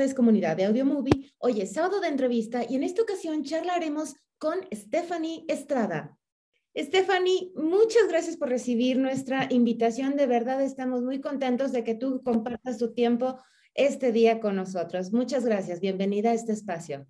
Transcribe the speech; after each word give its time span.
Tardes, 0.00 0.14
comunidad 0.14 0.56
de 0.56 0.64
Audio 0.64 0.86
Movie. 0.86 1.30
Hoy 1.36 1.60
es 1.60 1.74
sábado 1.74 2.00
de 2.00 2.08
entrevista 2.08 2.64
y 2.66 2.74
en 2.74 2.84
esta 2.84 3.02
ocasión 3.02 3.44
charlaremos 3.44 4.14
con 4.38 4.54
Stephanie 4.72 5.44
Estrada. 5.46 6.16
Stephanie, 6.74 7.52
muchas 7.54 8.08
gracias 8.08 8.38
por 8.38 8.48
recibir 8.48 8.96
nuestra 8.96 9.46
invitación. 9.50 10.16
De 10.16 10.26
verdad, 10.26 10.62
estamos 10.62 11.02
muy 11.02 11.20
contentos 11.20 11.70
de 11.72 11.84
que 11.84 11.94
tú 11.94 12.22
compartas 12.22 12.78
tu 12.78 12.94
tiempo 12.94 13.38
este 13.74 14.10
día 14.10 14.40
con 14.40 14.56
nosotros. 14.56 15.12
Muchas 15.12 15.44
gracias. 15.44 15.80
Bienvenida 15.80 16.30
a 16.30 16.34
este 16.34 16.52
espacio. 16.52 17.06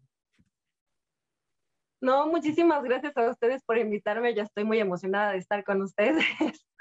No, 2.01 2.27
muchísimas 2.29 2.83
gracias 2.83 3.15
a 3.17 3.31
ustedes 3.31 3.63
por 3.65 3.77
invitarme. 3.77 4.35
Ya 4.35 4.45
estoy 4.45 4.65
muy 4.65 4.79
emocionada 4.79 5.33
de 5.33 5.39
estar 5.39 5.65
con 5.65 5.83
ustedes. 5.83 6.25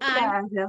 gracias, 0.00 0.68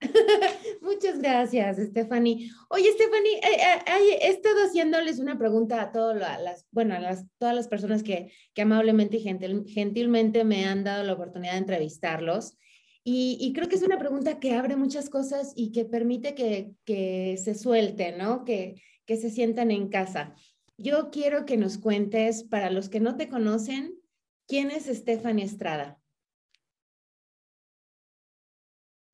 Muchas 0.80 1.18
gracias, 1.18 1.76
Stephanie. 1.76 2.50
Oye, 2.70 2.92
Stephanie, 2.92 3.36
eh, 3.38 3.82
eh, 3.86 4.18
he 4.22 4.28
estado 4.28 4.64
haciéndoles 4.64 5.18
una 5.18 5.36
pregunta 5.36 5.82
a 5.82 5.92
todas 5.92 6.16
las, 6.16 6.66
bueno, 6.70 6.94
a 6.94 7.00
las, 7.00 7.26
todas 7.38 7.54
las 7.54 7.68
personas 7.68 8.02
que, 8.02 8.32
que 8.54 8.62
amablemente 8.62 9.18
y 9.18 9.68
gentilmente 9.68 10.44
me 10.44 10.64
han 10.64 10.84
dado 10.84 11.04
la 11.04 11.12
oportunidad 11.12 11.52
de 11.52 11.58
entrevistarlos. 11.58 12.56
Y, 13.04 13.38
y, 13.40 13.52
creo 13.52 13.68
que 13.68 13.76
es 13.76 13.82
una 13.82 13.98
pregunta 13.98 14.38
que 14.38 14.54
abre 14.54 14.76
muchas 14.76 15.08
cosas 15.08 15.52
y 15.56 15.72
que 15.72 15.84
permite 15.84 16.34
que, 16.34 16.72
que 16.84 17.38
se 17.42 17.54
suelten, 17.54 18.18
¿no? 18.18 18.44
Que, 18.44 18.82
que 19.08 19.16
se 19.16 19.30
sientan 19.30 19.70
en 19.70 19.88
casa. 19.88 20.34
Yo 20.80 21.10
quiero 21.10 21.44
que 21.44 21.56
nos 21.56 21.76
cuentes, 21.76 22.44
para 22.44 22.70
los 22.70 22.88
que 22.88 23.00
no 23.00 23.16
te 23.16 23.28
conocen, 23.28 23.98
¿quién 24.46 24.70
es 24.70 24.86
Stephanie 24.86 25.44
Estrada? 25.44 25.98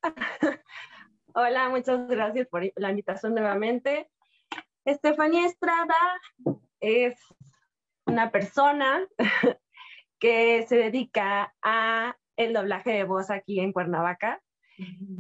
Hola, 1.34 1.70
muchas 1.70 2.06
gracias 2.06 2.48
por 2.48 2.70
la 2.76 2.90
invitación 2.90 3.32
nuevamente. 3.32 4.10
Estefanía 4.84 5.46
Estrada 5.46 5.96
es 6.80 7.16
una 8.04 8.30
persona 8.30 9.08
que 10.18 10.66
se 10.68 10.76
dedica 10.76 11.54
a 11.62 12.14
el 12.36 12.52
doblaje 12.52 12.92
de 12.92 13.04
voz 13.04 13.30
aquí 13.30 13.60
en 13.60 13.72
Cuernavaca. 13.72 14.42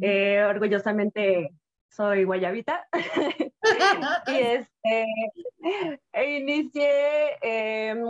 Eh, 0.02 0.44
orgullosamente 0.44 1.54
soy 1.94 2.24
guayabita. 2.24 2.86
Y 4.26 4.36
este, 4.36 5.06
inicié 6.36 7.38
em, 7.40 8.04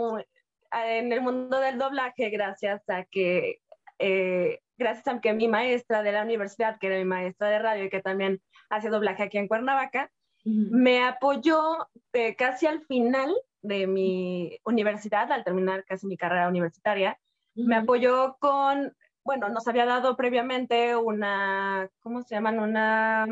en 0.71 1.13
el 1.13 1.21
mundo 1.21 1.59
del 1.61 1.77
doblaje 1.77 2.29
gracias 2.29 2.83
a 2.89 3.05
que, 3.05 3.61
eh, 3.99 4.59
gracias 4.77 5.07
a 5.07 5.21
que 5.21 5.33
mi 5.33 5.47
maestra 5.47 6.03
de 6.03 6.11
la 6.11 6.23
universidad, 6.23 6.77
que 6.77 6.87
era 6.87 6.97
mi 6.97 7.05
maestra 7.05 7.49
de 7.49 7.59
radio 7.59 7.85
y 7.85 7.89
que 7.89 8.01
también 8.01 8.41
hace 8.69 8.89
doblaje 8.89 9.23
aquí 9.23 9.37
en 9.37 9.47
Cuernavaca, 9.47 10.11
me 10.43 11.03
apoyó 11.03 11.87
eh, 12.13 12.35
casi 12.35 12.67
al 12.67 12.85
final 12.85 13.33
de 13.61 13.87
mi 13.87 14.59
universidad, 14.63 15.31
al 15.31 15.43
terminar 15.43 15.85
casi 15.85 16.05
mi 16.05 16.17
carrera 16.17 16.49
universitaria, 16.49 17.17
me 17.55 17.77
apoyó 17.77 18.35
con, 18.39 18.93
bueno, 19.23 19.49
nos 19.49 19.67
había 19.67 19.85
dado 19.85 20.17
previamente 20.17 20.95
una, 20.95 21.89
¿cómo 22.01 22.21
se 22.21 22.35
llaman? 22.35 22.59
Una 22.59 23.25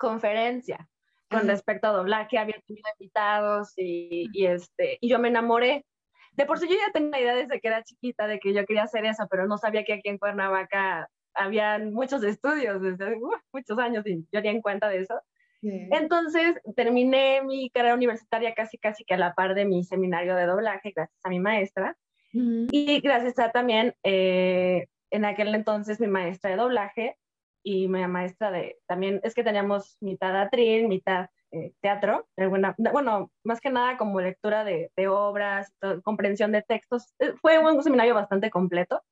conferencia 0.00 0.88
con 1.30 1.46
respecto 1.46 1.86
a 1.86 1.92
doblaje, 1.92 2.38
había 2.38 2.60
tenido 2.66 2.88
invitados 2.98 3.72
y, 3.76 4.28
y, 4.32 4.46
este, 4.46 4.98
y 5.00 5.08
yo 5.08 5.20
me 5.20 5.28
enamoré. 5.28 5.86
De 6.32 6.44
por 6.44 6.58
sí 6.58 6.66
yo 6.68 6.74
ya 6.74 6.92
tenía 6.92 7.20
idea 7.20 7.34
desde 7.36 7.60
que 7.60 7.68
era 7.68 7.84
chiquita 7.84 8.26
de 8.26 8.40
que 8.40 8.52
yo 8.52 8.64
quería 8.66 8.82
hacer 8.82 9.04
eso, 9.04 9.28
pero 9.30 9.46
no 9.46 9.56
sabía 9.56 9.84
que 9.84 9.92
aquí 9.92 10.08
en 10.08 10.18
Cuernavaca 10.18 11.08
habían 11.34 11.92
muchos 11.92 12.24
estudios 12.24 12.82
desde 12.82 13.16
muchos 13.52 13.78
años 13.78 14.04
y 14.06 14.26
yo 14.32 14.40
di 14.40 14.48
en 14.48 14.60
cuenta 14.60 14.88
de 14.88 14.98
eso. 14.98 15.20
Entonces 15.62 16.58
terminé 16.74 17.42
mi 17.42 17.68
carrera 17.68 17.94
universitaria 17.94 18.54
casi 18.54 18.78
casi 18.78 19.04
que 19.04 19.14
a 19.14 19.18
la 19.18 19.34
par 19.34 19.54
de 19.54 19.66
mi 19.66 19.84
seminario 19.84 20.34
de 20.34 20.46
doblaje, 20.46 20.92
gracias 20.96 21.20
a 21.22 21.28
mi 21.28 21.38
maestra. 21.38 21.96
Y 22.32 23.00
gracias 23.00 23.38
a 23.38 23.50
también, 23.50 23.94
eh, 24.02 24.86
en 25.10 25.24
aquel 25.24 25.54
entonces 25.54 26.00
mi 26.00 26.06
maestra 26.06 26.50
de 26.50 26.56
doblaje, 26.56 27.16
y 27.62 27.88
mi 27.88 28.06
maestra 28.06 28.50
de, 28.50 28.78
también 28.86 29.20
es 29.22 29.34
que 29.34 29.44
teníamos 29.44 29.96
mitad 30.00 30.34
atril, 30.40 30.88
mitad 30.88 31.28
eh, 31.52 31.72
teatro, 31.80 32.28
alguna, 32.36 32.74
bueno, 32.78 33.30
más 33.44 33.60
que 33.60 33.70
nada 33.70 33.96
como 33.96 34.20
lectura 34.20 34.64
de, 34.64 34.92
de 34.96 35.08
obras, 35.08 35.72
comprensión 36.04 36.52
de 36.52 36.62
textos, 36.62 37.12
eh, 37.18 37.32
fue 37.40 37.58
un 37.58 37.82
seminario 37.82 38.14
bastante 38.14 38.50
completo. 38.50 39.02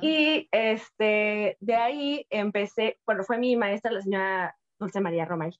Y 0.00 0.48
este, 0.52 1.56
de 1.58 1.74
ahí 1.74 2.26
empecé, 2.30 3.00
bueno, 3.04 3.24
fue 3.24 3.36
mi 3.36 3.56
maestra 3.56 3.90
la 3.90 4.00
señora 4.00 4.56
Dulce 4.78 5.00
María 5.00 5.24
Romay. 5.24 5.50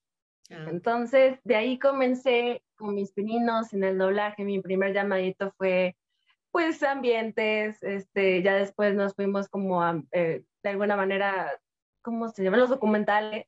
Ah. 0.50 0.66
Entonces, 0.70 1.40
de 1.42 1.56
ahí 1.56 1.78
comencé 1.78 2.62
con 2.76 2.94
mis 2.94 3.12
pininos 3.12 3.72
en 3.72 3.82
el 3.82 3.98
doblaje. 3.98 4.44
Mi 4.44 4.60
primer 4.60 4.92
llamadito 4.92 5.52
fue, 5.58 5.96
pues, 6.52 6.82
ambientes. 6.82 7.82
Este, 7.82 8.42
ya 8.42 8.54
después 8.54 8.94
nos 8.94 9.14
fuimos 9.14 9.48
como 9.48 9.82
a, 9.82 10.00
eh, 10.12 10.44
de 10.62 10.70
alguna 10.70 10.96
manera, 10.96 11.52
¿cómo 12.06 12.28
se 12.28 12.44
llaman? 12.44 12.60
Los 12.60 12.70
documentales. 12.70 13.46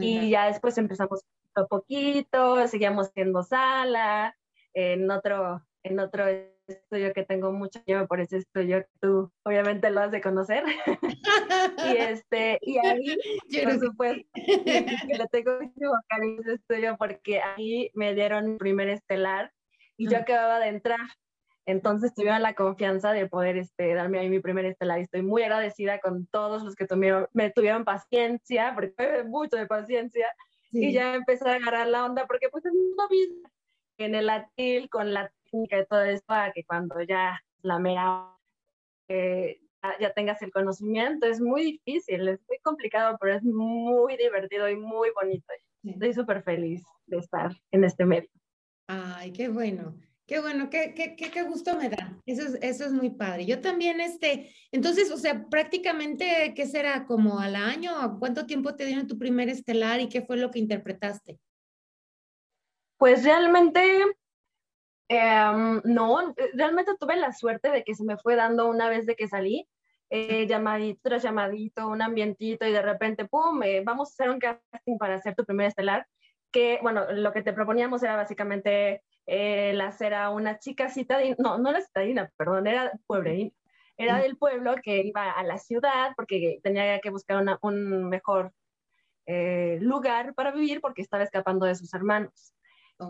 Y 0.00 0.30
ya 0.30 0.46
después 0.46 0.78
empezamos 0.78 1.20
a 1.54 1.66
poquito, 1.66 2.66
seguíamos 2.68 3.08
haciendo 3.08 3.42
sala, 3.42 4.34
en 4.72 5.10
otro, 5.10 5.62
en 5.82 6.00
otro 6.00 6.24
estudio 6.66 7.12
que 7.12 7.24
tengo 7.24 7.52
mucho 7.52 7.80
llevo 7.86 8.08
por 8.08 8.20
ese 8.20 8.38
estudio 8.38 8.84
tú 9.00 9.30
obviamente 9.44 9.90
lo 9.90 10.00
has 10.00 10.10
de 10.10 10.22
conocer. 10.22 10.64
y 11.86 11.96
este, 11.96 12.58
y 12.62 12.78
ahí, 12.78 13.16
por 13.64 13.78
supuesto, 13.78 14.26
que 14.34 15.18
le 15.18 15.26
tengo 15.30 15.60
mucho 15.60 15.90
cariño 16.08 16.40
ese 16.40 16.54
estudio 16.54 16.96
porque 16.96 17.42
ahí 17.42 17.90
me 17.92 18.14
dieron 18.14 18.52
mi 18.52 18.56
primer 18.56 18.88
estelar 18.88 19.52
y 19.98 20.08
yo 20.08 20.16
acababa 20.16 20.60
de 20.60 20.68
entrar. 20.68 21.00
Entonces 21.66 22.14
tuvieron 22.14 22.42
la 22.42 22.54
confianza 22.54 23.12
de 23.12 23.26
poder 23.26 23.56
este, 23.56 23.92
darme 23.94 24.20
ahí 24.20 24.28
mi 24.28 24.38
primer 24.38 24.64
estelar 24.64 25.00
y 25.00 25.02
estoy 25.02 25.22
muy 25.22 25.42
agradecida 25.42 25.98
con 25.98 26.26
todos 26.26 26.62
los 26.62 26.76
que 26.76 26.86
tuvieron, 26.86 27.26
me 27.32 27.50
tuvieron 27.50 27.84
paciencia, 27.84 28.72
porque 28.74 28.92
fue 28.96 29.24
mucho 29.24 29.56
de 29.56 29.66
paciencia, 29.66 30.26
y 30.70 30.92
ya 30.92 31.14
empecé 31.14 31.48
a 31.48 31.54
agarrar 31.54 31.88
la 31.88 32.04
onda, 32.04 32.26
porque 32.26 32.48
pues 32.50 32.64
es 32.66 32.72
lo 32.72 33.08
mismo 33.08 33.48
en 33.98 34.14
el 34.14 34.26
latil, 34.26 34.88
con 34.90 35.12
la 35.12 35.32
técnica 35.44 35.80
y 35.80 35.86
todo 35.86 36.02
eso, 36.02 36.24
que 36.54 36.64
cuando 36.64 37.00
ya 37.02 37.42
la 37.62 37.78
mera, 37.78 38.36
eh, 39.08 39.60
ya 40.00 40.12
tengas 40.12 40.42
el 40.42 40.52
conocimiento, 40.52 41.26
es 41.26 41.40
muy 41.40 41.62
difícil, 41.62 42.28
es 42.28 42.40
muy 42.48 42.58
complicado, 42.58 43.16
pero 43.20 43.34
es 43.34 43.42
muy 43.42 44.16
divertido 44.16 44.68
y 44.68 44.76
muy 44.76 45.10
bonito. 45.10 45.46
Estoy 45.82 46.12
súper 46.12 46.42
feliz 46.42 46.84
de 47.06 47.18
estar 47.18 47.52
en 47.70 47.84
este 47.84 48.04
medio. 48.04 48.28
Ay, 48.88 49.32
qué 49.32 49.48
bueno. 49.48 49.94
Qué 50.26 50.40
bueno, 50.40 50.68
qué, 50.70 50.92
qué, 50.92 51.14
qué, 51.14 51.42
gusto 51.44 51.76
me 51.76 51.88
da. 51.88 52.20
Eso 52.26 52.42
es, 52.42 52.58
eso 52.60 52.84
es 52.84 52.92
muy 52.92 53.10
padre. 53.10 53.46
Yo 53.46 53.60
también, 53.60 54.00
este, 54.00 54.52
entonces, 54.72 55.12
o 55.12 55.16
sea, 55.16 55.46
prácticamente, 55.48 56.52
¿qué 56.56 56.66
será? 56.66 57.06
¿Como 57.06 57.38
al 57.38 57.54
año? 57.54 57.92
¿Cuánto 58.18 58.44
tiempo 58.44 58.74
te 58.74 58.86
dieron 58.86 59.06
tu 59.06 59.18
primer 59.18 59.48
estelar 59.48 60.00
y 60.00 60.08
qué 60.08 60.22
fue 60.22 60.36
lo 60.36 60.50
que 60.50 60.58
interpretaste? 60.58 61.38
Pues 62.98 63.22
realmente, 63.22 63.80
em, 65.08 65.80
no, 65.84 66.34
realmente 66.54 66.96
tuve 66.98 67.16
la 67.16 67.32
suerte 67.32 67.70
de 67.70 67.84
que 67.84 67.94
se 67.94 68.04
me 68.04 68.16
fue 68.16 68.34
dando 68.34 68.68
una 68.68 68.88
vez 68.88 69.06
de 69.06 69.14
que 69.14 69.28
salí, 69.28 69.68
eh, 70.10 70.46
llamadito 70.48 71.00
tras 71.04 71.22
llamadito, 71.22 71.86
un 71.88 72.02
ambientito 72.02 72.66
y 72.66 72.72
de 72.72 72.82
repente, 72.82 73.26
¡pum!, 73.26 73.62
eh, 73.62 73.82
vamos 73.84 74.08
a 74.08 74.12
hacer 74.12 74.30
un 74.30 74.40
casting 74.40 74.98
para 74.98 75.16
hacer 75.16 75.36
tu 75.36 75.44
primer 75.44 75.68
estelar, 75.68 76.06
que, 76.50 76.80
bueno, 76.82 77.12
lo 77.12 77.32
que 77.32 77.42
te 77.42 77.52
proponíamos 77.52 78.02
era 78.02 78.16
básicamente 78.16 79.02
eh, 79.26 79.78
era 80.00 80.30
una 80.30 80.58
chica 80.58 80.88
citadina, 80.88 81.36
no, 81.38 81.58
no 81.58 81.70
era 81.70 81.80
citadina, 81.80 82.30
perdón, 82.36 82.66
era 82.66 82.92
pueblerina, 83.06 83.50
era 83.96 84.18
del 84.18 84.36
pueblo 84.36 84.74
que 84.82 85.00
iba 85.00 85.30
a 85.30 85.42
la 85.42 85.58
ciudad 85.58 86.12
porque 86.16 86.60
tenía 86.62 87.00
que 87.00 87.10
buscar 87.10 87.44
un 87.62 88.08
mejor 88.08 88.52
eh, 89.26 89.78
lugar 89.80 90.34
para 90.34 90.52
vivir 90.52 90.80
porque 90.80 91.02
estaba 91.02 91.24
escapando 91.24 91.66
de 91.66 91.74
sus 91.74 91.92
hermanos. 91.94 92.54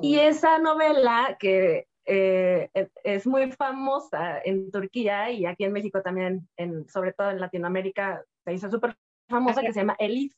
Y 0.01 0.17
oh. 0.17 0.23
esa 0.23 0.59
novela 0.59 1.37
que 1.39 1.87
eh, 2.07 2.71
e, 2.73 2.89
es 3.05 3.27
muy 3.27 3.53
famosa 3.53 4.41
en 4.45 4.71
Turquía 4.71 5.31
y 5.31 5.45
aquí 5.45 5.65
en 5.65 5.73
México 5.73 6.03
también, 6.03 6.49
en, 6.57 6.89
sobre 6.89 7.13
todo 7.13 7.31
en 7.31 7.41
Latinoamérica, 7.41 8.25
se 8.45 8.55
hizo 8.55 8.71
súper 8.71 8.97
famosa, 9.29 9.61
que 9.61 9.73
se 9.73 9.81
llama 9.81 9.97
Elif. 9.99 10.33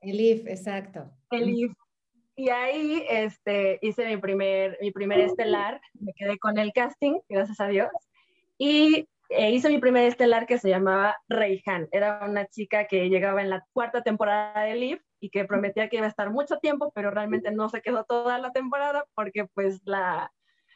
Elif, 0.00 0.46
exacto. 0.46 1.10
Elif 1.30 1.72
y 2.36 2.48
ahí 2.48 3.04
este, 3.08 3.78
hice 3.82 4.06
mi 4.06 4.16
primer, 4.16 4.78
mi 4.80 4.90
primer 4.90 5.20
estelar, 5.20 5.80
me 6.00 6.12
quedé 6.14 6.38
con 6.38 6.58
el 6.58 6.72
casting, 6.72 7.18
gracias 7.28 7.60
a 7.60 7.68
Dios, 7.68 7.90
y 8.58 9.08
eh, 9.28 9.50
hice 9.50 9.68
mi 9.68 9.78
primer 9.78 10.06
estelar 10.06 10.46
que 10.46 10.58
se 10.58 10.68
llamaba 10.68 11.16
Reihan. 11.28 11.88
Era 11.90 12.26
una 12.28 12.46
chica 12.46 12.86
que 12.86 13.08
llegaba 13.08 13.40
en 13.40 13.50
la 13.50 13.64
cuarta 13.72 14.02
temporada 14.02 14.64
de 14.64 14.74
Live 14.74 15.02
y 15.20 15.30
que 15.30 15.44
prometía 15.44 15.88
que 15.88 15.96
iba 15.96 16.06
a 16.06 16.10
estar 16.10 16.30
mucho 16.30 16.58
tiempo, 16.58 16.92
pero 16.94 17.10
realmente 17.10 17.50
no 17.50 17.68
se 17.68 17.80
quedó 17.80 18.04
toda 18.04 18.38
la 18.38 18.52
temporada 18.52 19.04
porque 19.14 19.46
pues 19.54 19.80
la 19.84 20.30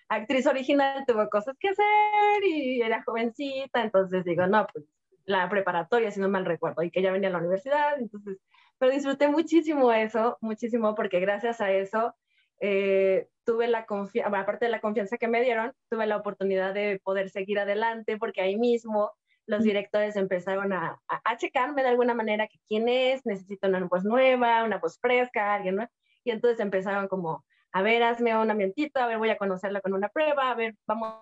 actriz 0.09 0.47
original 0.47 1.05
tuvo 1.07 1.29
cosas 1.29 1.57
que 1.59 1.69
hacer 1.69 2.45
y 2.45 2.81
era 2.81 3.03
jovencita, 3.03 3.83
entonces 3.83 4.25
digo, 4.25 4.47
no, 4.47 4.67
pues 4.73 4.85
la 5.25 5.49
preparatoria, 5.49 6.11
si 6.11 6.21
no 6.21 6.29
mal 6.29 6.45
recuerdo, 6.45 6.83
y 6.83 6.91
que 6.91 7.03
ya 7.03 7.13
venía 7.13 7.29
a 7.29 7.33
la 7.33 7.39
universidad, 7.39 7.99
entonces 7.99 8.39
pero 8.79 8.93
disfruté 8.93 9.29
muchísimo 9.29 9.93
eso, 9.93 10.39
muchísimo, 10.41 10.95
porque 10.95 11.21
gracias 11.21 11.61
a 11.61 11.71
eso 11.73 12.15
eh, 12.61 13.29
tuve 13.45 13.69
la 13.69 13.87
confianza, 13.87 14.39
aparte 14.39 14.67
de 14.67 14.71
la 14.71 14.81
confianza 14.81 15.19
que 15.19 15.29
me 15.29 15.43
dieron, 15.43 15.73
tuve 15.89 16.07
la 16.07 16.17
oportunidad 16.17 16.75
de 16.75 17.01
poder 17.03 17.31
seguir 17.31 17.59
adelante, 17.59 18.17
porque 18.19 18.41
ahí 18.41 18.57
mismo 18.57 19.13
los 19.47 19.63
directores 19.63 20.17
empezaron 20.17 20.73
a, 20.73 21.01
a, 21.07 21.37
checarme 21.37 21.83
de 21.83 21.89
alguna 21.91 22.15
manera 22.15 22.49
que 22.49 22.59
quién 22.67 22.89
es, 22.89 23.25
necesito 23.25 23.69
una 23.69 23.85
voz 23.85 24.05
nueva, 24.05 24.65
una 24.65 24.79
voz 24.79 24.99
fresca, 25.01 25.55
alguien, 25.55 25.77
¿no? 25.77 25.89
Y 26.25 26.33
entonces 26.33 26.59
empezaron 26.59 27.07
como, 27.07 27.45
a 27.73 27.83
ver, 27.83 28.03
hazme 28.03 28.37
un 28.37 28.51
ambientito, 28.51 28.99
a 28.99 29.07
ver, 29.07 29.19
voy 29.19 29.31
a 29.31 29.37
conocerla 29.37 29.81
con 29.81 29.93
una 29.93 30.09
prueba, 30.09 30.51
a 30.51 30.55
ver, 30.57 30.75
vamos 30.87 31.13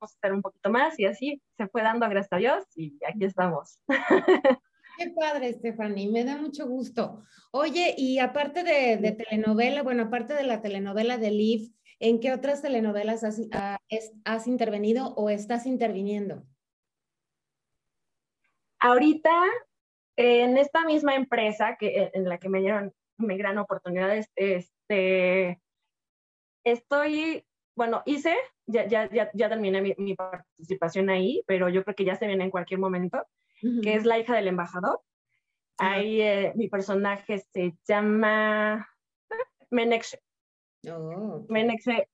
a 0.00 0.04
hacer 0.04 0.34
un 0.34 0.42
poquito 0.42 0.68
más, 0.70 0.98
y 0.98 1.06
así 1.06 1.40
se 1.56 1.66
fue 1.68 1.82
dando, 1.82 2.06
gracias 2.10 2.32
a 2.32 2.36
Dios, 2.36 2.64
y 2.74 2.98
aquí 3.06 3.24
estamos. 3.24 3.80
Qué 4.96 5.10
padre, 5.10 5.52
Stephanie, 5.52 6.10
me 6.10 6.24
da 6.24 6.36
mucho 6.36 6.66
gusto. 6.66 7.22
Oye, 7.50 7.94
y 7.96 8.18
aparte 8.18 8.62
de, 8.62 8.96
de 8.96 9.12
telenovela, 9.12 9.82
bueno, 9.82 10.04
aparte 10.04 10.34
de 10.34 10.44
la 10.44 10.60
telenovela 10.60 11.18
de 11.18 11.30
Liv, 11.30 11.72
¿en 11.98 12.20
qué 12.20 12.32
otras 12.32 12.62
telenovelas 12.62 13.24
has, 13.24 13.40
ah, 13.52 13.78
has 14.24 14.46
intervenido 14.46 15.14
o 15.14 15.30
estás 15.30 15.66
interviniendo? 15.66 16.44
Ahorita, 18.78 19.30
en 20.16 20.58
esta 20.58 20.84
misma 20.84 21.14
empresa 21.14 21.76
que, 21.78 22.10
en 22.12 22.28
la 22.28 22.38
que 22.38 22.48
me 22.48 22.60
dieron 22.60 22.92
mi 23.16 23.36
gran 23.36 23.58
oportunidad, 23.58 24.16
este, 24.36 25.60
estoy, 26.64 27.44
bueno, 27.74 28.02
hice, 28.06 28.36
ya, 28.66 28.86
ya, 28.86 29.10
ya, 29.10 29.30
ya 29.32 29.48
terminé 29.48 29.80
mi, 29.80 29.94
mi, 29.96 30.14
participación 30.14 31.10
ahí, 31.10 31.42
pero 31.46 31.68
yo 31.68 31.82
creo 31.82 31.96
que 31.96 32.04
ya 32.04 32.16
se 32.16 32.26
viene 32.26 32.44
en 32.44 32.50
cualquier 32.50 32.80
momento 32.80 33.26
que 33.60 33.94
es 33.94 34.04
la 34.04 34.18
hija 34.18 34.36
del 34.36 34.48
embajador. 34.48 35.00
Ahí 35.78 36.20
eh, 36.20 36.52
mi 36.54 36.68
personaje 36.68 37.38
se 37.38 37.74
llama 37.86 38.88
Menekşe. 39.70 40.20
Oh, 40.90 41.46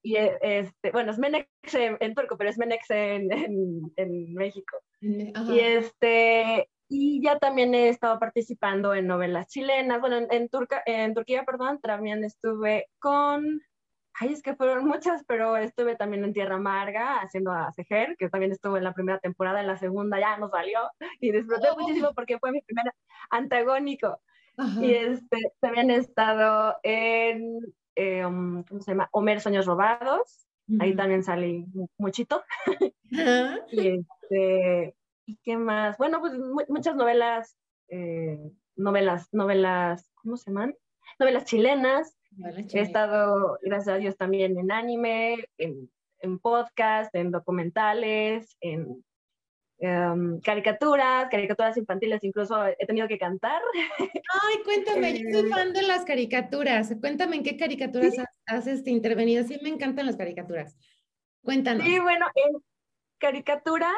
y 0.03 0.17
eh, 0.17 0.39
este, 0.41 0.93
bueno, 0.93 1.11
es 1.11 1.19
Menekşe 1.19 1.97
en 2.01 2.15
turco, 2.15 2.37
pero 2.39 2.51
es 2.51 2.59
Menekşe 2.59 3.17
en, 3.17 3.93
en, 3.97 4.35
México. 4.35 4.79
Y 5.01 5.59
este, 5.59 6.69
y 6.89 7.23
ya 7.23 7.39
también 7.39 7.75
he 7.75 7.89
estado 7.89 8.19
participando 8.19 8.95
en 8.95 9.07
novelas 9.07 9.47
chilenas. 9.47 10.01
Bueno, 10.01 10.27
en, 10.29 10.49
Turca, 10.49 10.83
en 10.87 11.15
Turquía, 11.15 11.45
perdón, 11.45 11.81
también 11.81 12.25
estuve 12.25 12.89
con 12.99 13.63
Ay, 14.15 14.33
es 14.33 14.43
que 14.43 14.55
fueron 14.55 14.87
muchas, 14.87 15.25
pero 15.27 15.57
estuve 15.57 15.97
también 15.97 16.25
en 16.25 16.33
Tierra 16.33 16.57
Amarga 16.57 17.21
haciendo 17.21 17.53
a 17.53 17.73
Cejer, 17.73 18.17
que 18.19 18.29
también 18.29 18.53
estuve 18.53 18.79
en 18.79 18.85
la 18.85 18.93
primera 18.93 19.19
temporada, 19.19 19.61
en 19.61 19.67
la 19.67 19.77
segunda 19.77 20.19
ya 20.19 20.37
nos 20.37 20.51
salió 20.51 20.81
y 21.21 21.33
disfruté 21.33 21.69
oh. 21.71 21.79
muchísimo 21.79 22.12
porque 22.15 22.39
fue 22.39 22.53
mi 22.53 22.61
primer 22.62 22.93
antagónico. 23.31 24.21
Y 24.81 24.93
este, 24.93 25.39
también 25.61 25.91
he 25.91 25.97
estado 25.97 26.77
en, 26.83 27.61
eh, 27.95 28.27
um, 28.27 28.62
¿cómo 28.65 28.83
se 28.83 28.91
llama? 28.91 29.09
Homer 29.12 29.41
Sueños 29.41 29.65
Robados, 29.65 30.47
ahí 30.81 30.95
también 30.95 31.23
salí 31.23 31.67
muchito. 31.97 32.43
y, 33.71 33.89
este, 33.89 34.95
¿Y 35.31 35.37
qué 35.45 35.56
más? 35.56 35.97
Bueno, 35.97 36.21
pues 36.21 36.35
muchas 36.69 36.97
novelas, 36.97 37.56
eh, 37.89 38.53
novelas, 38.77 39.29
novelas, 39.33 40.11
¿cómo 40.17 40.37
se 40.37 40.51
llaman? 40.51 40.75
Novelas 41.19 41.45
chilenas, 41.45 42.17
He 42.73 42.81
estado, 42.81 43.59
gracias 43.63 43.95
a 43.95 43.99
Dios, 43.99 44.17
también 44.17 44.59
en 44.59 44.73
anime, 44.73 45.45
en, 45.59 45.91
en 46.21 46.39
podcast, 46.39 47.15
en 47.15 47.31
documentales, 47.31 48.57
en 48.61 49.05
em, 49.79 50.41
caricaturas, 50.41 51.29
caricaturas 51.31 51.77
infantiles, 51.77 52.23
incluso 52.25 52.67
he 52.67 52.87
tenido 52.87 53.09
que 53.09 53.19
cantar. 53.19 53.61
Ay, 54.43 54.63
cuéntame, 54.65 55.19
yo 55.19 55.41
soy 55.41 55.49
eh, 55.49 55.53
fan 55.53 55.73
de 55.73 55.83
las 55.83 56.05
caricaturas. 56.05 56.95
Cuéntame 57.01 57.37
en 57.37 57.43
qué 57.43 57.57
caricaturas 57.57 58.15
has, 58.47 58.67
este, 58.67 58.91
intervenido. 58.91 59.45
Sí, 59.45 59.59
me 59.63 59.69
encantan 59.69 60.07
las 60.07 60.17
caricaturas. 60.17 60.77
Cuéntanos. 61.43 61.85
Sí, 61.85 61.99
bueno, 61.99 62.27
en 62.35 62.63
caricaturas 63.19 63.95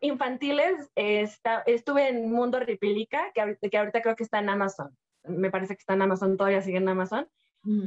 infantiles 0.00 0.90
estuve 0.96 2.08
en 2.08 2.30
Mundo 2.30 2.58
Ripilica, 2.58 3.30
que 3.34 3.56
que 3.70 3.78
ahorita 3.78 4.02
creo 4.02 4.16
que 4.16 4.24
está 4.24 4.40
en 4.40 4.48
Amazon. 4.48 4.96
Me 5.24 5.50
parece 5.50 5.74
que 5.74 5.80
está 5.80 5.94
en 5.94 6.02
Amazon, 6.02 6.36
todavía 6.36 6.62
sigue 6.62 6.78
en 6.78 6.88
Amazon. 6.88 7.28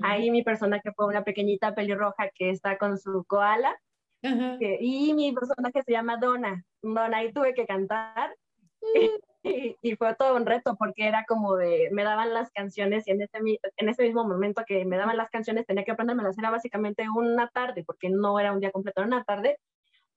Ahí 0.03 0.31
mi 0.31 0.43
personaje 0.43 0.91
fue 0.95 1.07
una 1.07 1.23
pequeñita 1.23 1.75
pelirroja 1.75 2.29
que 2.33 2.49
está 2.49 2.77
con 2.77 2.97
su 2.97 3.23
koala. 3.25 3.77
y 4.21 5.13
mi 5.13 5.33
personaje 5.33 5.81
se 5.83 5.91
llama 5.91 6.17
Donna. 6.17 6.63
Donna, 6.81 7.17
ahí 7.17 7.33
tuve 7.33 7.53
que 7.53 7.65
cantar. 7.65 8.35
Y, 9.47 9.77
y, 9.83 9.95
fue 9.95 10.15
todo 10.15 10.35
un 10.35 10.47
reto 10.47 10.75
porque 10.75 11.07
era 11.07 11.23
como 11.27 11.55
de, 11.55 11.89
me 11.91 12.03
daban 12.03 12.33
las 12.33 12.49
canciones 12.49 13.07
y 13.07 13.11
en 13.11 13.21
ese, 13.21 13.37
en 13.77 13.89
ese 13.89 14.01
mismo 14.01 14.27
momento 14.27 14.63
que 14.65 14.85
me 14.85 14.97
daban 14.97 15.17
las 15.17 15.29
canciones 15.29 15.67
tenía 15.67 15.83
que 15.83 15.91
aprendérmelas. 15.91 16.35
Era 16.39 16.49
básicamente 16.49 17.05
una 17.15 17.47
tarde 17.49 17.83
porque 17.85 18.09
no 18.09 18.39
era 18.39 18.51
un 18.53 18.59
día 18.59 18.71
completo, 18.71 19.01
era 19.01 19.07
una 19.07 19.23
tarde. 19.23 19.59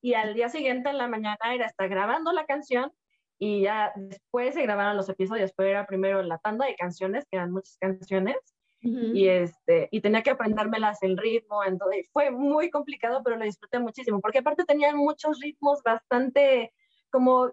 Y 0.01 0.15
al 0.15 0.33
día 0.33 0.49
siguiente 0.49 0.89
en 0.89 0.97
la 0.97 1.09
mañana 1.09 1.37
era 1.53 1.67
estar 1.67 1.91
grabando 1.91 2.33
la 2.33 2.47
canción 2.47 2.91
y 3.39 3.63
ya 3.63 3.93
después 3.97 4.55
se 4.55 4.63
grabaron 4.63 4.97
los 4.97 5.09
episodios, 5.09 5.53
pero 5.57 5.69
era 5.69 5.87
primero 5.87 6.23
la 6.23 6.39
tanda 6.39 6.67
de 6.67 6.75
canciones, 6.75 7.25
que 7.31 7.37
eran 7.37 7.53
muchas 7.53 7.77
canciones, 7.79 8.37
y, 8.81 9.29
este, 9.29 9.89
y 9.91 10.01
tenía 10.01 10.23
que 10.23 10.31
aprendérmelas 10.31 11.03
el 11.03 11.17
ritmo, 11.17 11.65
entonces 11.65 12.09
fue 12.13 12.31
muy 12.31 12.71
complicado, 12.71 13.23
pero 13.25 13.37
lo 13.37 13.45
disfruté 13.45 13.79
muchísimo, 13.79 14.21
porque 14.21 14.39
aparte 14.39 14.65
tenían 14.65 14.97
muchos 14.97 15.41
ritmos 15.41 15.83
bastante 15.83 16.73
como 17.11 17.53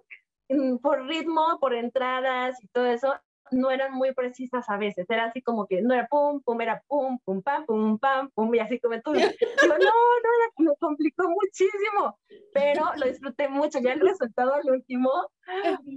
mm, 0.50 0.78
por 0.78 1.06
ritmo, 1.08 1.58
por 1.60 1.74
entradas 1.74 2.64
y 2.64 2.68
todo 2.68 2.86
eso, 2.86 3.14
no 3.52 3.72
eran 3.72 3.94
muy 3.94 4.14
precisas 4.14 4.70
a 4.70 4.78
veces, 4.78 5.06
era 5.10 5.26
así 5.26 5.42
como 5.42 5.68
que 5.68 5.82
no 5.82 5.94
era 5.94 6.08
pum, 6.08 6.42
pum, 6.42 6.60
era 6.62 6.82
pum, 6.88 7.20
pum, 7.24 7.42
pam, 7.42 7.66
pum, 7.66 8.00
pam, 8.00 8.30
pum, 8.32 8.54
y 8.54 8.60
así 8.60 8.80
como 8.80 9.00
todo. 9.02 9.14
Digo, 9.14 9.28
no, 9.62 9.78
no, 9.78 10.64
me 10.64 10.76
complicó 10.80 11.30
muchísimo, 11.30 12.20
pero 12.54 12.84
lo 12.98 13.06
disfruté 13.08 13.48
mucho, 13.48 13.80
ya 13.80 13.94
el 13.94 14.02
resultado 14.02 14.54
al 14.54 14.70
último 14.70 15.10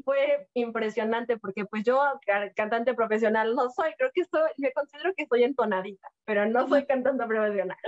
fue 0.04 0.48
impresionante, 0.54 1.38
porque 1.38 1.64
pues 1.64 1.84
yo, 1.84 2.00
cantante 2.54 2.94
profesional, 2.94 3.54
no 3.54 3.70
soy, 3.70 3.92
creo 3.96 4.10
que 4.12 4.24
soy, 4.24 4.50
me 4.58 4.72
considero 4.72 5.12
que 5.16 5.26
soy 5.26 5.44
entonadita, 5.44 6.08
pero 6.24 6.46
no 6.46 6.68
soy 6.68 6.86
cantante 6.86 7.26
profesional. 7.26 7.78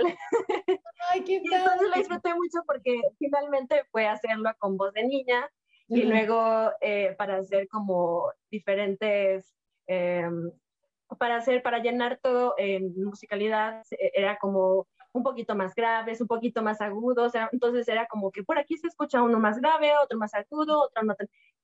Ay, 1.11 1.23
qué 1.23 1.41
y 1.43 1.53
entonces 1.53 1.87
lo 1.87 1.95
disfruté 1.95 2.33
mucho 2.33 2.59
porque 2.65 3.01
finalmente 3.19 3.83
fue 3.91 4.07
hacerlo 4.07 4.51
con 4.59 4.77
voz 4.77 4.93
de 4.93 5.03
niña, 5.03 5.49
y 5.93 6.03
luego 6.03 6.71
eh, 6.79 7.13
para 7.17 7.37
hacer 7.37 7.67
como 7.67 8.31
diferentes, 8.49 9.53
eh, 9.91 10.23
para 11.17 11.35
hacer, 11.35 11.61
para 11.61 11.79
llenar 11.79 12.19
todo 12.21 12.53
en 12.57 12.93
musicalidad, 13.03 13.83
e, 13.91 14.11
era 14.13 14.37
como 14.37 14.87
un 15.13 15.23
poquito 15.23 15.53
más 15.55 15.75
graves, 15.75 16.21
un 16.21 16.27
poquito 16.27 16.63
más 16.63 16.79
agudos, 16.79 17.33
entonces 17.51 17.85
era 17.89 18.07
como 18.07 18.31
que 18.31 18.43
por 18.43 18.57
aquí 18.57 18.77
se 18.77 18.87
escucha 18.87 19.21
uno 19.21 19.37
más 19.37 19.59
grave, 19.59 19.91
otro 20.01 20.17
más 20.17 20.33
agudo, 20.33 20.83
otro 20.83 21.03
no 21.03 21.15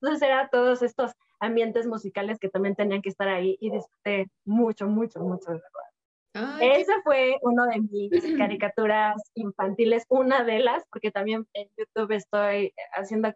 Entonces 0.02 0.22
era 0.28 0.50
todos 0.50 0.82
estos 0.82 1.14
ambientes 1.40 1.88
musicales 1.88 2.40
que 2.40 2.50
también 2.50 2.76
tenían 2.76 3.02
que 3.02 3.10
estar 3.10 3.30
ahí 3.30 3.58
y 3.62 3.72
disfruté 3.72 4.28
mucho, 4.44 4.88
mucho, 4.88 5.22
mucho 5.22 5.52
de 5.52 5.62
verdad. 5.62 6.62
Esa 6.62 6.94
fue 7.04 7.38
una 7.42 7.68
de 7.68 7.80
mis 7.80 8.12
caricaturas 8.38 9.16
infantiles, 9.36 10.04
una 10.10 10.44
de 10.44 10.60
las, 10.60 10.84
porque 10.92 11.12
también 11.12 11.48
en 11.54 11.70
YouTube 11.78 12.12
estoy 12.12 12.74
haciendo 12.94 13.34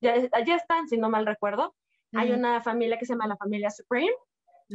ya, 0.00 0.16
ya 0.44 0.56
están, 0.56 0.88
si 0.88 0.96
no 0.96 1.08
mal 1.08 1.24
recuerdo. 1.24 1.74
Hay 2.14 2.32
una 2.32 2.60
familia 2.60 2.98
que 2.98 3.06
se 3.06 3.14
llama 3.14 3.26
la 3.26 3.38
familia 3.38 3.70
Supreme 3.70 4.12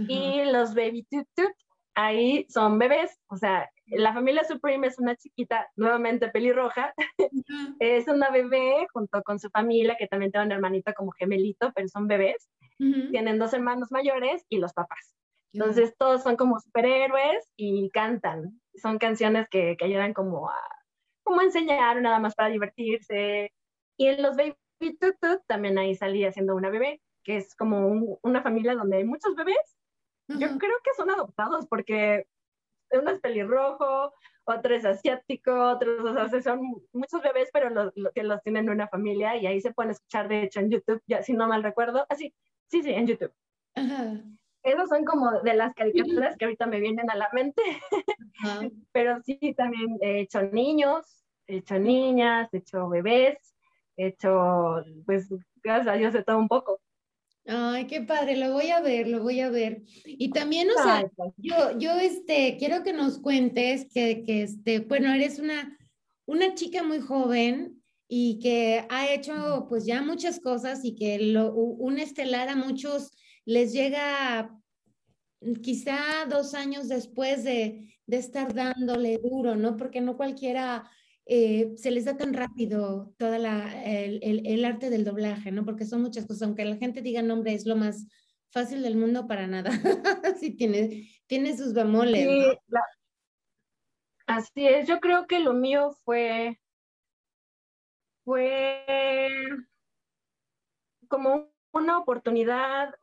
y 0.08 0.44
los 0.46 0.74
Baby 0.76 1.06
Toot 1.10 1.28
Toot, 1.36 1.54
ahí 1.96 2.46
son 2.50 2.78
bebés, 2.78 3.20
o 3.28 3.38
sea, 3.38 3.70
la 3.88 4.14
familia 4.14 4.44
Supreme 4.44 4.88
es 4.88 5.00
una 5.00 5.16
chiquita, 5.16 5.68
nuevamente 5.76 6.30
pelirroja, 6.30 6.94
es 7.80 8.08
una 8.08 8.30
bebé 8.30 8.88
junto 8.92 9.24
con 9.24 9.40
su 9.40 9.50
familia, 9.50 9.96
que 9.98 10.08
también 10.08 10.32
tiene 10.32 10.48
un 10.48 10.52
hermanito 10.52 10.94
como 10.96 11.12
gemelito, 11.12 11.72
pero 11.74 11.88
son 11.88 12.08
bebés, 12.08 12.50
tienen 12.78 13.40
dos 13.40 13.54
hermanos 13.54 13.92
mayores 13.92 14.46
y 14.50 14.60
los 14.60 14.74
papás. 14.74 15.16
Entonces 15.54 15.96
todos 15.98 16.22
son 16.22 16.36
como 16.36 16.60
superhéroes 16.60 17.50
y 17.56 17.90
cantan, 17.90 18.62
son 18.76 19.00
canciones 19.00 19.48
que, 19.50 19.76
que 19.78 19.86
ayudan 19.86 20.14
como 20.14 20.50
a, 20.50 20.60
como 21.24 21.42
a 21.42 21.46
enseñar, 21.46 22.02
nada 22.02 22.20
más 22.20 22.36
para 22.36 22.50
divertirse. 22.50 23.52
Y 23.98 24.08
en 24.08 24.22
los 24.22 24.36
Baby 24.36 24.56
Tutut 25.00 25.42
también 25.48 25.78
ahí 25.78 25.96
salí 25.96 26.24
haciendo 26.26 26.56
una 26.56 26.70
bebé, 26.70 27.02
que 27.24 27.38
es 27.38 27.56
como 27.56 28.20
una 28.22 28.44
familia 28.44 28.76
donde 28.76 28.98
hay 28.98 29.04
muchos 29.04 29.36
bebés. 29.36 29.77
Yo 30.28 30.58
creo 30.58 30.78
que 30.84 30.94
son 30.96 31.10
adoptados 31.10 31.68
porque 31.68 32.28
uno 32.92 33.12
es 33.12 33.20
pelirrojo, 33.20 34.14
otro 34.46 34.76
es 34.76 34.86
asiático, 34.86 35.52
otros, 35.72 36.06
o 36.06 36.30
sea, 36.30 36.42
son 36.42 36.62
muchos 36.94 37.22
bebés, 37.22 37.50
pero 37.52 37.70
los, 37.70 37.94
que 38.14 38.24
los 38.24 38.42
tienen 38.44 38.66
en 38.66 38.72
una 38.72 38.88
familia 38.88 39.36
y 39.36 39.46
ahí 39.46 39.60
se 39.60 39.74
pueden 39.74 39.92
escuchar, 39.92 40.28
de 40.28 40.44
hecho, 40.44 40.60
en 40.62 40.72
YouTube, 40.72 41.02
ya 41.06 41.22
si 41.22 41.34
no 41.34 41.48
mal 41.48 41.64
recuerdo. 41.64 42.06
Así, 42.10 42.34
ah, 42.34 42.42
sí, 42.68 42.84
sí, 42.84 42.92
en 42.92 43.08
YouTube. 43.08 43.34
Esos 44.64 44.90
son 44.90 45.06
como 45.06 45.32
de 45.42 45.54
las 45.54 45.74
caricaturas 45.74 46.36
que 46.38 46.46
ahorita 46.46 46.66
me 46.66 46.80
vienen 46.80 47.10
a 47.10 47.16
la 47.16 47.30
mente. 47.34 47.62
pero 48.92 49.22
sí, 49.24 49.54
también 49.56 49.98
he 50.02 50.22
hecho 50.22 50.42
niños, 50.42 51.26
he 51.48 51.58
hecho 51.58 51.78
niñas, 51.80 52.54
he 52.54 52.58
hecho 52.58 52.90
bebés, 52.90 53.38
hecho, 53.98 54.84
pues, 55.06 55.30
gracias 55.64 55.88
a 55.88 55.98
Dios, 55.98 56.14
de 56.14 56.24
todo 56.24 56.38
un 56.38 56.48
poco. 56.48 56.80
Ay, 57.50 57.88
qué 57.88 58.02
padre, 58.02 58.36
lo 58.36 58.52
voy 58.52 58.72
a 58.72 58.82
ver, 58.82 59.08
lo 59.08 59.24
voy 59.24 59.40
a 59.40 59.50
ver. 59.50 59.84
Y 60.06 60.32
también, 60.32 60.70
o 60.70 60.84
sea, 60.84 61.10
pues. 61.16 61.34
yo, 61.38 61.80
yo, 61.80 61.98
este, 61.98 62.58
quiero 62.60 62.84
que 62.84 62.92
nos 62.92 63.20
cuentes 63.20 63.88
que, 63.94 64.24
que, 64.26 64.44
este, 64.44 64.80
bueno, 64.80 65.14
eres 65.14 65.40
una, 65.40 65.78
una 66.26 66.56
chica 66.56 66.84
muy 66.84 67.00
joven 67.00 67.82
y 68.10 68.40
que 68.40 68.86
ha 68.90 69.10
hecho, 69.14 69.66
pues, 69.70 69.86
ya 69.86 70.02
muchas 70.02 70.42
cosas 70.42 70.84
y 70.84 70.96
que 70.96 71.20
lo, 71.20 71.54
un 71.54 72.00
estelar 72.00 72.50
a 72.50 72.58
muchos 72.58 73.12
les 73.46 73.72
llega 73.72 74.54
quizá 75.62 76.26
dos 76.30 76.54
años 76.54 76.90
después 76.90 77.46
de, 77.46 77.96
de 78.08 78.18
estar 78.18 78.54
dándole 78.54 79.20
duro, 79.20 79.56
¿no? 79.56 79.78
Porque 79.78 80.02
no 80.02 80.18
cualquiera 80.18 80.90
eh, 81.30 81.74
se 81.76 81.92
les 81.92 82.06
da 82.06 82.16
tan 82.16 82.34
rápido 82.34 83.14
toda 83.18 83.38
la, 83.38 83.84
el, 83.84 84.22
el, 84.24 84.64
arte 84.64 84.90
del 84.90 85.04
doblaje, 85.04 85.52
¿no? 85.52 85.66
Porque 85.66 85.86
son 85.86 86.02
muchas 86.02 86.26
cosas, 86.26 86.44
aunque 86.44 86.64
la 86.64 86.78
gente 86.78 87.02
diga 87.02 87.22
nombre 87.22 87.54
es 87.54 87.66
lo 87.66 87.76
más 87.76 88.08
fácil 88.50 88.82
del 88.82 88.96
mundo 88.96 89.28
para 89.28 89.46
nada. 89.46 89.70
sí, 90.40 90.56
tiene, 90.56 91.10
tiene 91.28 91.58
sus 91.58 91.74
bemoles. 91.74 92.26
Sí, 92.26 92.58
así 94.26 94.68
es, 94.68 94.88
yo 94.88 95.02
creo 95.02 95.28
que 95.28 95.40
lo 95.40 95.54
mío 95.54 95.92
fue, 96.06 96.62
fue 98.24 98.86
como 101.10 101.52
una 101.74 102.00
oportunidad, 102.00 102.96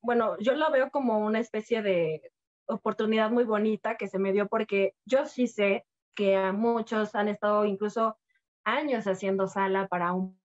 bueno, 0.00 0.38
yo 0.38 0.54
lo 0.54 0.70
veo 0.70 0.90
como 0.90 1.18
una 1.26 1.40
especie 1.40 1.82
de 1.82 2.30
oportunidad 2.66 3.32
muy 3.32 3.42
bonita 3.42 3.96
que 3.96 4.06
se 4.06 4.20
me 4.20 4.32
dio 4.32 4.46
porque 4.46 4.94
yo 5.04 5.26
sí 5.26 5.48
sé 5.48 5.84
que 6.14 6.36
a 6.36 6.52
muchos 6.52 7.14
han 7.14 7.28
estado 7.28 7.64
incluso 7.64 8.16
años 8.64 9.06
haciendo 9.06 9.46
sala 9.46 9.88
para 9.88 10.12
un 10.12 10.38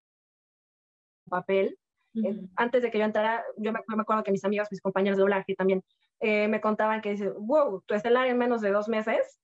papel. 1.29 1.77
Eh, 2.15 2.41
antes 2.55 2.81
de 2.81 2.91
que 2.91 2.97
yo 2.97 3.05
entrara, 3.05 3.43
yo 3.57 3.71
me, 3.71 3.79
acuerdo 3.79 4.23
que 4.23 4.31
mis 4.31 4.43
amigos, 4.43 4.67
mis 4.71 4.81
compañeros 4.81 5.17
de 5.17 5.21
doblaje 5.21 5.55
también 5.55 5.83
eh, 6.19 6.47
me 6.47 6.59
contaban 6.59 7.01
que 7.01 7.11
dice, 7.11 7.29
wow, 7.29 7.81
tu 7.85 7.93
estelar 7.93 8.27
en 8.27 8.37
menos 8.37 8.61
de 8.61 8.71
dos 8.71 8.89
meses, 8.89 9.39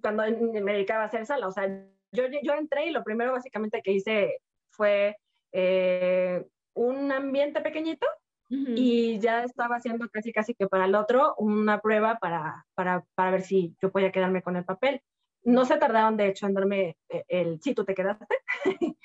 cuando 0.00 0.24
me 0.24 0.72
dedicaba 0.72 1.02
a 1.02 1.06
hacer 1.06 1.26
sala. 1.26 1.46
O 1.46 1.52
sea, 1.52 1.68
yo, 2.12 2.24
yo 2.42 2.54
entré 2.54 2.86
y 2.86 2.90
lo 2.90 3.04
primero 3.04 3.32
básicamente 3.32 3.82
que 3.82 3.92
hice 3.92 4.38
fue 4.70 5.16
eh, 5.52 6.44
un 6.74 7.12
ambiente 7.12 7.60
pequeñito 7.60 8.06
y 8.50 9.18
ya 9.18 9.42
estaba 9.42 9.76
haciendo 9.76 10.08
casi 10.10 10.32
casi 10.32 10.54
que 10.54 10.68
para 10.68 10.84
el 10.84 10.94
otro 10.94 11.34
una 11.38 11.80
prueba 11.80 12.18
para, 12.18 12.66
para, 12.74 13.04
para 13.14 13.32
ver 13.32 13.42
si 13.42 13.74
yo 13.82 13.90
podía 13.90 14.12
quedarme 14.12 14.42
con 14.42 14.54
el 14.54 14.64
papel 14.64 15.02
no 15.44 15.64
se 15.64 15.76
tardaron, 15.76 16.16
de 16.16 16.28
hecho, 16.28 16.46
en 16.46 16.54
darme 16.54 16.96
eh, 17.08 17.24
el 17.28 17.60
sí, 17.60 17.74
tú 17.74 17.84
te 17.84 17.94
quedaste. 17.94 18.26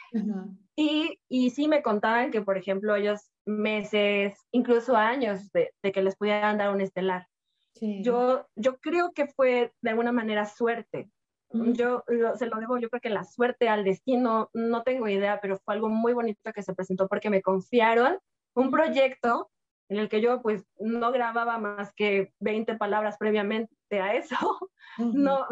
y, 0.76 1.20
y 1.28 1.50
sí 1.52 1.68
me 1.68 1.82
contaban 1.82 2.32
que, 2.32 2.42
por 2.42 2.58
ejemplo, 2.58 2.96
ellos 2.96 3.30
meses, 3.46 4.40
incluso 4.52 4.96
años 4.96 5.52
de, 5.52 5.72
que 5.82 6.02
les 6.02 6.16
pudieran 6.16 6.58
dar 6.58 6.74
un 6.74 6.82
estelar. 6.82 7.28
Yo, 7.82 8.46
yo 8.56 8.78
creo 8.80 9.14
que 9.14 9.28
fue 9.28 9.72
de 9.82 9.90
alguna 9.90 10.12
manera 10.12 10.46
suerte. 10.46 11.10
Yo 11.52 12.04
se 12.36 12.46
lo 12.46 12.60
debo, 12.60 12.78
yo 12.78 12.90
creo 12.90 13.02
que 13.02 13.10
la 13.10 13.24
suerte 13.24 13.70
al 13.70 13.84
destino, 13.84 14.50
no 14.54 14.84
tengo 14.84 15.08
idea, 15.08 15.40
pero 15.42 15.58
fue 15.58 15.76
algo 15.76 15.90
muy 15.90 16.14
bonito 16.14 16.52
que 16.54 16.62
se 16.62 16.76
presentó 16.76 17.08
porque 17.08 17.30
me 17.30 17.42
confiaron 17.42 18.20
un 18.54 18.70
proyecto 18.70 19.50
en 19.90 19.98
el 19.98 20.08
que 20.08 20.22
yo 20.22 20.42
pues 20.42 20.66
no 20.80 21.12
grababa 21.12 21.58
más 21.58 21.94
que 21.94 22.32
20 22.40 22.76
palabras 22.76 23.18
previamente 23.18 24.00
a 24.00 24.14
eso, 24.14 24.38
no, 24.98 25.48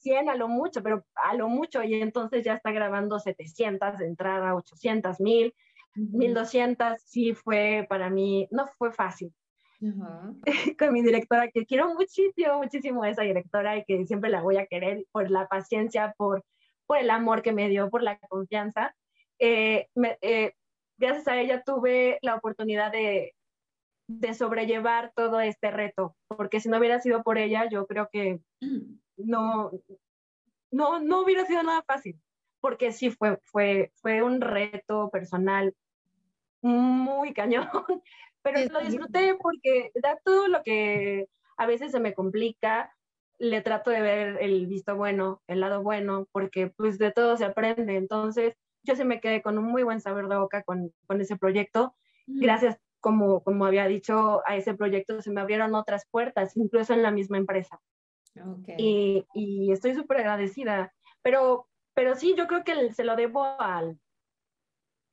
100 0.00 0.28
a 0.28 0.34
lo 0.34 0.48
mucho, 0.48 0.82
pero 0.82 1.06
a 1.14 1.34
lo 1.34 1.48
mucho, 1.48 1.82
y 1.82 1.94
entonces 1.94 2.44
ya 2.44 2.54
está 2.54 2.72
grabando 2.72 3.18
700, 3.20 3.98
de 3.98 4.06
entrada 4.06 4.54
800, 4.56 5.20
1000, 5.20 5.54
1200, 5.94 7.00
sí 7.00 7.32
fue 7.32 7.86
para 7.88 8.10
mí, 8.10 8.48
no 8.50 8.66
fue 8.76 8.92
fácil. 8.92 9.32
Con 10.78 10.92
mi 10.92 11.02
directora, 11.02 11.48
que 11.48 11.64
quiero 11.64 11.94
muchísimo, 11.94 12.58
muchísimo 12.58 13.02
a 13.04 13.10
esa 13.10 13.22
directora 13.22 13.76
y 13.76 13.84
que 13.84 14.04
siempre 14.06 14.30
la 14.30 14.42
voy 14.42 14.56
a 14.56 14.66
querer 14.66 15.04
por 15.12 15.30
la 15.30 15.46
paciencia, 15.46 16.12
por, 16.16 16.44
por 16.86 16.98
el 16.98 17.10
amor 17.10 17.42
que 17.42 17.52
me 17.52 17.68
dio, 17.68 17.88
por 17.88 18.02
la 18.02 18.18
confianza. 18.18 18.96
Eh, 19.38 19.86
eh, 20.22 20.52
gracias 20.96 21.28
a 21.28 21.38
ella 21.38 21.62
tuve 21.62 22.18
la 22.22 22.36
oportunidad 22.36 22.90
de, 22.90 23.35
de 24.08 24.34
sobrellevar 24.34 25.12
todo 25.14 25.40
este 25.40 25.70
reto, 25.70 26.16
porque 26.28 26.60
si 26.60 26.68
no 26.68 26.78
hubiera 26.78 27.00
sido 27.00 27.22
por 27.22 27.38
ella, 27.38 27.68
yo 27.68 27.86
creo 27.86 28.08
que 28.12 28.40
no, 29.16 29.72
no, 30.70 31.00
no 31.00 31.22
hubiera 31.22 31.44
sido 31.46 31.62
nada 31.62 31.82
fácil, 31.82 32.20
porque 32.60 32.92
sí 32.92 33.10
fue, 33.10 33.38
fue, 33.42 33.90
fue 33.96 34.22
un 34.22 34.40
reto 34.40 35.10
personal 35.10 35.74
muy 36.62 37.32
cañón, 37.32 37.68
pero 38.42 38.60
lo 38.70 38.80
disfruté 38.80 39.34
porque 39.34 39.90
da 39.94 40.18
todo 40.24 40.48
lo 40.48 40.62
que 40.62 41.26
a 41.56 41.66
veces 41.66 41.90
se 41.90 42.00
me 42.00 42.14
complica, 42.14 42.94
le 43.38 43.60
trato 43.60 43.90
de 43.90 44.00
ver 44.00 44.38
el 44.40 44.66
visto 44.66 44.96
bueno, 44.96 45.42
el 45.46 45.60
lado 45.60 45.82
bueno, 45.82 46.26
porque 46.32 46.68
pues 46.68 46.98
de 46.98 47.12
todo 47.12 47.36
se 47.36 47.44
aprende, 47.44 47.96
entonces 47.96 48.54
yo 48.82 48.94
se 48.94 49.04
me 49.04 49.20
quedé 49.20 49.42
con 49.42 49.58
un 49.58 49.64
muy 49.64 49.82
buen 49.82 50.00
sabor 50.00 50.28
de 50.28 50.38
boca 50.38 50.62
con, 50.62 50.92
con 51.08 51.20
ese 51.20 51.36
proyecto, 51.36 51.94
gracias 52.26 52.78
como, 53.06 53.40
como 53.44 53.64
había 53.64 53.86
dicho, 53.86 54.42
a 54.46 54.56
ese 54.56 54.74
proyecto 54.74 55.22
se 55.22 55.30
me 55.30 55.40
abrieron 55.40 55.76
otras 55.76 56.08
puertas, 56.10 56.56
incluso 56.56 56.92
en 56.92 57.04
la 57.04 57.12
misma 57.12 57.36
empresa. 57.36 57.80
Y, 58.76 59.24
y, 59.32 59.70
estoy 59.70 59.94
súper 59.94 60.16
agradecida. 60.16 60.92
Pero, 61.22 61.68
pero 61.94 62.16
sí, 62.16 62.34
yo 62.36 62.48
creo 62.48 62.64
que 62.64 62.92
se 62.94 63.04
lo 63.04 63.14
debo 63.14 63.44
al, 63.60 64.00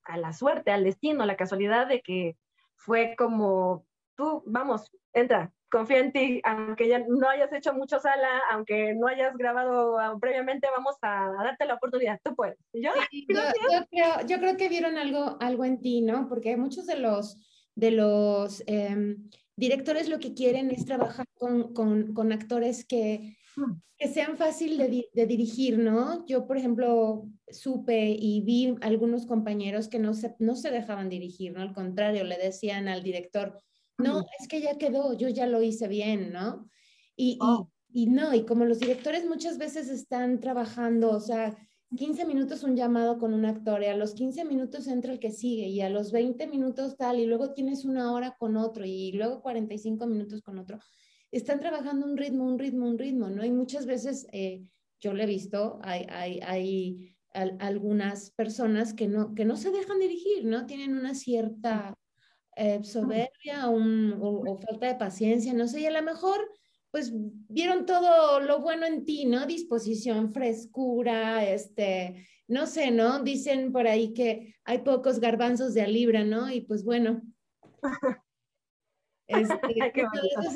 a 0.06 0.18
la 0.18 0.34
suerte, 0.34 0.72
al 0.72 0.86
destino, 0.86 1.22
a 1.22 1.28
la 1.28 1.38
casualidad 1.38 1.86
de 1.86 2.02
que 2.02 2.36
fue 2.76 3.14
como, 3.16 3.86
tú, 4.16 4.42
vamos, 4.48 4.92
entra, 5.14 5.54
confía 5.70 6.00
en 6.00 6.12
ti, 6.12 6.42
aunque 6.46 6.88
ya 6.88 6.98
no 7.08 7.30
hayas 7.30 7.54
hecho 7.54 7.76
mucho 7.76 8.00
sala, 8.00 8.42
aunque 8.50 8.96
no 8.96 9.06
hayas 9.06 9.38
grabado 9.38 10.18
previamente, 10.20 10.68
vamos 10.76 10.96
a, 11.04 11.32
darte 11.44 11.66
la 11.66 11.76
oportunidad, 11.76 12.20
tú 12.24 12.36
puedes. 12.36 12.58
Yo, 12.74 12.90
yo, 13.12 13.86
creo, 13.92 14.26
yo 14.26 14.40
creo 14.40 14.58
que 14.58 14.68
vieron 14.68 14.98
algo, 14.98 15.38
algo 15.40 15.64
en 15.64 15.80
ti, 15.80 16.02
¿no? 16.02 16.28
Porque 16.28 16.58
muchos 16.58 16.88
de 16.88 16.98
los 16.98 17.38
de 17.76 17.92
los 17.92 18.64
em, 18.68 19.30
directores 19.56 20.10
lo 20.10 20.20
que 20.20 20.34
quieren 20.34 20.72
es 20.72 20.86
trabajar 20.86 21.26
con, 21.36 21.74
con, 21.74 22.32
actores 22.32 22.86
que, 22.86 23.38
mm. 23.56 23.72
que, 23.98 24.08
sean 24.08 24.38
fácil 24.38 24.78
de, 24.78 25.10
de, 25.14 25.28
dirigir, 25.28 25.78
¿no? 25.78 26.26
Yo, 26.26 26.48
por 26.48 26.58
ejemplo, 26.58 27.28
supe 27.50 28.16
y 28.20 28.42
vi 28.42 28.76
algunos 28.82 29.26
compañeros 29.26 29.88
que 29.88 30.00
no 30.00 30.14
se, 30.14 30.36
no 30.40 30.56
se 30.56 30.72
dejaban 30.72 31.10
dirigir, 31.10 31.54
¿no? 31.54 31.62
Al 31.62 31.74
contrario, 31.74 32.24
le 32.24 32.38
decían 32.38 32.88
al 32.88 33.04
director, 33.04 33.60
no, 33.98 34.26
es 34.40 34.48
que 34.48 34.62
ya 34.62 34.78
quedó, 34.78 35.18
yo 35.18 35.30
ya 35.30 35.46
lo 35.46 35.62
hice 35.62 35.88
bien, 35.88 36.32
¿no? 36.32 36.70
Y, 37.16 37.38
y, 37.92 38.04
y 38.04 38.06
no, 38.08 38.34
y 38.34 38.44
como 38.44 38.66
los 38.66 38.80
directores 38.80 39.26
muchas 39.26 39.60
veces 39.60 39.88
están 39.90 40.40
trabajando, 40.40 41.12
o 41.12 41.20
sea, 41.20 41.56
15 41.96 42.26
minutos 42.26 42.64
un 42.64 42.76
llamado 42.76 43.18
con 43.18 43.34
un 43.34 43.46
actor 43.46 43.84
y 43.84 43.86
a 43.86 43.96
los 43.96 44.14
15 44.14 44.46
minutos 44.46 44.88
entra 44.88 45.14
el 45.14 45.20
que 45.20 45.32
sigue 45.32 45.68
y 45.68 45.82
a 45.82 45.90
los 45.90 46.12
20 46.12 46.48
minutos 46.48 46.98
tal 46.98 47.20
y 47.20 47.26
luego 47.26 47.54
tienes 47.54 47.86
una 47.86 48.12
hora 48.14 48.36
con 48.40 48.58
otro 48.58 48.86
y 48.86 49.12
luego 49.12 49.42
45 49.42 50.08
minutos 50.08 50.42
con 50.42 50.58
otro. 50.58 50.80
Están 51.32 51.60
trabajando 51.60 52.06
un 52.06 52.18
ritmo, 52.18 52.46
un 52.46 52.58
ritmo, 52.58 52.88
un 52.88 52.98
ritmo, 52.98 53.30
¿no? 53.30 53.46
Y 53.46 53.52
muchas 53.52 53.86
veces 53.86 54.28
eh, 54.32 54.64
yo 55.00 55.14
lo 55.14 55.24
he 55.24 55.28
visto, 55.28 55.80
hay, 55.84 56.06
hay, 56.10 56.40
hay 56.42 57.16
algunas 57.60 58.32
personas 58.32 58.94
que 58.94 59.08
no, 59.08 59.34
que 59.34 59.46
no 59.46 59.56
se 59.56 59.72
dejan 59.72 60.00
dirigir, 60.00 60.46
¿no? 60.46 60.66
Tienen 60.66 60.96
una 60.96 61.16
cierta 61.16 61.96
eh, 62.56 62.84
soberbia 62.84 63.70
o, 63.70 64.52
o 64.52 64.60
falta 64.60 64.88
de 64.88 64.96
paciencia, 64.96 65.54
no 65.54 65.68
sé, 65.68 65.82
y 65.82 65.86
a 65.86 65.92
lo 65.92 66.04
mejor 66.04 66.40
pues 66.94 67.12
vieron 67.12 67.88
todo 67.88 68.40
lo 68.40 68.60
bueno 68.60 68.86
en 68.86 69.04
ti, 69.04 69.26
¿no? 69.26 69.48
Disposición, 69.48 70.32
frescura, 70.32 71.44
este, 71.44 72.28
no 72.48 72.68
sé, 72.68 72.92
¿no? 72.92 73.24
Dicen 73.24 73.72
por 73.72 73.88
ahí 73.88 74.14
que 74.14 74.58
hay 74.64 74.78
pocos 74.84 75.20
garbanzos 75.20 75.74
de 75.74 75.82
a 75.82 75.88
libra, 75.88 76.24
¿no? 76.24 76.52
Y 76.52 76.62
pues 76.62 76.86
bueno. 76.86 77.24
Este, 79.26 79.58
¿qué 79.94 80.06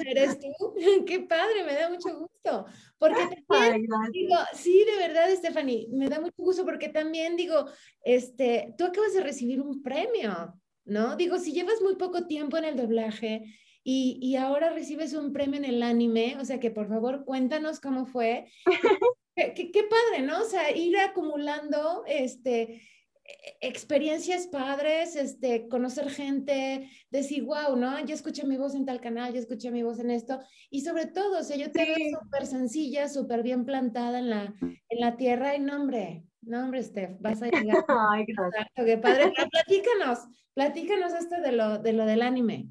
eres 0.06 0.40
tú? 0.40 0.76
Qué 1.08 1.22
padre, 1.22 1.64
me 1.66 1.74
da 1.74 1.90
mucho 1.90 2.20
gusto. 2.20 2.66
Porque 3.00 3.44
también, 3.48 3.88
digo, 4.12 4.36
sí, 4.54 4.86
de 4.86 5.08
verdad, 5.08 5.34
Stephanie, 5.34 5.88
me 5.90 6.10
da 6.10 6.20
mucho 6.20 6.36
gusto 6.38 6.66
porque 6.66 6.90
también 6.90 7.38
digo, 7.38 7.66
este, 8.04 8.76
tú 8.78 8.84
acabas 8.84 9.14
de 9.14 9.22
recibir 9.22 9.62
un 9.62 9.82
premio, 9.82 10.54
¿no? 10.84 11.16
Digo, 11.16 11.40
si 11.40 11.54
llevas 11.54 11.82
muy 11.82 11.96
poco 11.96 12.28
tiempo 12.28 12.58
en 12.58 12.66
el 12.66 12.76
doblaje 12.76 13.46
y, 13.90 14.20
y, 14.22 14.36
ahora 14.36 14.72
recibes 14.72 15.14
un 15.14 15.32
premio 15.32 15.58
en 15.60 15.64
el 15.64 15.82
anime, 15.82 16.36
o 16.42 16.44
sea 16.44 16.60
que 16.60 16.72
por 16.72 16.90
favor 16.90 17.24
cuéntanos 17.24 17.80
cómo 17.80 18.06
fue. 18.06 18.52
qué, 19.34 19.72
qué, 19.72 19.84
padre, 19.84 20.26
¿no? 20.26 20.42
O 20.42 20.44
sea, 20.44 20.76
ir 20.76 20.98
acumulando 20.98 22.04
este, 22.06 22.82
e, 23.24 23.58
experiencias 23.62 24.48
padres, 24.48 25.16
este, 25.16 25.70
conocer 25.70 26.10
gente, 26.10 26.90
decir, 27.12 27.46
wow, 27.46 27.78
¿no? 27.78 27.98
Yo 28.04 28.14
escuché 28.14 28.46
mi 28.46 28.58
voz 28.58 28.76
en 28.76 28.86
tal 28.86 29.00
canal, 29.00 29.32
yo 29.32 29.40
escuché 29.40 29.72
mi 29.72 29.84
voz 29.84 30.00
en 30.02 30.12
esto, 30.12 30.38
y 30.70 30.82
sobre 30.82 31.06
todo, 31.06 31.40
o 31.40 31.44
sea, 31.44 31.56
yo 31.56 31.72
te 31.72 31.86
veo 31.86 32.20
súper 32.22 32.46
sencilla, 32.46 33.08
súper 33.08 33.42
bien 33.42 33.64
plantada 33.64 34.20
en 34.20 34.30
la, 34.30 34.54
en 34.60 35.00
la 35.00 35.16
tierra, 35.16 35.56
y 35.56 35.62
nombre, 35.62 36.26
No, 36.42 36.62
hombre, 36.62 36.84
Steph, 36.84 37.22
vas 37.22 37.42
a 37.42 37.46
llegar. 37.46 37.86
Ay, 37.88 38.26
gracias. 38.28 38.68
Qué 38.76 38.98
padre. 38.98 39.32
platícanos, 39.50 40.28
platícanos 40.54 41.14
esto 41.14 41.40
de 41.40 41.54
lo, 41.54 41.78
de 41.78 41.94
lo 41.94 42.06
del 42.06 42.22
anime. 42.22 42.68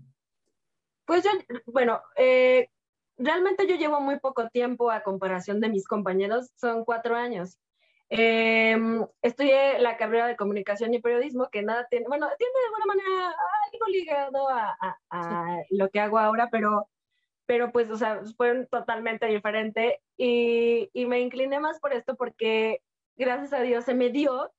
Pues 1.06 1.24
yo, 1.24 1.30
bueno, 1.66 2.02
eh, 2.16 2.68
realmente 3.16 3.66
yo 3.66 3.76
llevo 3.76 4.00
muy 4.00 4.18
poco 4.18 4.48
tiempo 4.48 4.90
a 4.90 5.02
comparación 5.02 5.60
de 5.60 5.68
mis 5.68 5.86
compañeros, 5.86 6.50
son 6.56 6.84
cuatro 6.84 7.16
años. 7.16 7.58
Em, 8.08 9.04
estudié 9.22 9.78
la 9.80 9.96
carrera 9.96 10.26
de 10.28 10.36
comunicación 10.36 10.94
y 10.94 11.00
periodismo, 11.00 11.48
que 11.50 11.62
nada 11.62 11.86
tiene, 11.90 12.06
bueno, 12.06 12.28
tiene 12.38 12.52
de 12.52 12.66
alguna 12.66 12.86
manera 12.86 13.34
algo 13.72 13.86
ligado 13.88 14.48
a, 14.48 14.76
a, 15.10 15.62
lo 15.70 15.88
que 15.90 16.00
hago 16.00 16.18
ahora, 16.18 16.48
pero, 16.50 16.88
pero 17.46 17.72
pues, 17.72 17.90
o 17.90 17.96
sea, 17.96 18.22
fueron 18.36 18.66
totalmente 18.68 19.26
diferente 19.26 20.00
y, 20.16 20.88
y, 20.92 21.06
me 21.06 21.20
incliné 21.20 21.58
más 21.58 21.80
por 21.80 21.92
esto 21.92 22.14
porque, 22.16 22.80
gracias 23.16 23.52
a 23.52 23.62
Dios, 23.62 23.84
se 23.84 23.94
me 23.94 24.10
dio. 24.10 24.52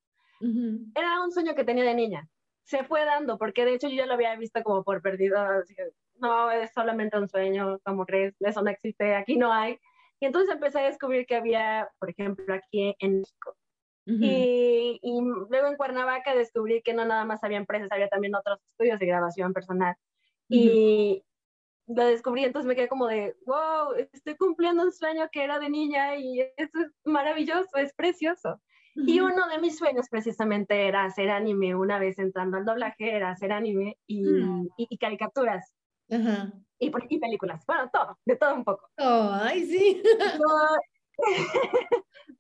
Era 0.94 1.22
un 1.24 1.32
sueño 1.32 1.56
que 1.56 1.64
tenía 1.64 1.84
de 1.84 1.96
niña. 1.96 2.30
Se 2.64 2.84
fue 2.84 3.06
dando, 3.06 3.38
porque 3.38 3.66
de 3.66 3.74
hecho 3.74 3.88
yo 3.88 3.96
ya 3.96 4.06
lo 4.06 4.14
había 4.14 4.36
visto 4.36 4.62
como 4.62 4.84
por 4.84 5.02
perdido, 5.02 5.40
así 5.40 5.74
no, 6.20 6.52
es 6.52 6.72
solamente 6.74 7.18
un 7.18 7.28
sueño, 7.28 7.80
como 7.84 8.06
crees, 8.06 8.36
eso 8.40 8.62
no 8.62 8.70
existe, 8.70 9.16
aquí 9.16 9.38
no 9.38 9.52
hay. 9.52 9.80
Y 10.20 10.26
entonces 10.26 10.54
empecé 10.54 10.80
a 10.80 10.86
descubrir 10.86 11.26
que 11.26 11.36
había, 11.36 11.90
por 12.00 12.10
ejemplo, 12.10 12.54
aquí 12.54 12.96
en 13.00 13.20
México. 13.20 13.56
y, 14.06 15.00
y, 15.02 15.22
luego 15.22 15.68
en 15.68 15.76
Cuernavaca 15.76 16.34
descubrí 16.34 16.82
que 16.82 16.94
no 16.94 17.06
nada 17.06 17.26
más 17.26 17.44
había 17.44 17.58
empresas, 17.58 17.90
había 17.92 18.08
también 18.08 18.36
otros 18.36 18.60
estudios 18.72 19.00
de 19.00 19.06
grabación 19.06 19.54
personal. 19.54 19.96
Y 20.50 21.24
lo 21.88 22.06
descubrí, 22.06 22.44
entonces 22.44 22.68
me 22.68 22.76
quedé 22.76 22.88
como 22.88 23.08
de, 23.08 23.36
wow, 23.46 23.94
estoy 24.14 24.36
cumpliendo 24.36 24.84
un 24.84 24.92
sueño 24.92 25.28
que 25.32 25.44
era 25.44 25.60
de 25.60 25.70
niña 25.70 26.18
y 26.18 26.42
eso 26.42 26.80
es 26.80 26.92
maravilloso, 27.06 27.78
es 27.78 27.94
precioso. 27.94 28.62
Y 28.96 29.20
uno 29.20 29.48
de 29.48 29.60
mis 29.60 29.78
sueños 29.78 30.08
precisamente 30.10 30.88
era 30.88 31.04
hacer 31.04 31.30
anime, 31.30 31.76
una 31.76 32.00
vez 32.00 32.18
entrando 32.18 32.58
al 32.58 32.66
doblaje, 32.66 33.16
era 33.16 33.30
hacer 33.30 33.52
anime 33.52 33.96
y, 34.08 34.26
y 34.76 34.98
caricaturas. 34.98 35.77
Y, 36.80 36.92
y, 37.10 37.20
películas, 37.20 37.66
bueno, 37.66 37.90
todo, 37.92 38.18
de 38.26 38.36
todo 38.36 38.54
un 38.54 38.64
poco. 38.64 38.90
ay, 38.98 39.66
sí. 39.66 40.04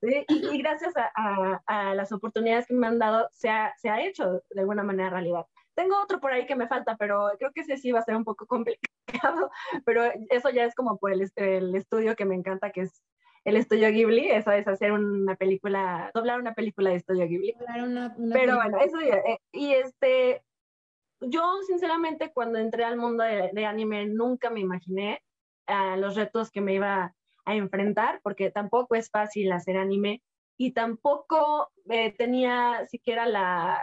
y, 0.01 0.57
gracias 0.61 0.93
a, 0.95 1.61
a, 1.65 1.95
las 1.95 2.11
oportunidades 2.11 2.67
que 2.67 2.75
me 2.75 2.87
han 2.87 2.99
dado, 2.99 3.27
se 3.31 3.49
ha, 3.49 3.73
se 3.77 3.89
ha 3.89 4.05
hecho 4.05 4.43
de 4.49 4.61
alguna 4.61 4.83
manera 4.83 5.09
realidad. 5.09 5.45
Tengo 5.75 6.01
otro 6.01 6.19
por 6.19 6.31
ahí 6.31 6.45
que 6.45 6.55
me 6.55 6.67
falta, 6.67 6.95
pero 6.97 7.31
creo 7.37 7.51
que 7.51 7.61
ese 7.61 7.77
sí 7.77 7.91
va 7.91 7.99
a 7.99 8.03
ser 8.03 8.15
un 8.15 8.23
poco 8.23 8.45
complicado, 8.47 9.51
pero 9.85 10.03
eso 10.29 10.49
ya 10.49 10.65
es 10.65 10.75
como 10.75 10.97
por 10.97 11.11
el, 11.11 11.29
el 11.35 11.75
estudio 11.75 12.15
que 12.15 12.25
me 12.25 12.35
encanta, 12.35 12.71
que 12.71 12.81
es 12.81 13.03
el 13.47 13.55
estudio 13.55 13.89
Ghibli, 13.89 14.29
eso 14.29 14.51
es 14.51 14.67
hacer 14.67 14.91
una 14.91 15.35
película, 15.35 16.11
doblar 16.13 16.41
una 16.41 16.53
película 16.53 16.89
de 16.89 16.97
estudio 16.97 17.25
Ghibli. 17.27 17.55
pero 18.33 18.55
bueno, 18.57 18.77
eso 18.79 18.99
ya, 18.99 19.15
eh, 19.15 19.39
y 19.53 19.71
este, 19.71 20.43
yo 21.21 21.61
sinceramente 21.65 22.31
cuando 22.33 22.59
entré 22.59 22.83
al 22.83 22.97
mundo 22.97 23.23
de, 23.23 23.65
anime 23.65 24.05
nunca 24.05 24.49
me 24.49 24.59
imaginé 24.59 25.21
a 25.65 25.97
los 25.97 26.15
retos 26.15 26.51
que 26.51 26.61
me 26.61 26.73
iba 26.73 27.13
a 27.45 27.55
enfrentar, 27.55 28.19
porque 28.23 28.51
tampoco 28.51 28.95
es 28.95 29.09
fácil 29.09 29.51
hacer 29.51 29.77
anime 29.77 30.21
y 30.57 30.73
tampoco 30.73 31.71
eh, 31.89 32.11
tenía 32.11 32.85
siquiera 32.87 33.25
la 33.25 33.81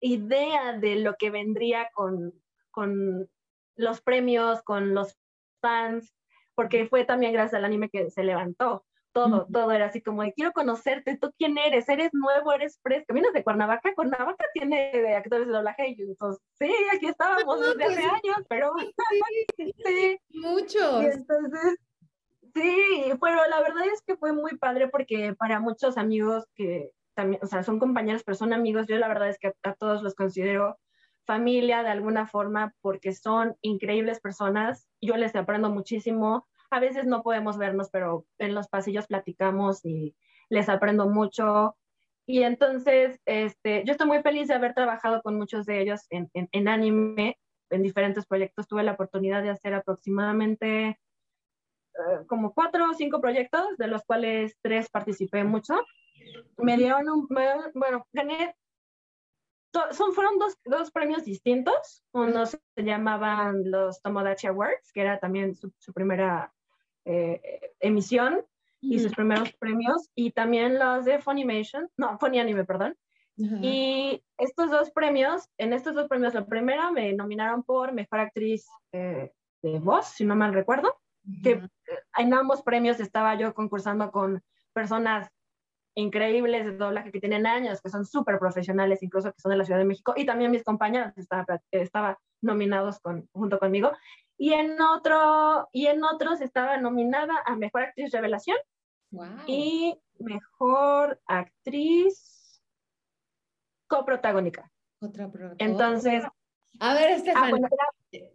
idea 0.00 0.78
de 0.78 0.96
lo 0.96 1.14
que 1.16 1.30
vendría 1.30 1.88
con, 1.94 2.32
con 2.70 3.28
los 3.76 4.00
premios, 4.00 4.62
con 4.62 4.94
los 4.94 5.16
fans, 5.60 6.14
porque 6.54 6.86
fue 6.86 7.04
también 7.04 7.32
gracias 7.32 7.54
al 7.54 7.64
anime 7.64 7.88
que 7.88 8.10
se 8.10 8.24
levantó 8.24 8.84
todo, 9.14 9.46
todo 9.50 9.70
era 9.70 9.86
así 9.86 10.02
como 10.02 10.22
de 10.22 10.32
quiero 10.34 10.52
conocerte, 10.52 11.16
tú 11.16 11.32
quién 11.38 11.56
eres, 11.56 11.88
eres 11.88 12.12
nuevo, 12.12 12.52
eres 12.52 12.78
fresco, 12.82 13.14
vienes 13.14 13.32
de 13.32 13.44
Cuernavaca, 13.44 13.94
Cuernavaca 13.94 14.44
tiene 14.52 15.14
actores 15.16 15.46
de 15.46 15.52
doblaje 15.52 15.88
y 15.90 16.02
entonces, 16.02 16.42
sí, 16.58 16.70
aquí 16.94 17.06
estábamos 17.06 17.60
desde 17.60 17.84
hace 17.84 18.02
años, 18.02 18.36
pero 18.48 18.72
sí, 19.56 20.18
muchos. 20.34 21.04
entonces, 21.04 21.78
sí, 22.54 23.12
pero 23.20 23.46
la 23.48 23.60
verdad 23.60 23.86
es 23.92 24.02
que 24.02 24.16
fue 24.16 24.32
muy 24.32 24.58
padre 24.58 24.88
porque 24.88 25.34
para 25.38 25.60
muchos 25.60 25.96
amigos 25.96 26.44
que 26.56 26.90
también, 27.14 27.40
o 27.42 27.46
sea, 27.46 27.62
son 27.62 27.78
compañeros, 27.78 28.24
pero 28.24 28.34
son 28.34 28.52
amigos, 28.52 28.86
yo 28.88 28.98
la 28.98 29.08
verdad 29.08 29.28
es 29.28 29.38
que 29.38 29.54
a 29.62 29.74
todos 29.74 30.02
los 30.02 30.16
considero 30.16 30.76
familia 31.24 31.82
de 31.82 31.88
alguna 31.88 32.26
forma 32.26 32.74
porque 32.80 33.12
son 33.12 33.56
increíbles 33.62 34.20
personas, 34.20 34.88
yo 35.00 35.16
les 35.16 35.34
aprendo 35.36 35.70
muchísimo, 35.70 36.46
a 36.70 36.80
veces 36.80 37.06
no 37.06 37.22
podemos 37.22 37.58
vernos, 37.58 37.90
pero 37.90 38.26
en 38.38 38.54
los 38.54 38.68
pasillos 38.68 39.06
platicamos 39.06 39.84
y 39.84 40.14
les 40.48 40.68
aprendo 40.68 41.08
mucho. 41.08 41.76
Y 42.26 42.42
entonces, 42.42 43.20
este, 43.26 43.84
yo 43.84 43.92
estoy 43.92 44.06
muy 44.06 44.22
feliz 44.22 44.48
de 44.48 44.54
haber 44.54 44.74
trabajado 44.74 45.22
con 45.22 45.36
muchos 45.36 45.66
de 45.66 45.82
ellos 45.82 46.06
en, 46.10 46.30
en, 46.32 46.68
anime, 46.68 47.38
en 47.70 47.82
diferentes 47.82 48.26
proyectos. 48.26 48.66
Tuve 48.66 48.82
la 48.82 48.92
oportunidad 48.92 49.42
de 49.42 49.50
hacer 49.50 49.74
aproximadamente 49.74 50.88
eh, 50.88 52.26
como 52.26 52.54
cuatro 52.54 52.90
o 52.90 52.94
cinco 52.94 53.20
proyectos, 53.20 53.76
de 53.76 53.88
los 53.88 54.02
cuales 54.04 54.56
tres 54.62 54.88
participé 54.88 55.44
mucho. 55.44 55.74
Me 56.56 56.76
dieron 56.76 57.08
un, 57.10 57.28
bueno, 57.28 58.06
gané, 58.12 58.56
son, 59.90 60.12
fueron 60.14 60.38
dos, 60.38 60.56
dos 60.64 60.90
premios 60.90 61.24
distintos. 61.24 62.04
Uno 62.12 62.46
se 62.46 62.58
llamaban 62.76 63.70
los 63.70 64.00
Tomodachi 64.02 64.46
Awards, 64.46 64.92
que 64.92 65.00
era 65.00 65.18
también 65.18 65.54
su, 65.54 65.72
su 65.78 65.92
primera 65.92 66.52
eh, 67.04 67.72
emisión 67.80 68.44
y 68.80 68.98
sus 68.98 69.14
primeros 69.14 69.52
premios, 69.54 70.10
y 70.14 70.32
también 70.32 70.78
los 70.78 71.06
de 71.06 71.18
Funimation, 71.18 71.88
no, 71.96 72.18
Funny 72.18 72.38
Anime, 72.38 72.64
perdón. 72.64 72.94
Y 73.36 74.22
estos 74.38 74.70
dos 74.70 74.90
premios, 74.90 75.48
en 75.58 75.72
estos 75.72 75.94
dos 75.94 76.06
premios, 76.06 76.34
la 76.34 76.46
primera 76.46 76.92
me 76.92 77.12
nominaron 77.14 77.64
por 77.64 77.92
Mejor 77.92 78.20
Actriz 78.20 78.68
eh, 78.92 79.32
de 79.62 79.78
Voz, 79.80 80.06
si 80.08 80.24
no 80.24 80.36
mal 80.36 80.54
recuerdo, 80.54 80.96
que 81.42 81.50
eh, 81.52 81.68
en 82.18 82.32
ambos 82.32 82.62
premios 82.62 83.00
estaba 83.00 83.34
yo 83.36 83.52
concursando 83.54 84.12
con 84.12 84.40
personas 84.72 85.30
increíbles 85.94 86.64
de 86.64 86.76
doblaje 86.76 87.12
que 87.12 87.20
tienen 87.20 87.46
años, 87.46 87.80
que 87.80 87.88
son 87.88 88.04
súper 88.04 88.38
profesionales, 88.38 89.02
incluso 89.02 89.32
que 89.32 89.40
son 89.40 89.50
de 89.50 89.56
la 89.56 89.64
Ciudad 89.64 89.78
de 89.78 89.84
México, 89.84 90.14
y 90.16 90.26
también 90.26 90.50
mis 90.50 90.64
compañeros 90.64 91.12
estaban 91.16 91.46
estaba 91.70 92.18
nominados 92.40 93.00
con, 93.00 93.28
junto 93.32 93.58
conmigo. 93.58 93.92
Y 94.36 94.52
en, 94.52 94.80
otro, 94.80 95.68
y 95.72 95.86
en 95.86 96.02
otros 96.02 96.40
estaba 96.40 96.76
nominada 96.76 97.34
a 97.46 97.56
Mejor 97.56 97.82
Actriz 97.82 98.12
Revelación 98.12 98.56
y 99.46 99.96
Mejor 100.18 101.20
Actriz 101.26 102.62
Coprotagónica. 103.86 104.70
Otra 105.00 105.30
Entonces... 105.58 106.24
A 106.80 106.92
ver, 106.94 107.10
Estefan, 107.10 107.52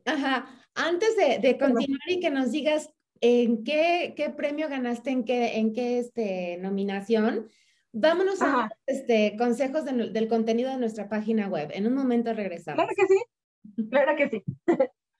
Ajá. 0.06 0.46
Antes 0.74 1.18
de, 1.18 1.40
de, 1.40 1.58
continuar 1.58 2.00
y 2.08 2.22
que 2.22 2.30
nos 2.30 2.52
digas 2.52 2.90
en 3.22 3.64
qué, 3.64 4.14
qué 4.16 4.30
premio 4.30 4.70
ganaste, 4.70 5.12
en 5.12 5.24
qué, 5.24 5.58
en 5.58 5.74
qué 5.74 6.00
este, 6.00 6.58
nominación, 6.58 7.50
vámonos 7.92 8.42
a 8.42 8.72
este, 8.86 9.36
consejos 9.38 9.86
del 9.86 10.28
contenido 10.28 10.72
de 10.72 10.78
nuestra 10.78 11.10
página 11.10 11.48
web. 11.48 11.70
En 11.74 11.88
un 11.88 11.94
momento 11.94 12.34
regresamos. 12.34 12.86
Claro 12.86 12.96
que 12.96 13.08
sí, 13.08 13.90
claro 13.90 14.16
que 14.16 14.30
sí. 14.30 14.44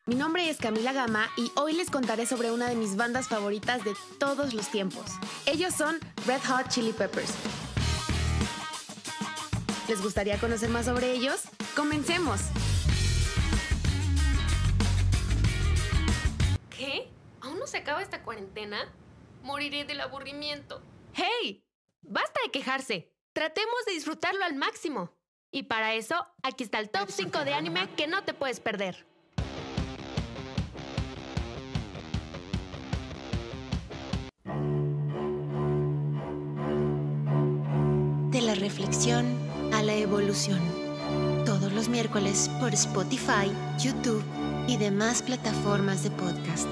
Mi 0.06 0.16
nombre 0.16 0.50
es 0.50 0.58
Camila 0.58 0.92
Gama 0.92 1.28
y 1.38 1.52
hoy 1.56 1.74
les 1.74 1.92
contaré 1.92 2.26
sobre 2.26 2.52
una 2.52 2.68
de 2.68 2.76
mis 2.76 2.96
bandas 2.96 3.28
favoritas 3.28 3.84
de 3.84 3.92
todos 4.20 4.56
los 4.56 4.72
tiempos. 4.72 5.06
Ellos 5.46 5.74
son 5.76 5.98
Red 6.26 6.42
Hot 6.48 6.70
Chili 6.70 6.94
Peppers. 6.94 7.32
¿Les 9.88 10.02
gustaría 10.02 10.38
conocer 10.40 10.70
más 10.70 10.86
sobre 10.86 11.12
ellos? 11.12 11.44
¡Comencemos! 11.76 12.42
Se 17.70 17.78
acaba 17.78 18.02
esta 18.02 18.24
cuarentena? 18.24 18.92
Moriré 19.44 19.86
del 19.86 20.02
aburrimiento. 20.02 20.82
¡Hey! 21.14 21.64
Basta 22.02 22.40
de 22.44 22.52
quejarse. 22.52 23.14
Tratemos 23.34 23.86
de 23.86 23.94
disfrutarlo 23.94 24.44
al 24.44 24.56
máximo. 24.56 25.14
Y 25.52 25.64
para 25.64 25.94
eso, 25.94 26.28
aquí 26.44 26.64
está 26.64 26.80
el 26.80 26.90
top 26.90 27.10
5 27.10 27.46
de 27.46 27.54
anime 27.54 27.90
que 27.96 28.08
no 28.08 28.24
te 28.24 28.34
puedes 28.34 28.60
perder. 28.60 29.10
la 38.50 38.56
reflexión 38.56 39.38
a 39.74 39.84
la 39.84 39.94
evolución. 39.94 40.60
Todos 41.46 41.72
los 41.72 41.88
miércoles 41.88 42.50
por 42.60 42.74
Spotify, 42.74 43.52
YouTube 43.78 44.24
y 44.68 44.76
demás 44.78 45.22
plataformas 45.22 46.02
de 46.02 46.10
podcast. 46.10 46.68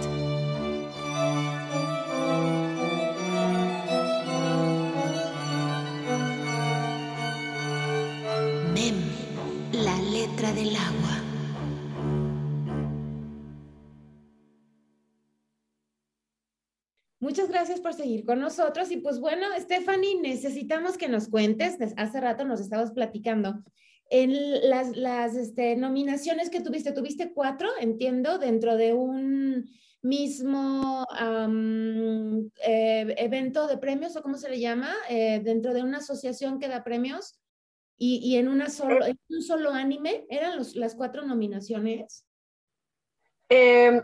Gracias 17.57 17.81
por 17.81 17.95
seguir 17.95 18.23
con 18.23 18.39
nosotros. 18.39 18.91
Y 18.91 18.97
pues 18.97 19.19
bueno, 19.19 19.47
Stephanie, 19.57 20.21
necesitamos 20.21 20.95
que 20.95 21.09
nos 21.09 21.27
cuentes, 21.27 21.77
hace 21.97 22.21
rato 22.21 22.45
nos 22.45 22.61
estabas 22.61 22.91
platicando, 22.91 23.63
en 24.11 24.69
las, 24.69 24.95
las 24.95 25.35
este, 25.35 25.75
nominaciones 25.75 26.51
que 26.51 26.61
tuviste, 26.61 26.91
tuviste 26.91 27.33
cuatro, 27.33 27.67
entiendo, 27.79 28.37
dentro 28.37 28.77
de 28.77 28.93
un 28.93 29.71
mismo 30.03 31.05
eh, 32.63 33.15
evento 33.17 33.67
de 33.67 33.77
premios, 33.79 34.15
o 34.15 34.21
cómo 34.21 34.37
se 34.37 34.49
le 34.49 34.59
llama, 34.59 34.93
eh, 35.09 35.41
dentro 35.43 35.73
de 35.73 35.81
una 35.81 35.97
asociación 35.97 36.59
que 36.59 36.67
da 36.67 36.83
premios, 36.83 37.39
y, 37.97 38.17
y 38.17 38.37
en, 38.37 38.49
una 38.49 38.69
solo, 38.69 39.03
en 39.03 39.19
un 39.29 39.41
solo 39.41 39.71
anime, 39.71 40.27
¿eran 40.29 40.57
los, 40.57 40.75
las 40.75 40.93
cuatro 40.93 41.25
nominaciones? 41.25 42.23
Eh, 43.49 43.99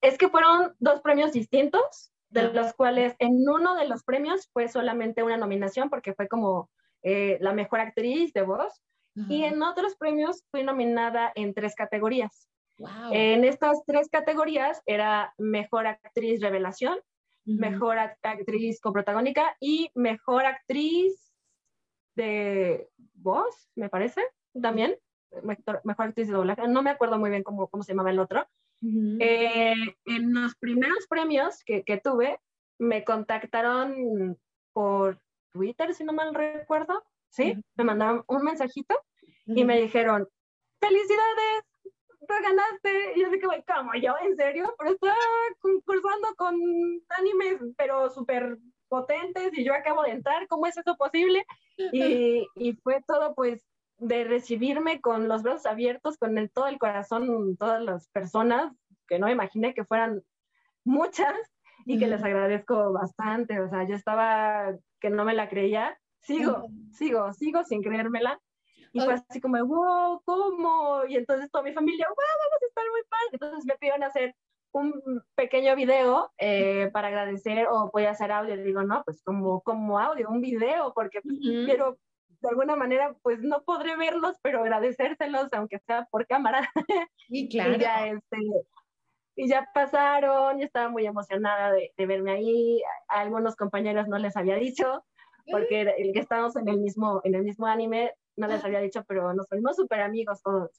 es 0.00 0.16
que 0.16 0.28
fueron 0.28 0.72
dos 0.78 1.00
premios 1.00 1.32
distintos, 1.32 2.13
de 2.34 2.52
los 2.52 2.74
cuales 2.74 3.14
en 3.18 3.48
uno 3.48 3.76
de 3.76 3.88
los 3.88 4.02
premios 4.02 4.48
fue 4.52 4.68
solamente 4.68 5.22
una 5.22 5.36
nominación 5.36 5.88
porque 5.88 6.14
fue 6.14 6.28
como 6.28 6.70
eh, 7.02 7.38
la 7.40 7.52
mejor 7.52 7.80
actriz 7.80 8.32
de 8.32 8.42
voz 8.42 8.82
y 9.28 9.44
en 9.44 9.62
otros 9.62 9.94
premios 9.94 10.44
fui 10.50 10.64
nominada 10.64 11.30
en 11.36 11.54
tres 11.54 11.76
categorías. 11.76 12.48
En 13.12 13.44
estas 13.44 13.84
tres 13.86 14.08
categorías 14.10 14.82
era 14.86 15.32
mejor 15.38 15.86
actriz 15.86 16.40
revelación, 16.40 16.98
mejor 17.44 17.98
actriz 17.98 18.80
coprotagónica 18.80 19.56
y 19.60 19.90
mejor 19.94 20.46
actriz 20.46 21.32
de 22.16 22.88
voz, 23.14 23.70
me 23.76 23.88
parece, 23.88 24.22
también. 24.60 24.96
Mejor, 25.42 25.82
actriz 25.98 26.28
de 26.28 26.34
doblaje. 26.34 26.66
No 26.66 26.82
me 26.82 26.90
acuerdo 26.90 27.18
muy 27.18 27.30
bien 27.30 27.44
cómo, 27.44 27.68
cómo 27.68 27.84
se 27.84 27.92
llamaba 27.92 28.10
el 28.10 28.18
otro. 28.18 28.46
Eh, 29.20 29.74
en 30.04 30.34
los 30.34 30.54
primeros 30.56 31.06
premios 31.08 31.62
que, 31.64 31.84
que, 31.84 31.98
tuve, 31.98 32.38
me 32.78 33.04
contactaron 33.04 34.38
por 34.72 35.18
Twitter, 35.52 35.94
si 35.94 36.04
no 36.04 36.12
mal 36.12 36.34
recuerdo, 36.34 37.02
¿sí? 37.30 37.56
Me 37.76 37.84
mandaron 37.84 38.24
un 38.26 38.42
mensajito 38.42 38.94
y 39.46 39.64
me 39.64 39.80
dijeron, 39.80 40.28
felicidades, 40.80 41.64
te 42.26 42.42
ganaste. 42.42 43.12
Y 43.16 43.20
yo 43.20 43.28
así 43.28 43.38
que, 43.38 43.64
¿cómo 43.72 43.94
yo? 43.94 44.14
¿En 44.22 44.36
serio? 44.36 44.74
Pero 44.78 44.90
estaba 44.92 45.14
concursando 45.60 46.28
con 46.36 46.54
animes, 47.18 47.60
pero 47.76 48.10
súper 48.10 48.58
potentes 48.88 49.56
y 49.56 49.64
yo 49.64 49.74
acabo 49.74 50.02
de 50.02 50.10
entrar, 50.10 50.46
¿cómo 50.48 50.66
es 50.66 50.76
eso 50.76 50.96
posible? 50.96 51.44
Y, 51.92 52.46
y 52.54 52.74
fue 52.74 53.02
todo 53.04 53.34
pues 53.34 53.60
de 53.98 54.24
recibirme 54.24 55.00
con 55.00 55.28
los 55.28 55.42
brazos 55.42 55.66
abiertos, 55.66 56.18
con 56.18 56.36
el, 56.38 56.50
todo 56.50 56.66
el 56.66 56.78
corazón, 56.78 57.56
todas 57.56 57.82
las 57.82 58.08
personas, 58.08 58.72
que 59.06 59.18
no 59.18 59.30
imaginé 59.30 59.74
que 59.74 59.84
fueran 59.84 60.22
muchas 60.84 61.34
y 61.86 61.98
que 61.98 62.06
les 62.06 62.22
agradezco 62.22 62.92
bastante. 62.92 63.60
O 63.60 63.68
sea, 63.68 63.86
yo 63.86 63.94
estaba 63.94 64.74
que 65.00 65.10
no 65.10 65.24
me 65.24 65.34
la 65.34 65.48
creía, 65.48 65.98
sigo, 66.20 66.68
sigo, 66.92 67.32
sigo 67.32 67.64
sin 67.64 67.82
creérmela. 67.82 68.40
Y 68.92 69.00
fue 69.00 69.14
así 69.14 69.40
como, 69.40 69.58
wow, 69.66 70.22
¿cómo? 70.24 71.04
Y 71.08 71.16
entonces 71.16 71.50
toda 71.50 71.64
mi 71.64 71.72
familia, 71.72 72.06
wow, 72.08 72.16
vamos 72.16 72.62
a 72.62 72.66
estar 72.66 72.84
muy 72.90 73.02
padre. 73.08 73.28
Entonces 73.32 73.64
me 73.66 73.76
pidieron 73.76 74.04
hacer 74.04 74.36
un 74.72 75.22
pequeño 75.34 75.74
video 75.74 76.32
eh, 76.38 76.90
para 76.92 77.08
agradecer 77.08 77.66
o 77.68 77.90
voy 77.92 78.04
a 78.04 78.10
hacer 78.10 78.30
audio. 78.30 78.54
Le 78.54 78.62
digo, 78.62 78.82
no, 78.82 79.02
pues 79.04 79.20
como, 79.22 79.62
como 79.62 79.98
audio, 79.98 80.28
un 80.28 80.40
video, 80.40 80.92
porque 80.94 81.20
pues, 81.22 81.38
quiero 81.40 81.98
de 82.44 82.50
alguna 82.50 82.76
manera, 82.76 83.16
pues 83.22 83.40
no 83.40 83.62
podré 83.64 83.96
verlos, 83.96 84.36
pero 84.42 84.60
agradecérselos, 84.60 85.48
aunque 85.52 85.78
sea 85.86 86.06
por 86.10 86.26
cámara. 86.26 86.68
Y 87.28 87.48
claro. 87.48 87.74
y, 87.74 87.78
ya, 87.78 88.06
este, 88.06 88.36
y 89.34 89.48
ya 89.48 89.66
pasaron, 89.72 90.58
yo 90.58 90.66
estaba 90.66 90.90
muy 90.90 91.06
emocionada 91.06 91.72
de, 91.72 91.90
de, 91.96 92.06
verme 92.06 92.32
ahí. 92.32 92.82
A 93.08 93.22
algunos 93.22 93.56
compañeros 93.56 94.08
no 94.08 94.18
les 94.18 94.36
había 94.36 94.56
dicho, 94.56 95.02
porque 95.50 95.80
el 95.80 96.12
que 96.12 96.20
estábamos 96.20 96.54
en 96.56 96.68
el 96.68 96.78
mismo, 96.78 97.22
en 97.24 97.34
el 97.34 97.44
mismo 97.44 97.66
anime, 97.66 98.12
no 98.36 98.46
les 98.46 98.62
había 98.62 98.80
dicho, 98.80 99.04
pero 99.08 99.32
nos 99.32 99.48
fuimos 99.48 99.76
súper 99.76 100.02
amigos 100.02 100.42
todos. 100.42 100.70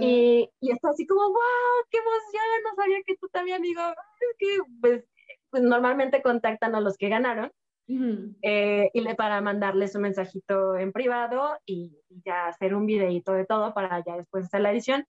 Y, 0.00 0.48
y 0.60 0.70
está 0.70 0.90
así 0.90 1.04
como, 1.06 1.22
wow, 1.22 1.86
qué 1.90 1.98
emoción, 1.98 2.44
no 2.64 2.74
sabía 2.76 2.98
que 3.04 3.16
tú 3.16 3.28
también, 3.28 3.62
digo, 3.62 3.82
es 3.82 4.36
que 4.38 4.58
pues, 4.80 5.04
pues 5.50 5.62
normalmente 5.64 6.22
contactan 6.22 6.74
a 6.76 6.80
los 6.80 6.96
que 6.96 7.08
ganaron 7.08 7.50
eh, 7.88 8.90
y 8.92 9.00
le, 9.00 9.14
para 9.14 9.40
mandarles 9.40 9.94
un 9.94 10.02
mensajito 10.02 10.76
en 10.76 10.92
privado 10.92 11.58
y, 11.66 11.98
ya 12.24 12.46
hacer 12.48 12.74
un 12.74 12.86
videito 12.86 13.32
de 13.32 13.46
todo 13.46 13.72
para 13.72 14.02
ya 14.04 14.16
después 14.16 14.44
hacer 14.44 14.60
la 14.60 14.70
edición. 14.70 15.06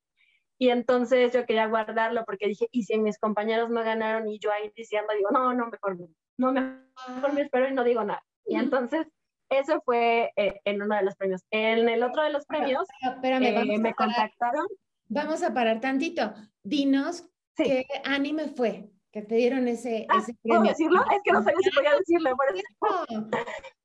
Y 0.57 0.69
entonces 0.69 1.33
yo 1.33 1.45
quería 1.45 1.67
guardarlo 1.67 2.23
porque 2.25 2.47
dije, 2.47 2.67
¿y 2.71 2.83
si 2.83 2.97
mis 2.97 3.19
compañeros 3.19 3.69
no 3.69 3.83
ganaron 3.83 4.27
y 4.29 4.39
yo 4.39 4.51
ahí 4.51 4.71
diciendo, 4.75 5.13
digo, 5.17 5.29
no, 5.31 5.53
no, 5.53 5.67
mejor 5.67 5.97
no, 6.37 6.51
mejor 6.51 7.33
me 7.33 7.41
espero 7.41 7.67
y 7.67 7.73
no 7.73 7.83
digo 7.83 8.03
nada. 8.03 8.23
Y 8.45 8.55
entonces 8.55 9.07
eso 9.49 9.81
fue 9.85 10.31
eh, 10.35 10.61
en 10.65 10.81
uno 10.81 10.95
de 10.95 11.03
los 11.03 11.15
premios. 11.15 11.41
En 11.51 11.89
el 11.89 12.03
otro 12.03 12.23
de 12.23 12.31
los 12.31 12.45
premios 12.45 12.87
espérame, 13.01 13.43
eh, 13.43 13.77
me 13.79 13.93
contactaron. 13.93 14.65
Vamos 15.09 15.43
a 15.43 15.53
parar 15.53 15.79
tantito. 15.79 16.33
Dinos 16.63 17.27
qué 17.55 17.85
anime 18.03 18.47
fue 18.47 18.92
que 19.13 19.21
te 19.21 19.35
dieron 19.35 19.67
ese, 19.67 20.07
ah, 20.09 20.17
ese 20.19 20.33
premio. 20.41 20.69
decirlo? 20.69 21.01
Es 21.11 21.21
que 21.23 21.31
no 21.31 21.43
sabía 21.43 21.59
si 21.63 21.69
podía 21.69 21.91
decirlo. 21.97 22.35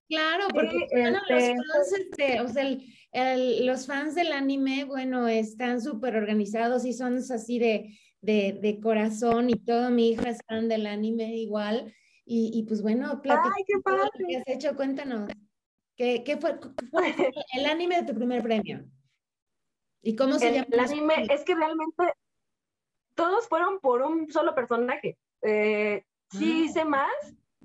Claro, 0.08 0.46
porque 0.54 0.86
bueno, 0.90 1.20
los 1.28 1.42
este, 1.42 1.54
fans, 1.54 1.92
este, 1.92 2.40
o 2.40 2.48
sea, 2.48 2.62
el, 3.12 3.66
los 3.66 3.86
fans 3.86 4.14
del 4.14 4.32
anime, 4.32 4.84
bueno, 4.84 5.28
están 5.28 5.82
súper 5.82 6.16
organizados 6.16 6.86
y 6.86 6.94
son 6.94 7.18
así 7.18 7.58
de, 7.58 7.98
de, 8.22 8.58
de, 8.62 8.80
corazón 8.80 9.50
y 9.50 9.56
todo. 9.56 9.90
Mi 9.90 10.08
hija 10.08 10.30
es 10.30 10.38
fan 10.48 10.66
del 10.66 10.86
anime 10.86 11.36
igual. 11.36 11.94
Y, 12.24 12.50
y 12.54 12.62
pues 12.62 12.80
bueno, 12.80 13.20
Ay, 13.22 13.64
qué 13.66 13.74
padre. 13.84 14.10
¿qué 14.26 14.36
has 14.38 14.48
hecho? 14.48 14.76
Cuéntanos. 14.76 15.30
¿Qué, 15.94 16.22
qué 16.24 16.38
fue, 16.38 16.58
fue, 16.90 17.14
el 17.52 17.66
anime 17.66 17.96
de 18.00 18.06
tu 18.06 18.14
primer 18.14 18.42
premio? 18.42 18.86
¿Y 20.00 20.16
cómo 20.16 20.38
se 20.38 20.48
el, 20.48 20.54
llama? 20.54 20.68
El 20.70 20.80
anime 20.80 21.26
es 21.28 21.44
que 21.44 21.54
realmente 21.54 22.14
todos 23.18 23.48
fueron 23.48 23.80
por 23.80 24.00
un 24.02 24.30
solo 24.30 24.54
personaje. 24.54 25.18
Eh, 25.42 26.04
sí 26.30 26.60
ah. 26.60 26.64
hice 26.64 26.84
más. 26.84 27.10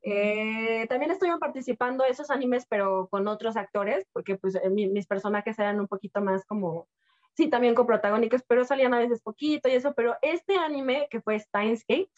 Eh, 0.01 0.87
también 0.89 1.11
estuvieron 1.11 1.39
participando 1.39 2.03
esos 2.03 2.31
animes, 2.31 2.65
pero 2.67 3.07
con 3.09 3.27
otros 3.27 3.55
actores, 3.55 4.03
porque 4.11 4.35
pues 4.35 4.55
eh, 4.55 4.69
mis 4.69 5.05
personajes 5.05 5.57
eran 5.59 5.79
un 5.79 5.87
poquito 5.87 6.21
más 6.21 6.43
como, 6.45 6.89
sí, 7.37 7.49
también 7.49 7.75
con 7.75 7.85
protagónicos, 7.85 8.41
pero 8.47 8.65
salían 8.65 8.95
a 8.95 8.99
veces 8.99 9.21
poquito 9.21 9.69
y 9.69 9.73
eso, 9.73 9.93
pero 9.93 10.17
este 10.23 10.57
anime 10.57 11.07
que 11.09 11.21
fue 11.21 11.39
Steins 11.39 11.85
Gate, 11.87 12.11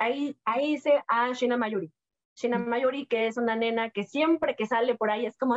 ahí, 0.00 0.36
ahí 0.46 0.72
hice 0.72 1.04
a 1.06 1.32
Shina 1.32 1.58
Mayuri. 1.58 1.92
Shina. 2.34 2.58
Mayuri, 2.58 3.06
que 3.06 3.26
es 3.26 3.36
una 3.36 3.56
nena 3.56 3.90
que 3.90 4.04
siempre 4.04 4.56
que 4.56 4.66
sale 4.66 4.96
por 4.96 5.10
ahí 5.10 5.26
es 5.26 5.36
como... 5.36 5.54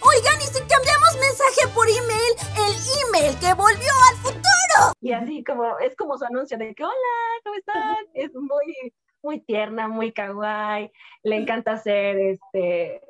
Oigan, 0.00 0.40
¿y 0.40 0.68
cambiamos 0.68 0.95
mensaje 1.20 1.68
por 1.74 1.88
email? 1.88 2.32
El 2.56 2.74
email 3.08 3.38
que 3.38 3.54
volvió 3.54 3.92
al 4.10 4.16
futuro. 4.16 4.92
Y 5.00 5.12
así 5.12 5.44
como, 5.44 5.78
es 5.78 5.96
como 5.96 6.16
su 6.18 6.24
anuncio 6.24 6.58
de 6.58 6.74
que, 6.74 6.84
hola, 6.84 6.94
¿cómo 7.44 7.56
están? 7.56 7.96
Es 8.14 8.34
muy, 8.34 8.92
muy 9.22 9.40
tierna, 9.40 9.88
muy 9.88 10.12
kawaii. 10.12 10.90
Le 11.22 11.36
encanta 11.36 11.72
hacer 11.72 12.18
este, 12.18 13.00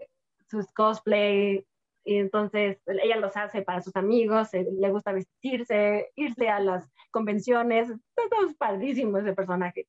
sus 0.49 0.73
cosplay. 0.73 1.67
Y 2.05 2.19
entonces 2.19 2.79
ella 2.87 3.17
los 3.17 3.37
hace 3.37 3.63
para 3.63 3.83
sus 3.83 3.97
amigos, 3.97 4.55
eh, 4.55 4.65
le 4.71 4.91
gusta 4.91 5.11
vestirse, 5.13 6.13
irse 6.15 6.49
a 6.49 6.61
las 6.61 6.89
convenciones. 7.11 7.89
Todo 8.15 8.49
es 8.49 8.55
padrísimo 8.57 9.19
ese 9.19 9.33
personaje. 9.33 9.89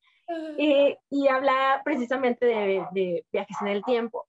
Y, 0.58 0.98
y 1.10 1.28
habla 1.28 1.82
precisamente 1.86 2.46
de, 2.46 2.86
de 2.92 3.26
viajes 3.32 3.58
en 3.62 3.68
el 3.68 3.84
tiempo. 3.84 4.26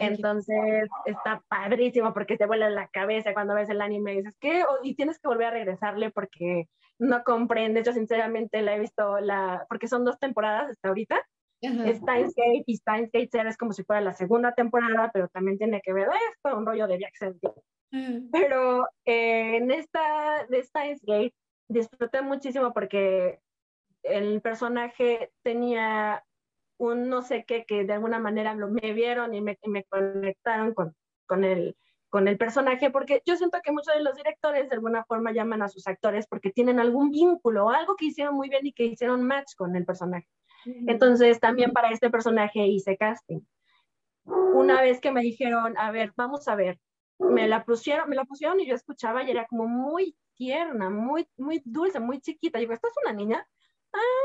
Entonces 0.00 0.88
está 1.04 1.42
padrísimo 1.48 2.12
porque 2.12 2.36
te 2.36 2.46
vuela 2.46 2.70
la 2.70 2.88
cabeza 2.88 3.34
cuando 3.34 3.54
ves 3.54 3.68
el 3.68 3.80
anime 3.80 4.14
y 4.14 4.16
dices, 4.18 4.36
¿qué? 4.40 4.64
y 4.82 4.94
tienes 4.94 5.18
que 5.18 5.28
volver 5.28 5.48
a 5.48 5.50
regresarle 5.50 6.10
porque 6.10 6.68
no 6.98 7.22
comprendes. 7.24 7.86
Yo 7.86 7.92
sinceramente 7.92 8.62
la 8.62 8.76
he 8.76 8.80
visto, 8.80 9.20
la, 9.20 9.66
porque 9.68 9.88
son 9.88 10.04
dos 10.04 10.18
temporadas 10.18 10.70
hasta 10.70 10.88
ahorita. 10.88 11.20
Steins 11.62 12.34
Gate 12.34 12.64
y 12.66 12.76
Steins 12.76 13.10
Gate 13.12 13.48
es 13.48 13.56
como 13.58 13.72
si 13.72 13.84
fuera 13.84 14.00
la 14.00 14.14
segunda 14.14 14.54
temporada, 14.54 15.10
pero 15.12 15.28
también 15.28 15.58
tiene 15.58 15.82
que 15.82 15.92
ver 15.92 16.08
esto, 16.30 16.56
un 16.56 16.64
rollo 16.64 16.86
de 16.86 16.96
viajes 16.96 17.36
Pero 18.32 18.86
eh, 19.04 19.56
en 19.56 19.70
esta 19.70 20.46
de 20.48 20.62
Steins 20.62 21.02
Gate 21.02 21.34
disfruté 21.68 22.22
muchísimo 22.22 22.72
porque 22.72 23.40
el 24.02 24.40
personaje 24.40 25.30
tenía 25.42 26.24
un 26.80 27.10
no 27.10 27.20
sé 27.20 27.44
qué 27.46 27.64
que 27.66 27.84
de 27.84 27.92
alguna 27.92 28.18
manera 28.18 28.54
lo, 28.54 28.68
me 28.68 28.92
vieron 28.94 29.34
y 29.34 29.42
me, 29.42 29.58
me 29.66 29.84
conectaron 29.84 30.72
con, 30.72 30.96
con, 31.26 31.44
el, 31.44 31.76
con 32.08 32.26
el 32.26 32.38
personaje, 32.38 32.90
porque 32.90 33.22
yo 33.26 33.36
siento 33.36 33.58
que 33.62 33.70
muchos 33.70 33.94
de 33.94 34.02
los 34.02 34.16
directores 34.16 34.70
de 34.70 34.76
alguna 34.76 35.04
forma 35.04 35.32
llaman 35.32 35.60
a 35.60 35.68
sus 35.68 35.86
actores 35.86 36.26
porque 36.26 36.50
tienen 36.50 36.80
algún 36.80 37.10
vínculo 37.10 37.66
o 37.66 37.70
algo 37.70 37.96
que 37.96 38.06
hicieron 38.06 38.34
muy 38.34 38.48
bien 38.48 38.66
y 38.66 38.72
que 38.72 38.86
hicieron 38.86 39.22
match 39.22 39.54
con 39.56 39.76
el 39.76 39.84
personaje. 39.84 40.26
Entonces 40.86 41.38
también 41.38 41.72
para 41.72 41.90
este 41.90 42.08
personaje 42.10 42.66
hice 42.66 42.96
casting. 42.96 43.40
Una 44.24 44.80
vez 44.80 45.00
que 45.00 45.10
me 45.10 45.20
dijeron, 45.20 45.76
a 45.76 45.90
ver, 45.90 46.12
vamos 46.16 46.48
a 46.48 46.54
ver, 46.54 46.78
me 47.18 47.46
la 47.46 47.64
pusieron, 47.64 48.08
me 48.08 48.16
la 48.16 48.24
pusieron 48.24 48.58
y 48.60 48.66
yo 48.66 48.74
escuchaba 48.74 49.22
y 49.22 49.30
era 49.30 49.46
como 49.46 49.66
muy 49.66 50.16
tierna, 50.34 50.88
muy, 50.88 51.28
muy 51.36 51.60
dulce, 51.64 52.00
muy 52.00 52.20
chiquita. 52.20 52.58
Digo, 52.58 52.72
¿esta 52.72 52.88
es 52.88 52.94
una 53.04 53.12
niña? 53.12 53.46
Ah, 53.92 54.20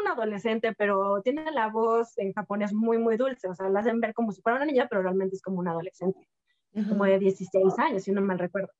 una 0.00 0.12
adolescente, 0.12 0.72
pero 0.74 1.20
tiene 1.22 1.50
la 1.50 1.68
voz 1.68 2.16
en 2.18 2.32
japonés 2.32 2.72
muy, 2.72 2.98
muy 2.98 3.16
dulce. 3.16 3.48
O 3.48 3.54
sea, 3.54 3.68
la 3.68 3.80
hacen 3.80 4.00
ver 4.00 4.14
como 4.14 4.32
si 4.32 4.42
fuera 4.42 4.56
una 4.56 4.66
niña, 4.66 4.86
pero 4.88 5.02
realmente 5.02 5.36
es 5.36 5.42
como 5.42 5.58
una 5.58 5.72
adolescente, 5.72 6.28
como 6.88 7.04
de 7.04 7.18
16 7.18 7.78
años, 7.78 8.04
si 8.04 8.12
no 8.12 8.20
mal 8.20 8.38
recuerdo. 8.38 8.72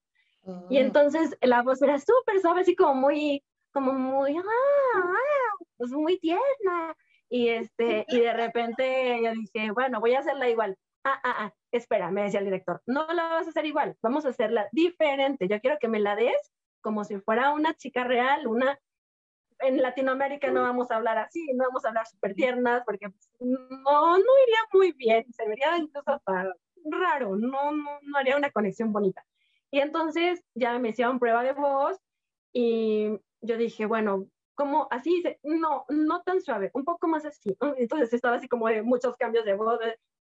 Y 0.71 0.79
Oh. 0.79 0.81
entonces 0.81 1.37
la 1.43 1.63
voz 1.63 1.83
era 1.83 1.99
súper 1.99 2.41
suave, 2.41 2.63
así 2.63 2.75
como 2.75 2.95
muy, 2.95 3.45
como 3.73 3.93
muy, 3.93 4.37
ah, 4.37 4.43
ah, 4.95 5.65
pues 5.77 5.91
muy 5.93 6.19
tierna. 6.19 6.95
Y, 7.29 7.49
este, 7.49 8.05
y 8.09 8.21
de 8.21 8.33
repente 8.33 9.21
yo 9.23 9.33
dije, 9.33 9.71
bueno, 9.71 10.01
voy 10.01 10.15
a 10.15 10.21
hacerla 10.21 10.49
igual. 10.49 10.77
Ah, 11.05 11.21
ah, 11.23 11.35
ah, 11.39 11.55
espera, 11.71 12.11
me 12.11 12.23
decía 12.23 12.41
el 12.41 12.47
director, 12.47 12.83
no 12.87 13.07
la 13.13 13.29
vas 13.29 13.47
a 13.47 13.51
hacer 13.51 13.65
igual, 13.67 13.97
vamos 14.03 14.27
a 14.27 14.31
hacerla 14.31 14.69
diferente. 14.73 15.49
Yo 15.49 15.61
quiero 15.61 15.79
que 15.79 15.89
me 15.89 16.01
la 16.01 16.17
des 16.17 16.53
como 16.81 17.05
si 17.05 17.19
fuera 17.19 17.53
una 17.53 17.75
chica 17.75 18.05
real, 18.05 18.47
una... 18.47 18.79
En 19.61 19.81
Latinoamérica 19.81 20.51
no 20.51 20.63
vamos 20.63 20.91
a 20.91 20.97
hablar 20.97 21.19
así, 21.19 21.53
no 21.55 21.65
vamos 21.67 21.85
a 21.85 21.89
hablar 21.89 22.07
súper 22.07 22.35
tiernas, 22.35 22.83
porque 22.85 23.11
pues, 23.11 23.31
no, 23.41 24.19
no 24.19 24.19
iría 24.19 24.61
muy 24.73 24.93
bien, 24.93 25.27
se 25.33 25.47
vería 25.47 25.77
incluso 25.77 26.11
hasta 26.11 26.53
raro, 26.85 27.37
no, 27.37 27.73
no, 27.73 27.99
no 28.03 28.19
haría 28.19 28.37
una 28.37 28.51
conexión 28.51 28.93
bonita. 28.93 29.25
Y 29.71 29.81
entonces 29.81 30.43
ya 30.55 30.79
me 30.79 30.91
hicieron 30.91 31.19
prueba 31.19 31.43
de 31.43 31.53
voz 31.53 31.99
y 32.53 33.19
yo 33.41 33.57
dije, 33.57 33.87
bueno, 33.87 34.27
¿cómo 34.55 34.89
así? 34.91 35.23
No, 35.43 35.85
no 35.89 36.23
tan 36.23 36.41
suave, 36.41 36.71
un 36.75 36.85
poco 36.85 37.09
más 37.09 37.25
así. 37.25 37.57
Entonces 37.79 38.13
estaba 38.13 38.37
así 38.37 38.49
como 38.49 38.69
de 38.69 38.83
muchos 38.83 39.17
cambios 39.17 39.45
de 39.45 39.55
voz. 39.55 39.79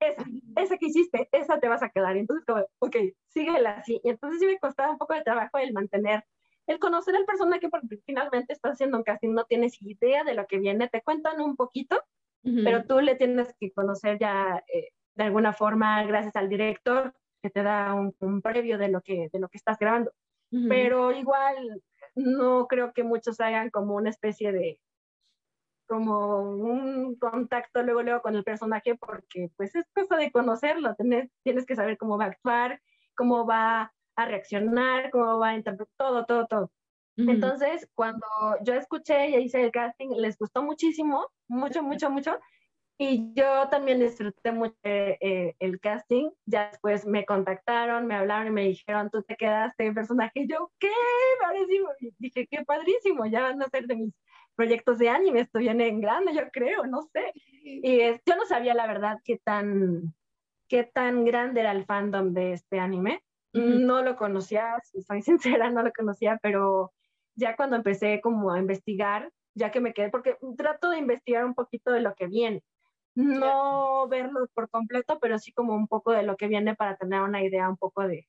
Esa, 0.00 0.24
esa 0.56 0.76
que 0.76 0.86
hiciste, 0.86 1.28
esa 1.32 1.58
te 1.58 1.68
vas 1.68 1.82
a 1.82 1.88
quedar. 1.88 2.16
Y 2.16 2.20
entonces 2.20 2.44
como, 2.44 2.64
ok, 2.80 2.96
síguela 3.28 3.78
así. 3.78 4.00
Y 4.04 4.10
entonces 4.10 4.40
sí 4.40 4.46
me 4.46 4.58
costaba 4.58 4.92
un 4.92 4.98
poco 4.98 5.14
de 5.14 5.22
trabajo 5.22 5.58
el 5.58 5.72
mantener, 5.72 6.24
el 6.68 6.78
conocer 6.78 7.16
al 7.16 7.24
personaje 7.24 7.68
porque 7.68 7.98
finalmente 8.04 8.52
estás 8.52 8.72
haciendo 8.72 8.98
un 8.98 9.02
casting, 9.02 9.32
no 9.32 9.44
tienes 9.44 9.80
idea 9.80 10.22
de 10.22 10.34
lo 10.34 10.46
que 10.46 10.58
viene, 10.58 10.88
te 10.88 11.02
cuentan 11.02 11.40
un 11.40 11.56
poquito, 11.56 12.00
pero 12.42 12.84
tú 12.84 13.00
le 13.00 13.14
tienes 13.16 13.54
que 13.58 13.72
conocer 13.72 14.18
ya 14.18 14.62
eh, 14.72 14.90
de 15.16 15.24
alguna 15.24 15.52
forma 15.52 16.02
gracias 16.04 16.36
al 16.36 16.48
director 16.48 17.14
que 17.42 17.50
te 17.50 17.62
da 17.62 17.92
un, 17.94 18.14
un 18.20 18.40
previo 18.40 18.78
de 18.78 18.88
lo 18.88 19.02
que 19.02 19.28
de 19.32 19.38
lo 19.38 19.48
que 19.48 19.58
estás 19.58 19.78
grabando. 19.78 20.12
Pero 20.50 21.12
igual 21.12 21.82
no 22.14 22.66
creo 22.68 22.92
que 22.94 23.02
muchos 23.02 23.38
hagan 23.40 23.70
como 23.70 23.96
una 23.96 24.08
especie 24.10 24.52
de 24.52 24.80
como 25.86 26.40
un 26.40 27.16
contacto 27.16 27.82
luego 27.82 28.02
luego 28.02 28.22
con 28.22 28.34
el 28.34 28.44
personaje 28.44 28.94
porque 28.94 29.50
pues 29.56 29.74
es 29.74 29.86
cosa 29.94 30.16
de 30.16 30.30
conocerlo 30.30 30.94
tienes, 30.96 31.30
tienes 31.42 31.64
que 31.64 31.76
saber 31.76 31.96
cómo 31.96 32.18
va 32.18 32.26
a 32.26 32.28
actuar 32.28 32.82
cómo 33.14 33.46
va 33.46 33.92
a 34.18 34.26
reaccionar 34.26 35.10
cómo 35.10 35.38
va 35.38 35.50
a 35.50 35.56
interpretar 35.56 35.94
todo 35.96 36.26
todo 36.26 36.46
todo 36.46 36.70
entonces, 37.26 37.88
cuando 37.94 38.26
yo 38.62 38.74
escuché 38.74 39.30
y 39.30 39.36
hice 39.36 39.62
el 39.62 39.72
casting, 39.72 40.10
les 40.10 40.38
gustó 40.38 40.62
muchísimo, 40.62 41.26
mucho, 41.48 41.82
mucho, 41.82 42.10
mucho. 42.10 42.38
Y 42.96 43.32
yo 43.34 43.68
también 43.68 44.00
disfruté 44.00 44.52
mucho 44.52 44.76
eh, 44.84 45.54
el 45.58 45.80
casting. 45.80 46.30
Ya 46.46 46.68
después 46.68 47.06
me 47.06 47.24
contactaron, 47.24 48.06
me 48.06 48.14
hablaron 48.14 48.48
y 48.48 48.50
me 48.50 48.64
dijeron, 48.68 49.10
tú 49.10 49.22
te 49.22 49.36
quedaste 49.36 49.86
en 49.86 49.94
personaje. 49.94 50.32
Y 50.34 50.48
yo, 50.48 50.70
¿qué? 50.78 50.90
Padrísimo. 51.40 51.88
Y 52.00 52.12
dije, 52.18 52.46
qué 52.48 52.64
padrísimo, 52.64 53.26
ya 53.26 53.42
van 53.42 53.62
a 53.62 53.68
ser 53.68 53.86
de 53.86 53.96
mis 53.96 54.14
proyectos 54.54 54.98
de 54.98 55.08
anime. 55.08 55.40
Esto 55.40 55.58
viene 55.58 55.88
en 55.88 56.00
grande, 56.00 56.34
yo 56.34 56.48
creo, 56.52 56.86
no 56.86 57.02
sé. 57.02 57.32
Y 57.64 57.98
yo 57.98 58.36
no 58.36 58.46
sabía 58.46 58.74
la 58.74 58.86
verdad 58.86 59.18
qué 59.24 59.38
tan, 59.38 60.14
qué 60.68 60.84
tan 60.84 61.24
grande 61.24 61.60
era 61.60 61.72
el 61.72 61.84
fandom 61.84 62.32
de 62.32 62.52
este 62.52 62.78
anime. 62.78 63.22
No 63.52 64.02
lo 64.02 64.16
conocía, 64.16 64.76
si 64.84 65.02
soy 65.02 65.22
sincera, 65.62 65.70
no 65.70 65.82
lo 65.82 65.92
conocía, 65.92 66.38
pero 66.42 66.92
ya 67.34 67.56
cuando 67.56 67.76
empecé 67.76 68.20
como 68.20 68.52
a 68.52 68.58
investigar, 68.58 69.30
ya 69.54 69.70
que 69.70 69.80
me 69.80 69.92
quedé, 69.92 70.10
porque 70.10 70.36
trato 70.56 70.90
de 70.90 70.98
investigar 70.98 71.44
un 71.44 71.54
poquito 71.54 71.90
de 71.92 72.00
lo 72.00 72.14
que 72.14 72.26
viene. 72.26 72.62
No 73.14 74.06
verlo 74.08 74.46
por 74.54 74.70
completo, 74.70 75.18
pero 75.20 75.38
sí 75.38 75.52
como 75.52 75.74
un 75.74 75.88
poco 75.88 76.12
de 76.12 76.22
lo 76.22 76.36
que 76.36 76.46
viene 76.46 76.76
para 76.76 76.96
tener 76.96 77.20
una 77.22 77.42
idea 77.42 77.68
un 77.68 77.76
poco 77.76 78.06
de, 78.06 78.28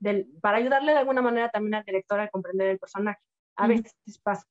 del, 0.00 0.26
para 0.42 0.58
ayudarle 0.58 0.92
de 0.92 0.98
alguna 0.98 1.22
manera 1.22 1.50
también 1.50 1.74
al 1.74 1.84
director 1.84 2.18
a 2.18 2.28
comprender 2.28 2.68
el 2.68 2.78
personaje. 2.78 3.20
A 3.56 3.68
veces 3.68 3.94
pasa. 4.22 4.44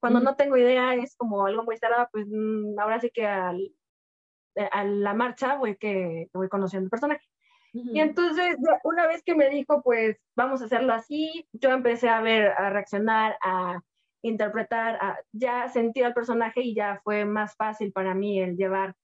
Cuando 0.00 0.20
no 0.20 0.36
tengo 0.36 0.56
idea, 0.56 0.94
es 0.94 1.16
como 1.16 1.46
algo 1.46 1.62
muy 1.62 1.76
cerrado, 1.78 2.08
pues 2.12 2.26
mm, 2.28 2.78
ahora 2.78 3.00
sí 3.00 3.10
que 3.10 3.26
al, 3.26 3.60
eh, 4.56 4.68
a 4.70 4.84
la 4.84 5.14
marcha 5.14 5.56
voy 5.56 5.76
que 5.76 6.28
voy 6.32 6.48
conociendo 6.48 6.86
el 6.86 6.90
personaje. 6.90 7.24
Y 7.74 7.98
entonces, 7.98 8.56
una 8.84 9.06
vez 9.08 9.22
que 9.24 9.34
me 9.34 9.50
dijo, 9.50 9.82
pues 9.82 10.16
vamos 10.36 10.62
a 10.62 10.66
hacerlo 10.66 10.94
así, 10.94 11.48
yo 11.52 11.70
empecé 11.70 12.08
a 12.08 12.20
ver, 12.20 12.52
a 12.52 12.70
reaccionar, 12.70 13.36
a 13.42 13.80
interpretar, 14.22 14.94
a 15.00 15.18
ya 15.32 15.68
sentir 15.68 16.04
al 16.04 16.14
personaje 16.14 16.62
y 16.62 16.74
ya 16.74 17.00
fue 17.02 17.24
más 17.24 17.56
fácil 17.56 17.92
para 17.92 18.14
mí 18.14 18.40
el 18.40 18.56
llevar 18.56 18.94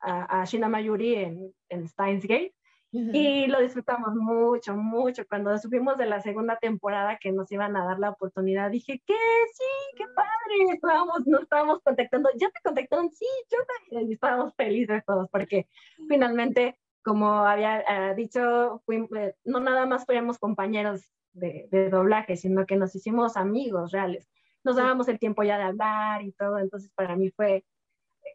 a, 0.00 0.40
a 0.40 0.44
Shina 0.46 0.68
Mayuri 0.68 1.14
en, 1.16 1.54
en 1.68 1.86
Steins 1.86 2.24
Gate. 2.24 2.54
Y 2.94 3.46
lo 3.46 3.60
disfrutamos 3.60 4.14
mucho, 4.14 4.76
mucho. 4.76 5.26
Cuando 5.26 5.56
supimos 5.56 5.96
de 5.96 6.04
la 6.04 6.20
segunda 6.20 6.58
temporada 6.58 7.16
que 7.18 7.32
nos 7.32 7.50
iban 7.50 7.74
a 7.74 7.86
dar 7.86 7.98
la 7.98 8.10
oportunidad, 8.10 8.70
dije, 8.70 9.02
¿qué? 9.06 9.14
Sí, 9.54 9.96
qué 9.96 10.04
padre. 10.14 10.74
Estábamos, 10.74 11.26
nos 11.26 11.40
estábamos 11.40 11.80
contactando. 11.82 12.28
¿Ya 12.36 12.50
te 12.50 12.60
contactaron? 12.62 13.10
Sí, 13.10 13.24
yo 13.50 13.56
también. 13.64 14.10
Y 14.10 14.12
estábamos 14.12 14.54
felices 14.56 15.02
todos 15.06 15.30
porque 15.30 15.68
finalmente, 16.06 16.76
como 17.02 17.46
había 17.46 17.80
eh, 17.80 18.14
dicho, 18.14 18.82
eh, 18.88 19.34
no 19.44 19.60
nada 19.60 19.86
más 19.86 20.04
fuimos 20.04 20.38
compañeros 20.38 21.12
de, 21.32 21.68
de 21.70 21.90
doblaje, 21.90 22.36
sino 22.36 22.66
que 22.66 22.76
nos 22.76 22.94
hicimos 22.94 23.36
amigos 23.36 23.92
reales. 23.92 24.28
Nos 24.64 24.76
dábamos 24.76 25.08
el 25.08 25.18
tiempo 25.18 25.42
ya 25.42 25.58
de 25.58 25.64
hablar 25.64 26.22
y 26.22 26.32
todo. 26.32 26.58
Entonces, 26.58 26.90
para 26.94 27.16
mí 27.16 27.30
fue 27.30 27.64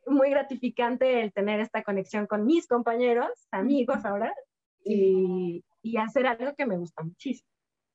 muy 0.05 0.29
gratificante 0.29 1.21
el 1.21 1.31
tener 1.31 1.59
esta 1.59 1.83
conexión 1.83 2.27
con 2.27 2.45
mis 2.45 2.67
compañeros, 2.67 3.29
amigos 3.51 4.03
ahora, 4.05 4.33
y, 4.83 5.63
y 5.81 5.97
hacer 5.97 6.27
algo 6.27 6.53
que 6.55 6.65
me 6.65 6.77
gusta 6.77 7.03
muchísimo. 7.03 7.49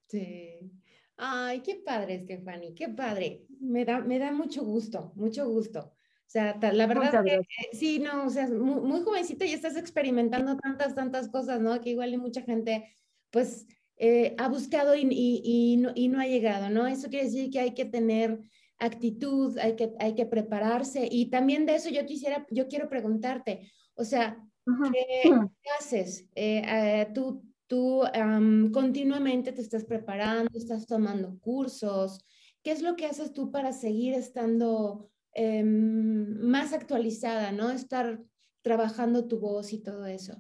Sí. 0.09 0.73
Ay, 1.17 1.61
qué 1.61 1.77
padre, 1.77 2.19
Stephanie, 2.21 2.75
qué 2.75 2.89
padre. 2.89 3.45
Me 3.61 3.85
da, 3.85 4.01
me 4.01 4.19
da 4.19 4.33
mucho 4.33 4.65
gusto, 4.65 5.13
mucho 5.15 5.49
gusto. 5.49 5.93
O 6.33 6.39
sea, 6.39 6.59
la 6.73 6.87
verdad 6.87 7.23
que 7.23 7.35
eh, 7.35 7.47
sí, 7.75 7.99
no, 7.99 8.25
o 8.25 8.31
sea, 8.31 8.49
muy, 8.49 8.81
muy 8.81 9.03
jovencita 9.03 9.45
y 9.45 9.53
estás 9.53 9.77
experimentando 9.77 10.57
tantas, 10.57 10.95
tantas 10.95 11.29
cosas, 11.29 11.61
¿no? 11.61 11.79
Que 11.83 11.91
igual 11.91 12.15
y 12.15 12.17
mucha 12.17 12.41
gente, 12.41 12.89
pues, 13.31 13.67
eh, 13.99 14.35
ha 14.39 14.49
buscado 14.49 14.95
y, 14.95 15.03
y, 15.11 15.43
y 15.45 15.77
no, 15.77 15.93
y 15.95 16.09
no 16.09 16.21
ha 16.21 16.27
llegado, 16.27 16.71
¿no? 16.71 16.87
Eso 16.87 17.11
quiere 17.11 17.27
decir 17.27 17.51
que 17.51 17.61
hay 17.61 17.75
que 17.75 17.85
tener 17.85 18.41
actitud, 18.79 19.59
hay 19.59 19.77
que, 19.77 19.93
hay 20.01 20.15
que 20.15 20.25
prepararse. 20.25 21.07
Y 21.11 21.29
también 21.29 21.67
de 21.67 21.75
eso 21.75 21.91
yo 21.91 22.07
quisiera, 22.07 22.47
yo 22.51 22.67
quiero 22.67 22.89
preguntarte, 22.89 23.71
o 23.95 24.05
sea. 24.05 24.39
¿qué, 24.65 25.31
haces? 25.79 26.31
Eh, 26.35 26.63
eh, 26.65 27.09
tú 27.13 27.43
tú 27.67 28.05
am, 28.15 28.71
continuamente 28.71 29.53
te 29.53 29.61
estás 29.61 29.85
preparando, 29.85 30.51
estás 30.55 30.87
tomando 30.87 31.39
cursos. 31.41 32.25
¿Qué 32.63 32.71
es 32.71 32.81
lo 32.81 32.97
que 32.97 33.05
haces 33.05 33.35
tú 33.35 33.51
para 33.51 33.73
seguir 33.73 34.15
estando 34.15 35.11
em, 35.35 36.39
más 36.41 36.73
actualizada, 36.73 37.53
¿no? 37.53 37.71
Estar 37.71 38.21
trabajando 38.63 39.27
tu 39.27 39.39
voz 39.41 39.73
y 39.73 39.83
todo 39.83 40.07
eso. 40.07 40.35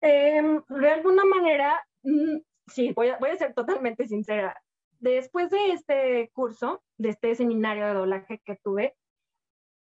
Em, 0.00 0.62
de 0.68 0.90
alguna 0.90 1.24
manera, 1.24 1.84
mm, 2.02 2.38
sí, 2.66 2.92
voy 2.94 3.08
a, 3.08 3.18
voy 3.18 3.30
a 3.30 3.36
ser 3.36 3.54
totalmente 3.54 4.06
sincera. 4.06 4.60
Después 4.98 5.50
de 5.50 5.72
este 5.72 6.30
curso, 6.32 6.82
de 6.96 7.10
este 7.10 7.34
seminario 7.34 7.86
de 7.86 7.94
doblaje 7.94 8.40
que 8.44 8.56
tuve, 8.56 8.96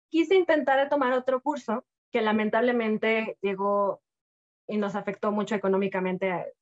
quise 0.08 0.36
intentar 0.36 0.88
tomar 0.88 1.12
otro 1.12 1.42
curso 1.42 1.84
que 2.10 2.22
lamentablemente 2.22 3.36
llegó 3.42 4.00
y 4.66 4.76
nos 4.76 4.94
afectó 4.94 5.32
mucho 5.32 5.56
económicamente 5.56 6.54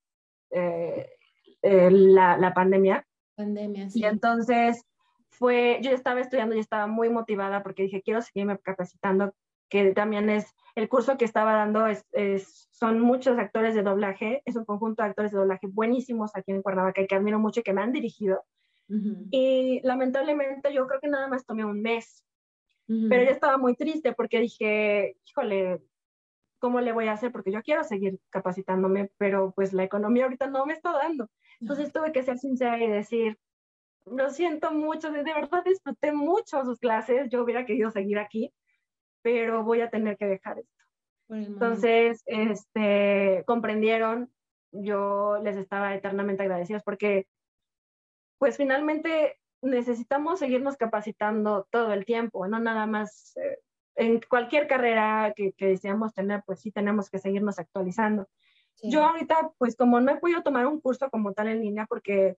eh, 0.50 1.10
eh, 1.62 1.90
la, 1.90 2.36
la 2.38 2.54
pandemia. 2.54 3.06
Pandemia, 3.36 3.84
Y 3.84 3.90
sí. 3.90 4.04
entonces 4.04 4.84
fue, 5.32 5.80
yo 5.82 5.90
estaba 5.90 6.20
estudiando 6.20 6.54
y 6.54 6.60
estaba 6.60 6.86
muy 6.86 7.10
motivada 7.10 7.62
porque 7.62 7.84
dije, 7.84 8.02
quiero 8.02 8.22
seguirme 8.22 8.58
capacitando, 8.58 9.34
que 9.68 9.92
también 9.92 10.30
es, 10.30 10.54
el 10.76 10.88
curso 10.88 11.16
que 11.18 11.24
estaba 11.24 11.54
dando 11.54 11.86
es, 11.88 12.06
es- 12.12 12.68
son 12.72 13.00
muchos 13.00 13.38
actores 13.38 13.74
de 13.74 13.82
doblaje, 13.82 14.42
es 14.44 14.56
un 14.56 14.64
conjunto 14.64 15.02
de 15.02 15.08
actores 15.10 15.32
de 15.32 15.38
doblaje 15.38 15.66
buenísimos 15.68 16.32
aquí 16.36 16.52
en 16.52 16.62
Cuernavaca 16.62 17.06
que 17.06 17.14
admiro 17.14 17.38
mucho 17.40 17.60
y 17.60 17.62
que 17.64 17.72
me 17.72 17.82
han 17.82 17.92
dirigido. 17.92 18.44
Ujú, 18.88 19.26
Y 19.30 19.80
lamentablemente 19.84 20.72
yo 20.74 20.86
creo 20.86 21.00
que 21.00 21.08
nada 21.08 21.28
más 21.28 21.46
tomé 21.46 21.64
un 21.64 21.80
mes, 21.82 22.24
ujú. 22.88 23.08
pero 23.08 23.24
yo 23.24 23.30
estaba 23.30 23.58
muy 23.58 23.76
triste 23.76 24.12
porque 24.14 24.40
dije, 24.40 25.16
híjole, 25.26 25.82
¿cómo 26.58 26.80
le 26.80 26.92
voy 26.92 27.08
a 27.08 27.12
hacer? 27.12 27.32
Porque 27.32 27.52
yo 27.52 27.62
quiero 27.62 27.84
seguir 27.84 28.20
capacitándome, 28.30 29.10
pero 29.18 29.52
pues 29.54 29.72
la 29.72 29.84
economía 29.84 30.24
ahorita 30.24 30.46
no 30.48 30.66
me 30.66 30.72
está 30.74 30.92
dando. 30.92 31.30
Entonces 31.60 31.92
tuve 31.92 32.12
que 32.12 32.22
ser 32.22 32.38
sincera 32.38 32.82
y 32.82 32.88
decir, 32.88 33.38
lo 34.06 34.30
siento 34.30 34.72
mucho, 34.72 35.10
de 35.10 35.22
verdad 35.22 35.64
disfruté 35.64 36.12
mucho 36.12 36.64
sus 36.64 36.78
clases, 36.78 37.28
yo 37.30 37.42
hubiera 37.42 37.64
querido 37.64 37.90
seguir 37.90 38.18
aquí, 38.18 38.52
pero 39.22 39.62
voy 39.62 39.80
a 39.80 39.90
tener 39.90 40.16
que 40.16 40.26
dejar 40.26 40.58
esto. 40.58 40.72
Entonces, 41.28 42.22
este, 42.26 43.42
comprendieron, 43.46 44.30
yo 44.70 45.38
les 45.42 45.56
estaba 45.56 45.94
eternamente 45.94 46.42
agradecidos 46.42 46.82
porque, 46.82 47.26
pues 48.38 48.56
finalmente 48.56 49.38
necesitamos 49.62 50.40
seguirnos 50.40 50.76
capacitando 50.76 51.66
todo 51.70 51.92
el 51.92 52.04
tiempo, 52.04 52.46
no 52.48 52.58
nada 52.58 52.86
más 52.86 53.34
eh, 53.36 53.60
en 53.94 54.20
cualquier 54.28 54.66
carrera 54.66 55.32
que, 55.34 55.52
que, 55.52 55.66
deseamos 55.66 56.12
tener, 56.12 56.42
pues 56.44 56.60
sí 56.60 56.70
tenemos 56.70 57.08
que 57.08 57.18
seguirnos 57.18 57.58
actualizando. 57.58 58.28
Yo 58.82 59.04
ahorita, 59.04 59.52
pues 59.58 59.76
como 59.76 60.00
no 60.00 60.12
he 60.12 60.18
podido 60.18 60.42
tomar 60.42 60.66
un 60.66 60.80
curso 60.80 61.08
como 61.08 61.32
tal 61.32 61.48
en 61.48 61.60
línea, 61.60 61.86
porque 61.88 62.36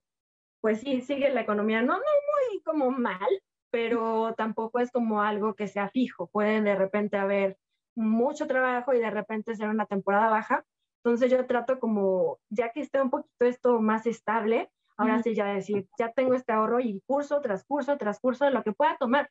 pues 0.65 0.81
sí, 0.81 1.03
sigue 1.03 1.29
la 1.29 1.43
economía, 1.43 1.83
no, 1.83 1.93
no 1.93 1.99
muy 1.99 2.63
como 2.63 2.91
mal, 2.91 3.29
pero 3.71 4.33
tampoco 4.35 4.81
es 4.81 4.91
como 4.91 5.21
algo 5.21 5.53
que 5.53 5.69
sea 5.69 5.91
fijo. 5.91 6.29
Puede 6.29 6.63
de 6.63 6.75
repente 6.75 7.19
haber 7.19 7.59
mucho 7.95 8.47
trabajo 8.47 8.95
y 8.95 8.99
de 8.99 9.11
repente 9.11 9.55
ser 9.57 9.69
una 9.69 9.85
temporada 9.85 10.31
baja. 10.31 10.65
Entonces 11.03 11.31
yo 11.31 11.45
trato 11.45 11.79
como, 11.79 12.39
ya 12.49 12.71
que 12.71 12.81
esté 12.81 13.03
un 13.03 13.11
poquito 13.11 13.45
esto 13.45 13.79
más 13.83 14.07
estable, 14.07 14.71
ahora 14.97 15.23
sí 15.23 15.35
ya 15.35 15.45
decir, 15.45 15.87
ya 15.99 16.13
tengo 16.13 16.33
este 16.33 16.55
ahorro 16.55 16.81
y 16.81 17.03
curso 17.05 17.43
tras 17.43 17.63
curso 17.67 17.99
tras 17.99 18.19
curso 18.19 18.47
de 18.47 18.51
lo 18.51 18.63
que 18.63 18.73
pueda 18.73 18.97
tomar. 18.97 19.31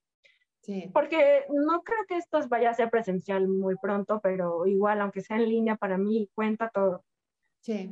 Sí. 0.62 0.92
Porque 0.94 1.46
no 1.50 1.82
creo 1.82 2.06
que 2.08 2.18
esto 2.18 2.48
vaya 2.48 2.70
a 2.70 2.76
ser 2.76 2.92
presencial 2.92 3.48
muy 3.48 3.76
pronto, 3.82 4.20
pero 4.22 4.68
igual, 4.68 5.02
aunque 5.02 5.22
sea 5.22 5.38
en 5.38 5.50
línea, 5.50 5.78
para 5.78 5.98
mí 5.98 6.30
cuenta 6.36 6.70
todo. 6.70 7.04
Sí. 7.62 7.90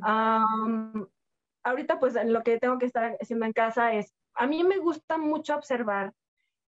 Ahorita, 1.64 1.98
pues 2.00 2.16
lo 2.24 2.42
que 2.42 2.58
tengo 2.58 2.78
que 2.78 2.86
estar 2.86 3.16
haciendo 3.20 3.46
en 3.46 3.52
casa 3.52 3.92
es, 3.92 4.14
a 4.34 4.46
mí 4.46 4.64
me 4.64 4.78
gusta 4.78 5.18
mucho 5.18 5.54
observar, 5.54 6.12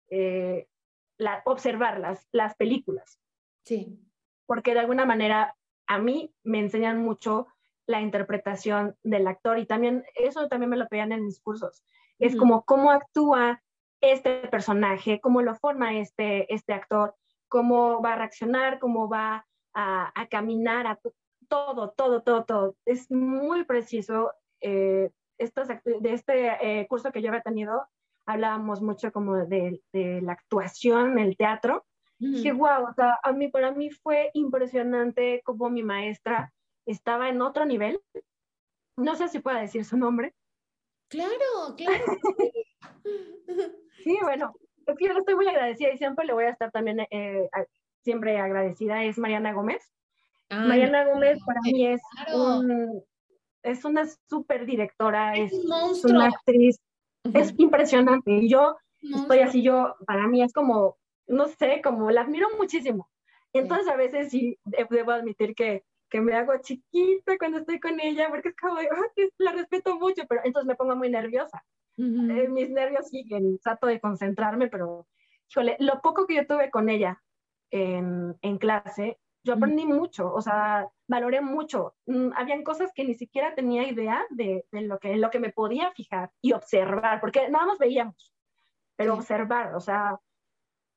eh, 0.10 0.68
la, 1.18 1.42
observar 1.46 2.00
las, 2.00 2.28
las 2.32 2.56
películas. 2.56 3.20
Sí. 3.66 4.00
Porque 4.46 4.74
de 4.74 4.82
alguna 4.82 5.06
manera 5.06 5.56
a 5.88 6.00
mí 6.00 6.34
me 6.44 6.60
enseñan 6.60 7.00
mucho 7.00 7.48
la 7.86 8.02
interpretación 8.02 8.96
del 9.04 9.28
actor 9.28 9.60
y 9.60 9.66
también 9.66 10.06
eso 10.16 10.48
también 10.48 10.70
me 10.70 10.78
lo 10.78 10.88
pedían 10.88 11.12
en 11.12 11.26
mis 11.26 11.40
cursos. 11.42 11.84
Es 12.20 12.36
como 12.36 12.64
cómo 12.64 12.92
actúa 12.92 13.62
este 14.00 14.48
personaje, 14.48 15.20
cómo 15.20 15.42
lo 15.42 15.56
forma 15.56 15.98
este, 15.98 16.54
este 16.54 16.74
actor, 16.74 17.16
cómo 17.48 18.02
va 18.02 18.14
a 18.14 18.18
reaccionar, 18.18 18.80
cómo 18.80 19.10
va 19.10 19.46
a, 19.74 20.12
a 20.20 20.28
caminar, 20.28 20.88
a 20.88 21.00
todo, 21.48 21.92
todo, 21.92 22.22
todo, 22.22 22.46
todo. 22.46 22.76
Es 22.86 23.12
muy 23.12 23.66
preciso. 23.66 24.32
Eh, 24.64 25.12
de 25.38 26.14
este 26.14 26.48
eh, 26.62 26.88
curso 26.88 27.12
que 27.12 27.22
yo 27.22 27.30
había 27.30 27.42
tenido, 27.42 27.86
hablábamos 28.26 28.82
mucho 28.82 29.12
como 29.12 29.36
de, 29.36 29.82
de 29.92 30.22
la 30.22 30.34
actuación, 30.34 31.20
el 31.20 31.36
teatro. 31.36 31.86
Dije, 32.20 32.54
wow, 32.54 32.86
o 32.90 32.94
sea, 32.94 33.20
a 33.22 33.34
mí, 33.34 33.50
para 33.50 33.74
mí 33.74 33.90
fue 33.90 34.30
impresionante 34.34 35.42
cómo 35.44 35.70
mi 35.70 35.84
maestra 35.84 36.54
estaba 36.86 37.28
en 37.28 37.42
otro 37.42 37.66
nivel. 37.66 38.00
No 38.96 39.16
sé 39.16 39.28
si 39.28 39.40
pueda 39.40 39.60
decir 39.60 39.84
su 39.84 39.98
nombre. 39.98 40.34
Claro, 41.10 41.76
claro. 41.76 42.06
sí, 44.04 44.18
bueno, 44.22 44.54
es 44.86 44.98
que 44.98 45.08
yo 45.08 45.18
estoy 45.18 45.36
muy 45.36 45.48
agradecida 45.48 45.92
y 45.92 45.98
siempre 45.98 46.26
le 46.26 46.34
voy 46.34 46.46
a 46.46 46.52
estar 46.52 46.72
también 46.72 47.02
eh, 47.12 47.50
siempre 48.04 48.40
agradecida. 48.40 49.04
Es 49.04 49.18
Mariana 49.18 49.52
Gómez. 49.52 49.92
Mariana 50.50 51.06
Gómez 51.06 51.40
para 51.46 51.60
mí 51.62 51.88
es, 51.88 52.02
es 53.64 53.86
una 53.86 54.06
súper 54.30 54.66
directora, 54.66 55.36
es, 55.36 55.54
una 56.04 56.28
actriz, 56.28 56.78
es 57.34 57.54
impresionante. 57.58 58.32
Y 58.32 58.50
yo 58.50 58.76
estoy 59.02 59.40
así, 59.40 59.64
yo, 59.64 59.96
para 60.06 60.28
mí 60.28 60.44
es 60.44 60.54
como, 60.54 60.98
no 61.28 61.48
sé, 61.48 61.82
como 61.84 62.12
la 62.12 62.22
admiro 62.22 62.48
muchísimo. 62.58 63.10
Entonces 63.54 63.88
a 63.88 63.96
veces 63.96 64.30
sí 64.30 64.58
debo 64.90 65.12
admitir 65.12 65.56
que 65.56 65.84
que 66.14 66.22
me 66.22 66.36
hago 66.36 66.54
chiquita 66.62 67.40
cuando 67.40 67.58
estoy 67.58 67.80
con 67.80 68.00
ella, 68.00 68.30
porque 68.30 68.50
es 68.50 68.56
como, 68.56 68.78
la 69.40 69.52
respeto 69.52 69.98
mucho, 69.98 70.22
pero 70.30 70.42
entonces 70.44 70.68
me 70.68 70.76
pongo 70.76 70.96
muy 70.96 71.10
nerviosa. 71.10 71.66
Eh, 71.98 72.48
mis 72.50 72.70
nervios 72.70 73.10
siguen, 73.10 73.58
trato 73.58 73.88
de 73.88 74.00
concentrarme, 74.00 74.68
pero, 74.68 75.08
híjole, 75.50 75.76
lo 75.80 76.02
poco 76.02 76.28
que 76.28 76.36
yo 76.36 76.46
tuve 76.46 76.70
con 76.70 76.88
ella 76.90 77.20
en, 77.72 78.38
en 78.44 78.60
clase, 78.60 79.18
yo 79.44 79.54
aprendí 79.54 79.86
mucho, 79.86 80.34
o 80.34 80.42
sea, 80.42 80.88
valoré 81.08 81.42
mucho. 81.42 81.96
Mm, 82.06 82.30
habían 82.36 82.64
cosas 82.64 82.92
que 82.94 83.04
ni 83.04 83.14
siquiera 83.14 83.56
tenía 83.56 83.88
idea 83.88 84.26
de, 84.30 84.66
de, 84.72 84.82
lo, 84.82 85.00
que, 85.00 85.16
lo 85.18 85.30
que 85.30 85.40
me 85.40 85.52
podía 85.52 85.92
fijar 85.92 86.32
y 86.42 86.54
observar, 86.54 87.20
porque 87.20 87.50
nada 87.50 87.66
más 87.66 87.78
veíamos, 87.78 88.34
pero 88.96 89.16
observar, 89.16 89.76
o 89.76 89.80
sea, 89.80 90.20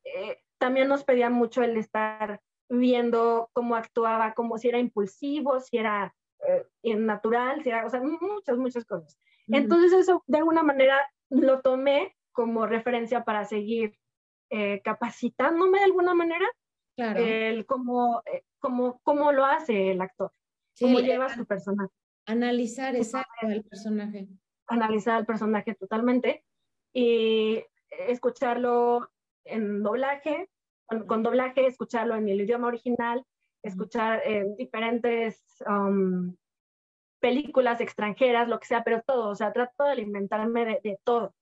eh, 0.04 0.38
también 0.58 0.88
nos 0.88 1.04
pedía 1.04 1.30
mucho 1.30 1.62
el 1.62 1.76
estar 1.76 2.40
viendo 2.68 3.50
cómo 3.52 3.76
actuaba, 3.76 4.34
como 4.34 4.58
si 4.58 4.68
era 4.68 4.78
impulsivo, 4.78 5.60
si 5.60 5.78
era 5.78 6.14
eh, 6.82 6.96
natural, 6.96 7.62
si 7.62 7.70
era, 7.70 7.84
o 7.84 7.90
sea, 7.90 8.00
muchas, 8.00 8.56
muchas 8.56 8.84
cosas. 8.84 9.18
Entonces 9.48 9.92
eso 9.92 10.24
de 10.26 10.38
alguna 10.38 10.62
manera 10.62 10.98
lo 11.30 11.60
tomé 11.60 12.16
como 12.32 12.66
referencia 12.66 13.24
para 13.24 13.44
seguir 13.44 13.96
eh, 14.50 14.80
capacitándome 14.82 15.78
de 15.78 15.84
alguna 15.84 16.14
manera, 16.14 16.46
claro. 16.96 17.20
el 17.20 17.66
cómo, 17.66 18.22
eh, 18.26 18.42
cómo, 18.58 19.00
cómo, 19.02 19.32
lo 19.32 19.44
hace 19.44 19.92
el 19.92 20.00
actor, 20.00 20.32
cómo 20.80 21.00
lleva 21.00 21.28
su 21.28 21.46
personaje. 21.46 21.92
Analizar 22.26 22.96
exacto 22.96 23.30
el 23.42 23.64
personaje. 23.64 24.28
Analizar 24.66 25.14
al 25.14 25.26
personaje 25.26 25.74
totalmente 25.76 26.44
y 26.92 27.62
escucharlo 28.08 29.08
en 29.44 29.82
doblaje, 29.82 30.48
con, 30.86 31.22
doblaje, 31.22 31.66
escucharlo 31.66 32.16
en 32.16 32.28
el 32.28 32.40
idioma 32.40 32.66
original, 32.68 33.24
escuchar 33.62 34.22
eh, 34.24 34.44
diferentes 34.58 35.42
um, 35.66 36.34
películas 37.20 37.80
extranjeras, 37.80 38.48
lo 38.48 38.58
que 38.58 38.66
sea, 38.66 38.84
pero 38.84 39.02
todo, 39.02 39.30
o 39.30 39.34
sea, 39.34 39.52
trato 39.52 39.84
de 39.84 39.92
alimentarme 39.92 40.80
de, 40.82 40.98
todo. 41.04 41.34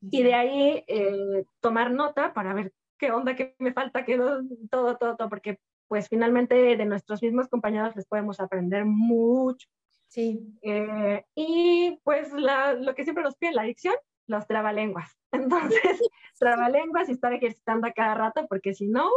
Y 0.00 0.22
de 0.22 0.34
ahí 0.34 0.84
eh, 0.88 1.44
tomar 1.60 1.92
nota 1.92 2.32
para 2.32 2.54
ver 2.54 2.72
qué 3.02 3.10
onda, 3.10 3.34
qué 3.34 3.56
me 3.58 3.72
falta, 3.72 4.04
qué 4.04 4.16
todo, 4.16 4.96
todo, 4.96 5.16
todo, 5.16 5.28
porque 5.28 5.58
pues 5.88 6.08
finalmente 6.08 6.54
de 6.54 6.84
nuestros 6.84 7.20
mismos 7.20 7.48
compañeros 7.48 7.96
les 7.96 8.06
podemos 8.06 8.38
aprender 8.38 8.84
mucho. 8.84 9.68
Sí. 10.06 10.56
Eh, 10.62 11.24
y 11.34 11.98
pues 12.04 12.32
lo 12.32 12.94
que 12.94 13.02
siempre 13.02 13.24
nos 13.24 13.34
pide 13.34 13.54
la 13.54 13.62
adicción, 13.62 13.96
los 14.28 14.46
trabalenguas. 14.46 15.18
Entonces, 15.32 16.00
trabalenguas 16.38 17.08
y 17.08 17.12
estar 17.12 17.32
ejercitando 17.32 17.88
a 17.88 17.92
cada 17.92 18.14
rato, 18.14 18.46
porque 18.48 18.72
si 18.72 18.86
no, 18.86 19.10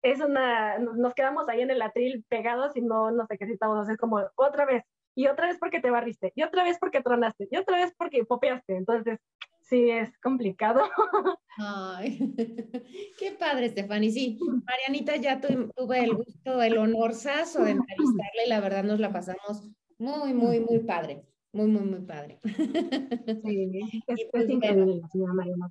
es 0.00 0.20
una, 0.20 0.78
nos 0.78 1.12
quedamos 1.12 1.46
ahí 1.50 1.60
en 1.60 1.70
el 1.70 1.82
atril 1.82 2.24
pegados 2.30 2.74
y 2.74 2.80
no 2.80 3.10
nos 3.10 3.30
ejercitamos. 3.30 3.86
Es 3.90 3.98
como 3.98 4.22
otra 4.36 4.64
vez, 4.64 4.82
y 5.14 5.26
otra 5.26 5.48
vez 5.48 5.58
porque 5.58 5.80
te 5.80 5.90
barriste, 5.90 6.32
y 6.34 6.42
otra 6.42 6.64
vez 6.64 6.78
porque 6.78 7.02
tronaste, 7.02 7.48
y 7.50 7.58
otra 7.58 7.76
vez 7.76 7.92
porque 7.98 8.24
popeaste. 8.24 8.76
Entonces, 8.76 9.20
sí, 9.68 9.90
es 9.90 10.16
complicado. 10.18 10.82
Ay, 11.58 12.18
qué 13.18 13.32
padre, 13.32 13.70
Stephanie. 13.70 14.10
Sí, 14.10 14.38
Marianita, 14.64 15.16
ya 15.16 15.40
tuve 15.40 16.04
el 16.04 16.14
gusto, 16.14 16.62
el 16.62 16.78
honorazo 16.78 17.64
de 17.64 17.72
entrevistarla 17.72 18.44
y 18.46 18.48
la 18.48 18.60
verdad 18.60 18.84
nos 18.84 19.00
la 19.00 19.12
pasamos 19.12 19.68
muy, 19.98 20.32
muy, 20.32 20.60
muy 20.60 20.78
padre. 20.80 21.24
Muy, 21.52 21.66
muy, 21.66 21.82
muy 21.82 22.00
padre. 22.00 22.38
Sí, 23.44 23.80
es, 24.06 24.26
pues, 24.30 24.48
increíble 24.48 25.00
Mariana 25.34 25.68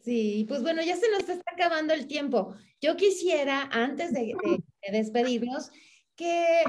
Sí, 0.00 0.46
pues 0.48 0.62
bueno, 0.62 0.82
ya 0.82 0.96
se 0.96 1.10
nos 1.10 1.28
está 1.28 1.52
acabando 1.52 1.92
el 1.92 2.06
tiempo. 2.06 2.54
Yo 2.80 2.96
quisiera, 2.96 3.68
antes 3.70 4.12
de, 4.12 4.34
despedirnos, 4.90 5.70
que 6.16 6.62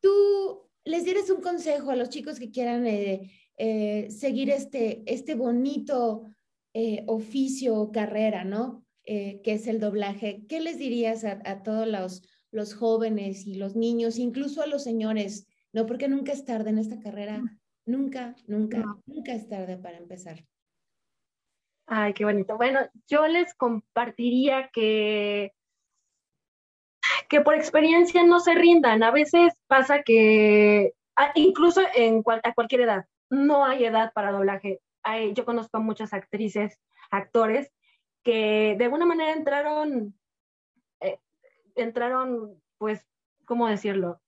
tú 0.00 0.66
les 0.84 1.04
dieras 1.04 1.28
un 1.28 1.42
consejo 1.42 1.90
a 1.90 1.96
los 1.96 2.08
chicos 2.08 2.38
que 2.38 2.50
quieran 2.50 2.86
eh, 2.86 3.30
eh, 3.62 4.10
seguir 4.10 4.48
este, 4.48 5.02
este 5.04 5.34
bonito 5.34 6.24
eh, 6.72 7.04
oficio 7.06 7.76
o 7.76 7.92
carrera, 7.92 8.44
¿no? 8.44 8.84
que 9.04 9.40
es 9.44 9.66
el 9.66 9.80
doblaje. 9.80 10.46
¿Qué 10.48 10.60
les 10.60 10.78
dirías 10.78 11.24
a, 11.24 11.40
a, 11.44 11.64
todos 11.64 11.88
los, 11.88 12.22
los 12.52 12.74
jóvenes 12.74 13.44
y 13.44 13.56
los 13.56 13.74
niños, 13.74 14.18
incluso 14.18 14.62
a 14.62 14.68
los 14.68 14.84
señores? 14.84 15.48
No, 15.72 15.84
porque 15.86 16.06
nunca 16.06 16.30
es 16.30 16.44
tarde 16.44 16.70
en 16.70 16.78
esta 16.78 17.00
carrera. 17.00 17.42
Nunca, 17.86 18.36
nunca, 18.46 18.84
nunca 19.06 19.32
es 19.32 19.48
tarde 19.48 19.76
para 19.78 19.98
empezar. 19.98 20.44
Ay, 21.86 22.12
qué 22.12 22.24
bonito. 22.24 22.56
Bueno, 22.56 22.80
yo 23.08 23.26
les 23.26 23.52
compartiría 23.54 24.70
que, 24.72 25.52
que 27.28 27.40
por 27.40 27.56
experiencia 27.56 28.22
no 28.22 28.38
se 28.38 28.54
rindan. 28.54 29.02
A 29.02 29.10
veces 29.10 29.54
pasa 29.66 30.02
que, 30.04 30.92
ah, 31.16 31.32
incluso 31.34 31.82
en 31.96 32.22
a 32.44 32.54
cualquier 32.54 32.82
edad, 32.82 33.06
no 33.30 33.64
hay 33.64 33.84
edad 33.84 34.12
para 34.12 34.32
doblaje. 34.32 34.80
yo 35.34 35.44
conozco 35.44 35.78
a 35.78 35.80
muchas 35.80 36.12
actrices, 36.12 36.78
actores, 37.10 37.72
que 38.22 38.76
de 38.78 38.84
alguna 38.84 39.06
manera 39.06 39.32
entraron, 39.32 40.14
eh, 41.00 41.18
entraron, 41.76 42.60
pues, 42.78 43.06
¿cómo 43.46 43.68
decirlo? 43.68 44.20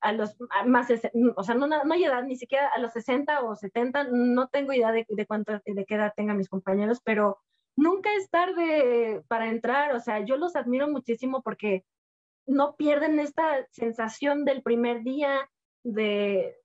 a, 0.00 0.12
los 0.12 0.36
más, 0.66 0.88
o 1.36 1.42
sea, 1.44 1.54
no, 1.54 1.66
no, 1.66 1.92
hay 1.92 2.04
edad, 2.04 2.24
ni 2.24 2.36
siquiera 2.36 2.68
a 2.74 2.80
los 2.80 2.92
60 2.92 3.42
o 3.42 3.54
70, 3.54 4.04
no 4.10 4.48
tengo 4.48 4.72
idea 4.72 4.92
de, 4.92 5.06
de 5.08 5.26
cuánto, 5.26 5.52
de 5.64 5.84
qué 5.84 5.94
edad 5.94 6.12
tengan 6.16 6.36
mis 6.36 6.48
compañeros, 6.48 7.00
pero 7.04 7.38
nunca 7.76 8.10
es 8.16 8.28
tarde 8.30 9.22
para 9.28 9.48
entrar, 9.48 9.94
o 9.94 10.00
sea, 10.00 10.20
yo 10.24 10.36
los 10.36 10.56
admiro 10.56 10.88
muchísimo 10.88 11.42
porque 11.42 11.84
no 12.46 12.74
pierden 12.76 13.20
esta 13.20 13.64
sensación 13.70 14.44
del 14.44 14.62
primer 14.62 15.02
día 15.02 15.48
de, 15.84 16.56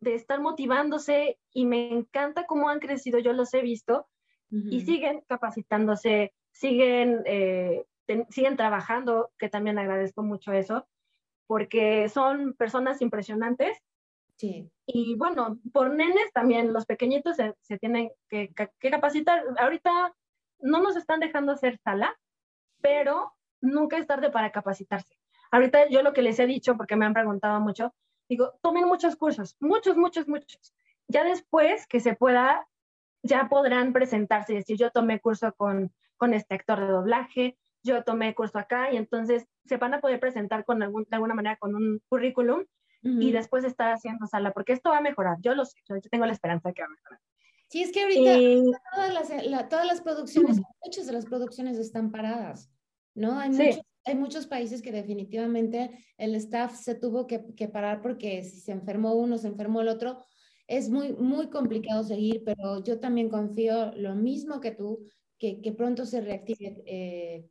de 0.00 0.14
estar 0.14 0.40
motivándose 0.40 1.38
y 1.52 1.66
me 1.66 1.92
encanta 1.92 2.46
cómo 2.46 2.68
han 2.68 2.80
crecido, 2.80 3.18
yo 3.18 3.32
los 3.32 3.52
he 3.54 3.62
visto, 3.62 4.06
y 4.52 4.80
siguen 4.80 5.22
capacitándose, 5.28 6.32
siguen, 6.50 7.22
eh, 7.24 7.84
siguen 8.30 8.56
trabajando, 8.56 9.30
que 9.38 9.48
también 9.48 9.78
agradezco 9.78 10.24
mucho 10.24 10.52
eso, 10.52 10.88
porque 11.46 12.08
son 12.08 12.54
personas 12.54 13.00
impresionantes. 13.00 13.78
Sí. 14.36 14.68
Y 14.86 15.14
bueno, 15.14 15.60
por 15.72 15.94
nenes 15.94 16.32
también, 16.32 16.72
los 16.72 16.84
pequeñitos 16.84 17.36
se, 17.36 17.54
se 17.60 17.78
tienen 17.78 18.10
que, 18.28 18.52
que, 18.54 18.90
capacitar. 18.90 19.44
Ahorita 19.58 20.12
no 20.58 20.82
nos 20.82 20.96
están 20.96 21.20
dejando 21.20 21.52
hacer 21.52 21.78
sala, 21.78 22.18
pero 22.80 23.32
nunca 23.60 23.98
es 23.98 24.06
tarde 24.08 24.30
para 24.30 24.50
capacitarse. 24.50 25.16
Ahorita 25.52 25.88
yo 25.90 26.02
lo 26.02 26.12
que 26.12 26.22
les 26.22 26.40
he 26.40 26.46
dicho, 26.46 26.76
porque 26.76 26.96
me 26.96 27.06
han 27.06 27.14
preguntado 27.14 27.60
mucho, 27.60 27.94
digo, 28.30 28.54
tomen 28.62 28.86
muchos 28.86 29.16
cursos, 29.16 29.56
muchos, 29.60 29.96
muchos, 29.96 30.28
muchos. 30.28 30.72
Ya 31.08 31.24
después 31.24 31.86
que 31.88 31.98
se 31.98 32.14
pueda, 32.14 32.66
ya 33.22 33.48
podrán 33.48 33.92
presentarse 33.92 34.52
y 34.52 34.56
decir, 34.56 34.78
yo 34.78 34.90
tomé 34.90 35.20
curso 35.20 35.52
con, 35.56 35.92
con 36.16 36.32
este 36.32 36.54
actor 36.54 36.78
de 36.78 36.86
doblaje, 36.86 37.58
yo 37.82 38.04
tomé 38.04 38.34
curso 38.34 38.58
acá 38.58 38.92
y 38.92 38.96
entonces 38.96 39.46
se 39.64 39.78
van 39.78 39.94
a 39.94 40.00
poder 40.00 40.20
presentar 40.20 40.64
con 40.64 40.80
algún, 40.82 41.04
de 41.10 41.16
alguna 41.16 41.34
manera 41.34 41.56
con 41.56 41.74
un 41.74 42.00
currículum 42.08 42.64
y 43.02 43.32
después 43.32 43.64
estar 43.64 43.94
haciendo 43.94 44.26
sala, 44.26 44.52
porque 44.52 44.74
esto 44.74 44.90
va 44.90 44.98
a 44.98 45.00
mejorar. 45.00 45.38
Yo 45.40 45.54
lo 45.54 45.64
sé, 45.64 45.74
yo 45.88 45.98
tengo 46.10 46.26
la 46.26 46.34
esperanza 46.34 46.68
de 46.68 46.74
que 46.74 46.82
va 46.82 46.86
a 46.86 46.90
mejorar. 46.90 47.20
Sí, 47.68 47.82
es 47.82 47.92
que 47.92 48.02
ahorita 48.02 48.82
todas, 48.94 49.14
las, 49.14 49.68
todas 49.70 49.86
las 49.86 50.02
producciones, 50.02 50.60
muchas 50.84 51.06
de 51.06 51.12
las 51.14 51.24
producciones 51.24 51.78
están 51.78 52.10
paradas, 52.10 52.70
¿no? 53.14 53.38
Hay, 53.38 53.48
muchos, 53.48 53.80
hay 54.10 54.16
muchos 54.16 54.46
países 54.46 54.82
que 54.82 54.92
definitivamente 54.92 55.90
el 56.18 56.34
staff 56.34 56.74
se 56.74 56.94
tuvo 56.94 57.26
que, 57.26 57.54
que 57.54 57.68
parar 57.68 58.02
porque 58.02 58.42
si 58.42 58.60
se 58.60 58.72
enfermó 58.72 59.14
uno, 59.14 59.38
se 59.38 59.48
enfermó 59.48 59.80
el 59.80 59.88
otro, 59.88 60.24
es 60.66 60.88
muy, 60.88 61.12
muy 61.14 61.48
complicado 61.48 62.04
seguir, 62.04 62.42
pero 62.44 62.82
yo 62.84 63.00
también 63.00 63.28
confío 63.28 63.92
lo 63.96 64.14
mismo 64.14 64.60
que 64.60 64.72
tú, 64.72 65.04
que, 65.38 65.60
que 65.60 65.72
pronto 65.72 66.06
se 66.06 66.20
reactive 66.20 66.82
eh, 66.86 67.48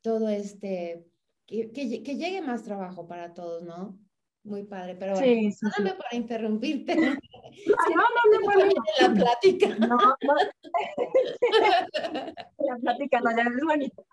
todo 0.00 0.28
este, 0.28 1.06
que, 1.46 1.70
que, 1.70 2.16
llegue 2.16 2.40
más 2.42 2.64
trabajo 2.64 3.06
para 3.06 3.34
todos, 3.34 3.62
¿no? 3.62 3.98
Muy 4.46 4.62
padre, 4.62 4.94
pero 4.94 5.14
bueno, 5.14 5.26
sí, 5.26 5.50
sí, 5.50 5.66
para 5.82 5.96
interrumpirte. 6.12 6.94
No, 6.94 7.02
no, 7.04 7.16
no, 8.40 8.54
no, 8.54 8.66
La 9.00 9.12
plática. 9.12 9.66
No, 9.80 9.96
no. 9.96 10.14
La 12.58 12.76
plática 12.80 13.20
no, 13.20 13.36
ya 13.36 13.42
es 13.42 13.64
bonito. 13.64 14.06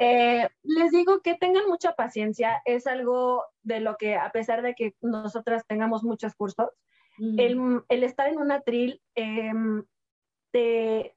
Eh, 0.00 0.48
les 0.62 0.90
digo 0.90 1.20
que 1.20 1.34
tengan 1.34 1.68
mucha 1.68 1.94
paciencia, 1.94 2.62
es 2.64 2.86
algo 2.86 3.44
de 3.62 3.80
lo 3.80 3.98
que 3.98 4.16
a 4.16 4.32
pesar 4.32 4.62
de 4.62 4.74
que 4.74 4.94
nosotras 5.02 5.66
tengamos 5.66 6.02
muchos 6.02 6.34
cursos, 6.34 6.70
el, 7.18 7.82
el, 7.88 8.04
estar 8.04 8.28
en 8.28 8.38
un 8.38 8.52
atril 8.52 9.02
eh, 9.14 9.52
te, 10.50 11.14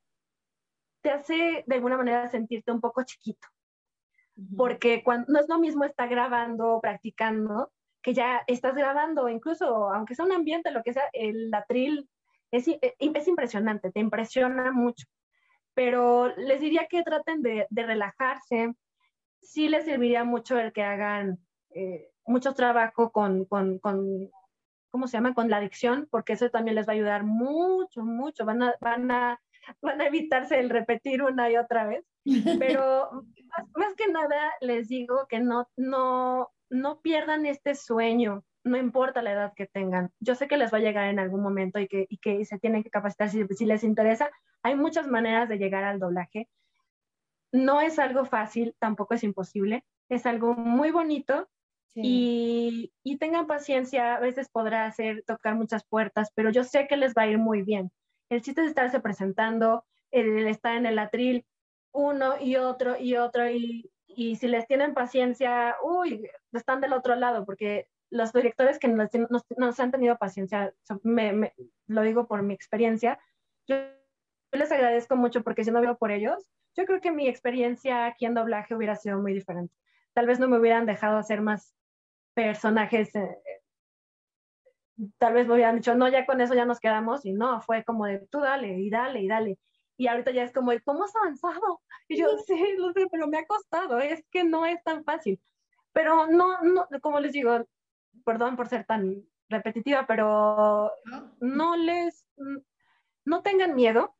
te 1.01 1.09
hace 1.09 1.63
de 1.65 1.76
alguna 1.76 1.95
manera 1.97 2.28
sentirte 2.28 2.74
un 2.74 2.82
poco 2.82 3.03
chiquito. 3.03 3.47
Porque 4.55 5.03
cuando, 5.03 5.32
no 5.32 5.39
es 5.39 5.47
lo 5.47 5.57
mismo 5.57 5.86
estar 5.86 6.09
grabando, 6.09 6.80
practicando, 6.82 7.72
que 8.08 8.14
ya 8.14 8.41
estás 8.47 8.74
grabando, 8.74 9.28
incluso 9.28 9.91
aunque 9.91 10.16
sea 10.16 10.24
un 10.24 10.32
ambiente, 10.32 10.72
lo 10.72 10.82
que 10.82 10.93
sea, 10.93 11.10
el 11.12 11.53
atril 11.53 12.10
es, 12.51 12.66
eh, 12.70 12.95
es 12.97 13.28
impresionante, 13.28 13.91
te 13.91 13.99
impresiona 13.99 14.72
mucho. 14.72 15.05
Pero 15.74 16.34
les 16.38 16.62
diría 16.62 16.88
que 16.89 17.03
traten 17.03 17.41
de, 17.41 17.68
de 17.70 17.86
relajarse. 17.86 18.74
Sí 19.41 19.68
les 19.68 19.84
serviría 19.84 20.24
mucho 20.24 20.58
el 20.58 20.72
que 20.72 20.84
hagan 20.84 21.38
eh, 21.72 22.10
mucho 22.26 22.53
trabajo 22.53 23.12
con, 23.12 23.43
con, 23.43 23.78
con, 23.80 24.32
¿cómo 24.89 25.08
se 25.08 25.18
llama? 25.18 25.34
Con 25.34 25.49
la 25.49 25.58
adicción, 25.58 26.08
porque 26.10 26.32
eso 26.32 26.49
también 26.49 26.76
les 26.76 26.88
va 26.88 26.93
a 26.93 26.95
ayudar 26.95 27.26
mucho, 27.26 28.05
mucho. 28.05 28.45
Van 28.45 28.64
a, 28.64 28.76
van 28.80 29.12
a, 29.12 29.41
van 29.82 29.99
a 29.99 30.08
evitarse 30.08 30.58
el 30.58 30.70
repetir 30.70 31.24
una 31.24 31.51
y 31.51 31.58
otra 31.58 31.86
vez. 31.86 32.05
Pero 32.58 33.12
más, 33.12 33.68
más, 33.76 33.95
que 33.95 34.08
nada 34.08 34.53
les 34.62 34.88
digo 34.88 35.28
que 35.28 35.41
no, 35.41 35.68
no, 35.76 36.51
no 36.70 37.01
pierdan 37.01 37.45
este 37.45 37.76
sueño, 37.76 38.43
no 38.63 38.78
importa 38.78 39.22
la 39.22 39.32
edad 39.32 39.53
que 39.55 39.68
tengan. 39.68 40.11
Yo 40.20 40.36
sé 40.36 40.47
que 40.47 40.57
les 40.57 40.74
va 40.74 40.78
a 40.78 40.82
llegar 40.82 41.07
en 41.09 41.20
algún 41.20 41.41
momento 41.41 41.80
y 41.80 41.88
que, 41.88 42.05
y 42.09 42.18
que 42.18 42.43
se 42.45 42.59
tienen 42.59 42.84
que 42.84 42.89
capacitar 42.89 43.30
si, 43.30 43.45
si 43.47 43.65
les 43.65 43.84
interesa. 43.84 44.30
Hay 44.63 44.76
muchas 44.76 45.07
maneras 45.07 45.49
de 45.49 45.57
llegar 45.57 45.84
al 45.84 45.99
doblaje. 45.99 46.49
No 47.51 47.82
es 47.82 47.97
algo 47.99 48.26
fácil, 48.26 48.76
tampoco 48.80 49.13
es 49.13 49.24
imposible. 49.24 49.86
Es 50.09 50.26
algo 50.26 50.53
muy 50.53 50.91
bonito 50.91 51.47
y, 51.95 52.93
y, 53.03 53.18
tengan 53.18 53.47
paciencia, 53.47 54.15
a 54.15 54.20
veces 54.20 54.49
podrá 54.49 54.86
hacer 54.86 55.24
tocar 55.26 55.55
muchas 55.55 55.84
puertas, 55.84 56.32
pero 56.36 56.51
yo 56.51 56.63
sé 56.63 56.88
que 56.88 56.97
les 56.97 57.15
va 57.15 57.24
a 57.24 57.28
ir 57.28 57.39
muy 57.39 57.63
bien. 57.63 57.91
El 58.30 58.41
chiste 58.41 58.61
es 58.61 58.68
estarse 58.68 58.99
presentando, 58.99 59.84
el, 60.11 60.47
estar 60.47 60.76
en 60.76 60.86
el 60.86 60.99
atril 60.99 61.45
uno 61.91 62.39
y 62.39 62.57
otro 62.57 62.99
y 62.99 63.15
otro 63.15 63.49
y, 63.49 63.89
y 64.18 64.36
si 64.36 64.47
les 64.47 64.65
tienen 64.65 64.95
paciencia, 64.95 65.76
uy, 65.84 66.28
están 66.51 66.82
del 66.82 66.93
otro 66.93 67.15
lado, 67.15 67.45
porque 67.45 67.88
los 68.09 68.34
directores 68.34 68.80
que 68.80 68.88
nos, 68.88 69.09
nos, 69.30 69.45
nos 69.55 69.80
han 69.80 69.91
tenido 69.91 70.18
paciencia, 70.18 70.74
me, 71.03 71.34
me, 71.34 71.53
lo 71.86 72.01
digo 72.01 72.28
por 72.28 72.41
mi 72.41 72.55
experiencia, 72.55 73.20
yo, 73.68 73.76
les 74.53 74.72
agradezco 74.72 75.15
mucho 75.15 75.43
porque 75.43 75.63
si 75.63 75.70
no 75.70 75.82
veo 75.82 75.99
por 75.99 76.09
ellos, 76.09 76.49
yo 76.76 76.86
creo 76.86 76.99
que 76.99 77.11
mi 77.11 77.28
experiencia 77.28 78.07
aquí 78.07 78.26
en 78.26 78.34
doblaje 78.34 78.74
hubiera 78.74 78.95
sido 78.95 79.20
muy 79.20 79.36
diferente. 79.36 79.76
Tal 80.13 80.26
vez 80.26 80.39
no 80.39 80.47
me 80.47 80.57
hubieran 80.57 80.88
dejado 80.88 81.18
hacer 81.18 81.41
más 81.41 81.76
personajes, 82.34 83.13
eh, 83.13 83.38
tal 85.20 85.36
vez 85.36 85.47
me 85.47 85.53
hubieran 85.53 85.76
dicho, 85.76 85.93
no, 85.93 86.07
ya 86.07 86.26
con 86.26 86.41
eso 86.41 86.55
ya 86.55 86.65
nos 86.65 86.80
quedamos, 86.80 87.24
y 87.24 87.34
no, 87.34 87.61
fue 87.61 87.84
como 87.84 88.07
de 88.07 88.26
tú 88.32 88.39
dale, 88.39 88.80
y 88.80 88.89
dale, 88.89 89.22
y 89.22 89.28
dale. 89.28 89.59
Y 89.98 90.08
ahorita 90.08 90.32
ya 90.32 90.43
es 90.43 90.54
como, 90.54 90.72
¿cómo 90.86 91.04
has 91.04 91.16
avanzado? 91.16 91.82
Y 92.08 92.18
yo, 92.18 92.28
sí, 92.48 92.76
lo 92.78 92.93
sé, 92.93 93.08
pero 93.12 93.28
me 93.28 93.39
ha 93.39 93.45
costado, 93.45 94.00
es 94.00 94.24
que 94.32 94.43
no 94.43 94.66
es 94.66 94.82
tan 94.84 95.04
fácil. 95.04 95.41
Pero 95.91 96.28
no, 96.28 96.62
no, 96.62 96.88
como 97.02 97.20
les 97.20 97.34
digo, 97.34 97.68
perdón 98.24 98.56
por 98.56 98.68
ser 98.68 98.86
tan 98.86 99.24
repetitiva, 99.50 100.06
pero 100.06 100.91
no 101.39 101.76
les, 101.76 102.26
no 103.26 103.41
tengan 103.41 103.76
miedo, 103.76 104.16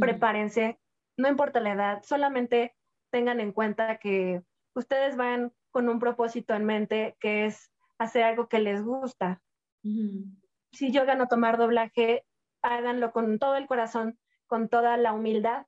prepárense, 0.00 0.78
no 1.16 1.28
importa 1.28 1.60
la 1.60 1.72
edad, 1.72 2.02
solamente 2.02 2.74
tengan 3.10 3.40
en 3.40 3.52
cuenta 3.52 3.98
que 3.98 4.42
ustedes 4.74 5.16
van 5.16 5.52
con 5.70 5.88
un 5.88 5.98
propósito 5.98 6.54
en 6.54 6.64
mente 6.64 7.16
que 7.20 7.46
es 7.46 7.70
hacer 7.98 8.24
algo 8.24 8.48
que 8.48 8.58
les 8.58 8.82
gusta. 8.82 9.40
Uh 9.84 9.88
-huh. 9.88 10.40
Si 10.72 10.90
llegan 10.90 11.20
a 11.20 11.28
tomar 11.28 11.56
doblaje, 11.56 12.26
háganlo 12.62 13.12
con 13.12 13.38
todo 13.38 13.56
el 13.56 13.66
corazón, 13.66 14.18
con 14.46 14.68
toda 14.68 14.96
la 14.96 15.12
humildad, 15.12 15.66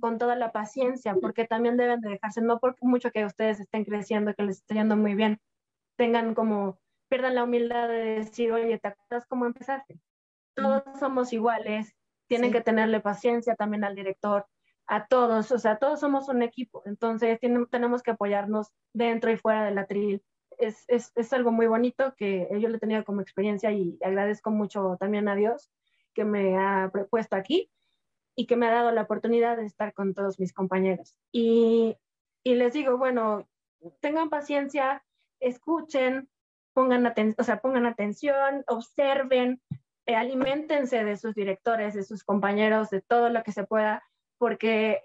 con 0.00 0.18
toda 0.18 0.34
la 0.36 0.52
paciencia, 0.52 1.14
porque 1.20 1.46
también 1.46 1.76
deben 1.76 2.00
de 2.00 2.10
dejarse, 2.10 2.40
no 2.40 2.58
por 2.58 2.76
mucho 2.80 3.10
que 3.10 3.24
ustedes 3.24 3.60
estén 3.60 3.84
creciendo, 3.84 4.34
que 4.34 4.44
les 4.44 4.58
esté 4.58 4.74
yendo 4.74 4.96
muy 4.96 5.14
bien, 5.14 5.40
tengan 5.96 6.34
como, 6.34 6.78
pierdan 7.08 7.34
la 7.34 7.44
humildad 7.44 7.88
de 7.88 8.16
decir, 8.16 8.52
oye, 8.52 8.78
¿te 8.78 8.88
acuerdas 8.88 9.26
cómo 9.26 9.46
empezaste? 9.46 10.00
Todos 10.54 10.82
somos 10.98 11.32
iguales, 11.32 11.94
tienen 12.28 12.50
sí. 12.50 12.56
que 12.56 12.62
tenerle 12.62 13.00
paciencia 13.00 13.54
también 13.54 13.84
al 13.84 13.94
director, 13.94 14.46
a 14.86 15.06
todos, 15.06 15.52
o 15.52 15.58
sea, 15.58 15.78
todos 15.78 16.00
somos 16.00 16.28
un 16.28 16.42
equipo, 16.42 16.82
entonces 16.86 17.38
tiene, 17.38 17.66
tenemos 17.70 18.02
que 18.02 18.12
apoyarnos 18.12 18.72
dentro 18.92 19.30
y 19.30 19.36
fuera 19.36 19.64
del 19.64 19.78
atril. 19.78 20.22
Es, 20.58 20.84
es, 20.86 21.12
es, 21.14 21.32
algo 21.32 21.50
muy 21.50 21.66
bonito 21.66 22.14
que 22.16 22.46
yo 22.60 22.68
lo 22.68 22.76
he 22.76 22.80
tenido 22.80 23.04
como 23.04 23.20
experiencia 23.20 23.72
y 23.72 23.98
agradezco 24.02 24.50
mucho 24.50 24.96
también 25.00 25.26
a 25.28 25.34
Dios 25.34 25.70
que 26.12 26.24
me 26.24 26.56
ha 26.58 26.90
puesto 27.10 27.36
aquí 27.36 27.70
y 28.34 28.46
que 28.46 28.56
me 28.56 28.66
ha 28.66 28.72
dado 28.72 28.92
la 28.92 29.02
oportunidad 29.02 29.56
de 29.56 29.66
estar 29.66 29.92
con 29.92 30.14
todos 30.14 30.38
mis 30.38 30.52
compañeros. 30.52 31.16
Y, 31.32 31.96
les 32.44 32.72
digo, 32.72 32.96
bueno, 32.98 33.48
tengan 34.00 34.30
paciencia, 34.30 35.04
escuchen, 35.40 36.28
pongan, 36.72 37.06
aten 37.06 37.34
o 37.38 37.44
sea, 37.44 37.60
pongan 37.60 37.86
atención, 37.86 38.64
observen, 38.66 39.60
eh, 40.06 40.16
alimentense 40.16 41.04
de 41.04 41.16
sus 41.16 41.34
directores, 41.34 41.94
de 41.94 42.02
sus 42.02 42.24
compañeros, 42.24 42.90
de 42.90 43.02
todo 43.02 43.28
lo 43.28 43.42
que 43.42 43.52
se 43.52 43.64
pueda, 43.64 44.02
porque 44.38 45.00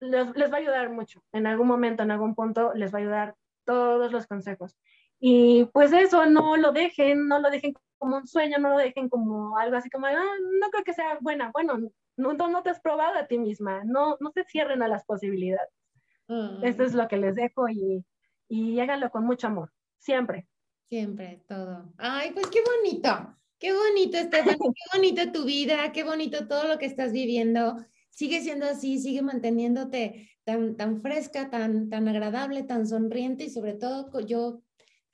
les, 0.00 0.34
les, 0.34 0.50
va 0.50 0.56
a 0.56 0.60
ayudar 0.60 0.90
mucho. 0.90 1.22
En 1.32 1.46
algún 1.46 1.68
momento, 1.68 2.02
en 2.02 2.10
algún 2.10 2.34
punto, 2.34 2.72
les 2.74 2.92
va 2.92 2.98
a 2.98 3.02
ayudar 3.02 3.36
todos 3.64 4.10
los 4.12 4.26
consejos. 4.26 4.76
Y 5.18 5.64
pues 5.72 5.92
eso, 5.92 6.26
no 6.26 6.56
lo 6.56 6.72
dejen, 6.72 7.28
no 7.28 7.38
lo 7.38 7.50
dejen 7.50 7.74
como 7.98 8.18
un 8.18 8.26
sueño, 8.26 8.58
no 8.58 8.70
lo 8.70 8.78
dejen 8.78 9.08
como 9.08 9.56
algo 9.56 9.76
así 9.76 9.88
como, 9.90 10.06
ah, 10.06 10.12
no 10.60 10.70
creo 10.70 10.84
que 10.84 10.92
sea 10.92 11.18
buena. 11.20 11.50
Bueno, 11.52 11.78
no, 12.16 12.34
no 12.34 12.62
te 12.62 12.70
has 12.70 12.80
probado 12.80 13.16
a 13.18 13.26
ti 13.26 13.38
misma, 13.38 13.82
no, 13.84 14.16
no 14.20 14.30
se 14.32 14.44
cierren 14.44 14.82
a 14.82 14.88
las 14.88 15.04
posibilidades. 15.04 15.70
Mm. 16.28 16.64
Esto 16.64 16.84
es 16.84 16.94
lo 16.94 17.08
que 17.08 17.16
les 17.16 17.34
dejo 17.36 17.68
y, 17.68 18.04
y 18.48 18.80
háganlo 18.80 19.10
con 19.10 19.24
mucho 19.24 19.46
amor, 19.46 19.72
siempre. 19.98 20.46
Siempre, 20.88 21.42
todo. 21.48 21.92
Ay, 21.98 22.30
pues 22.32 22.46
qué 22.48 22.60
bonito, 22.62 23.36
qué 23.58 23.72
bonito, 23.72 24.18
Estefan, 24.18 24.56
qué 24.58 24.96
bonito 24.98 25.32
tu 25.32 25.44
vida, 25.44 25.90
qué 25.92 26.04
bonito 26.04 26.46
todo 26.46 26.68
lo 26.68 26.78
que 26.78 26.86
estás 26.86 27.12
viviendo 27.12 27.76
sigue 28.16 28.40
siendo 28.40 28.64
así, 28.64 28.98
sigue 28.98 29.20
manteniéndote 29.20 30.30
tan, 30.44 30.76
tan 30.76 31.02
fresca, 31.02 31.50
tan, 31.50 31.90
tan 31.90 32.08
agradable, 32.08 32.62
tan 32.62 32.86
sonriente 32.86 33.44
y 33.44 33.50
sobre 33.50 33.74
todo 33.74 34.20
yo 34.20 34.62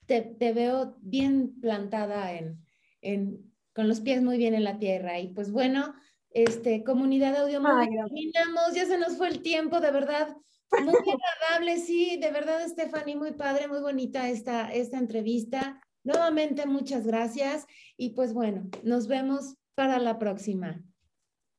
te, 0.07 0.22
te 0.22 0.53
veo 0.53 0.96
bien 1.00 1.61
plantada 1.61 2.32
en, 2.34 2.64
en, 3.00 3.53
con 3.74 3.88
los 3.88 4.00
pies 4.00 4.22
muy 4.22 4.36
bien 4.38 4.55
en 4.55 4.64
la 4.64 4.78
tierra. 4.78 5.18
Y 5.20 5.28
pues 5.34 5.50
bueno, 5.50 5.94
Este, 6.30 6.82
comunidad 6.82 7.36
audio, 7.36 7.61
terminamos, 7.61 8.74
ya 8.74 8.86
se 8.86 8.96
nos 8.98 9.16
fue 9.18 9.28
el 9.28 9.42
tiempo, 9.42 9.80
de 9.80 9.90
verdad. 9.90 10.36
Muy 10.78 10.94
agradable, 11.22 11.76
sí, 11.78 12.16
de 12.18 12.30
verdad, 12.30 12.66
Stephanie, 12.68 13.16
muy 13.16 13.32
padre, 13.32 13.68
muy 13.68 13.80
bonita 13.80 14.28
esta, 14.30 14.72
esta 14.72 14.98
entrevista. 14.98 15.80
Nuevamente, 16.05 16.66
muchas 16.66 17.07
gracias 17.07 17.66
y 17.96 18.11
pues 18.14 18.32
bueno, 18.32 18.68
nos 18.82 19.07
vemos 19.09 19.57
para 19.74 19.98
la 19.98 20.18
próxima. 20.18 20.82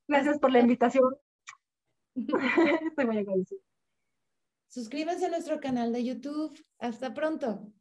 Gracias 0.07 0.39
por 0.39 0.51
la 0.51 0.59
invitación. 0.59 1.15
Estoy 2.15 3.05
muy 3.05 3.17
agradecida. 3.19 3.61
Suscríbanse 4.67 5.27
a 5.27 5.29
nuestro 5.29 5.59
canal 5.59 5.93
de 5.93 6.03
YouTube. 6.03 6.53
Hasta 6.79 7.13
pronto. 7.13 7.71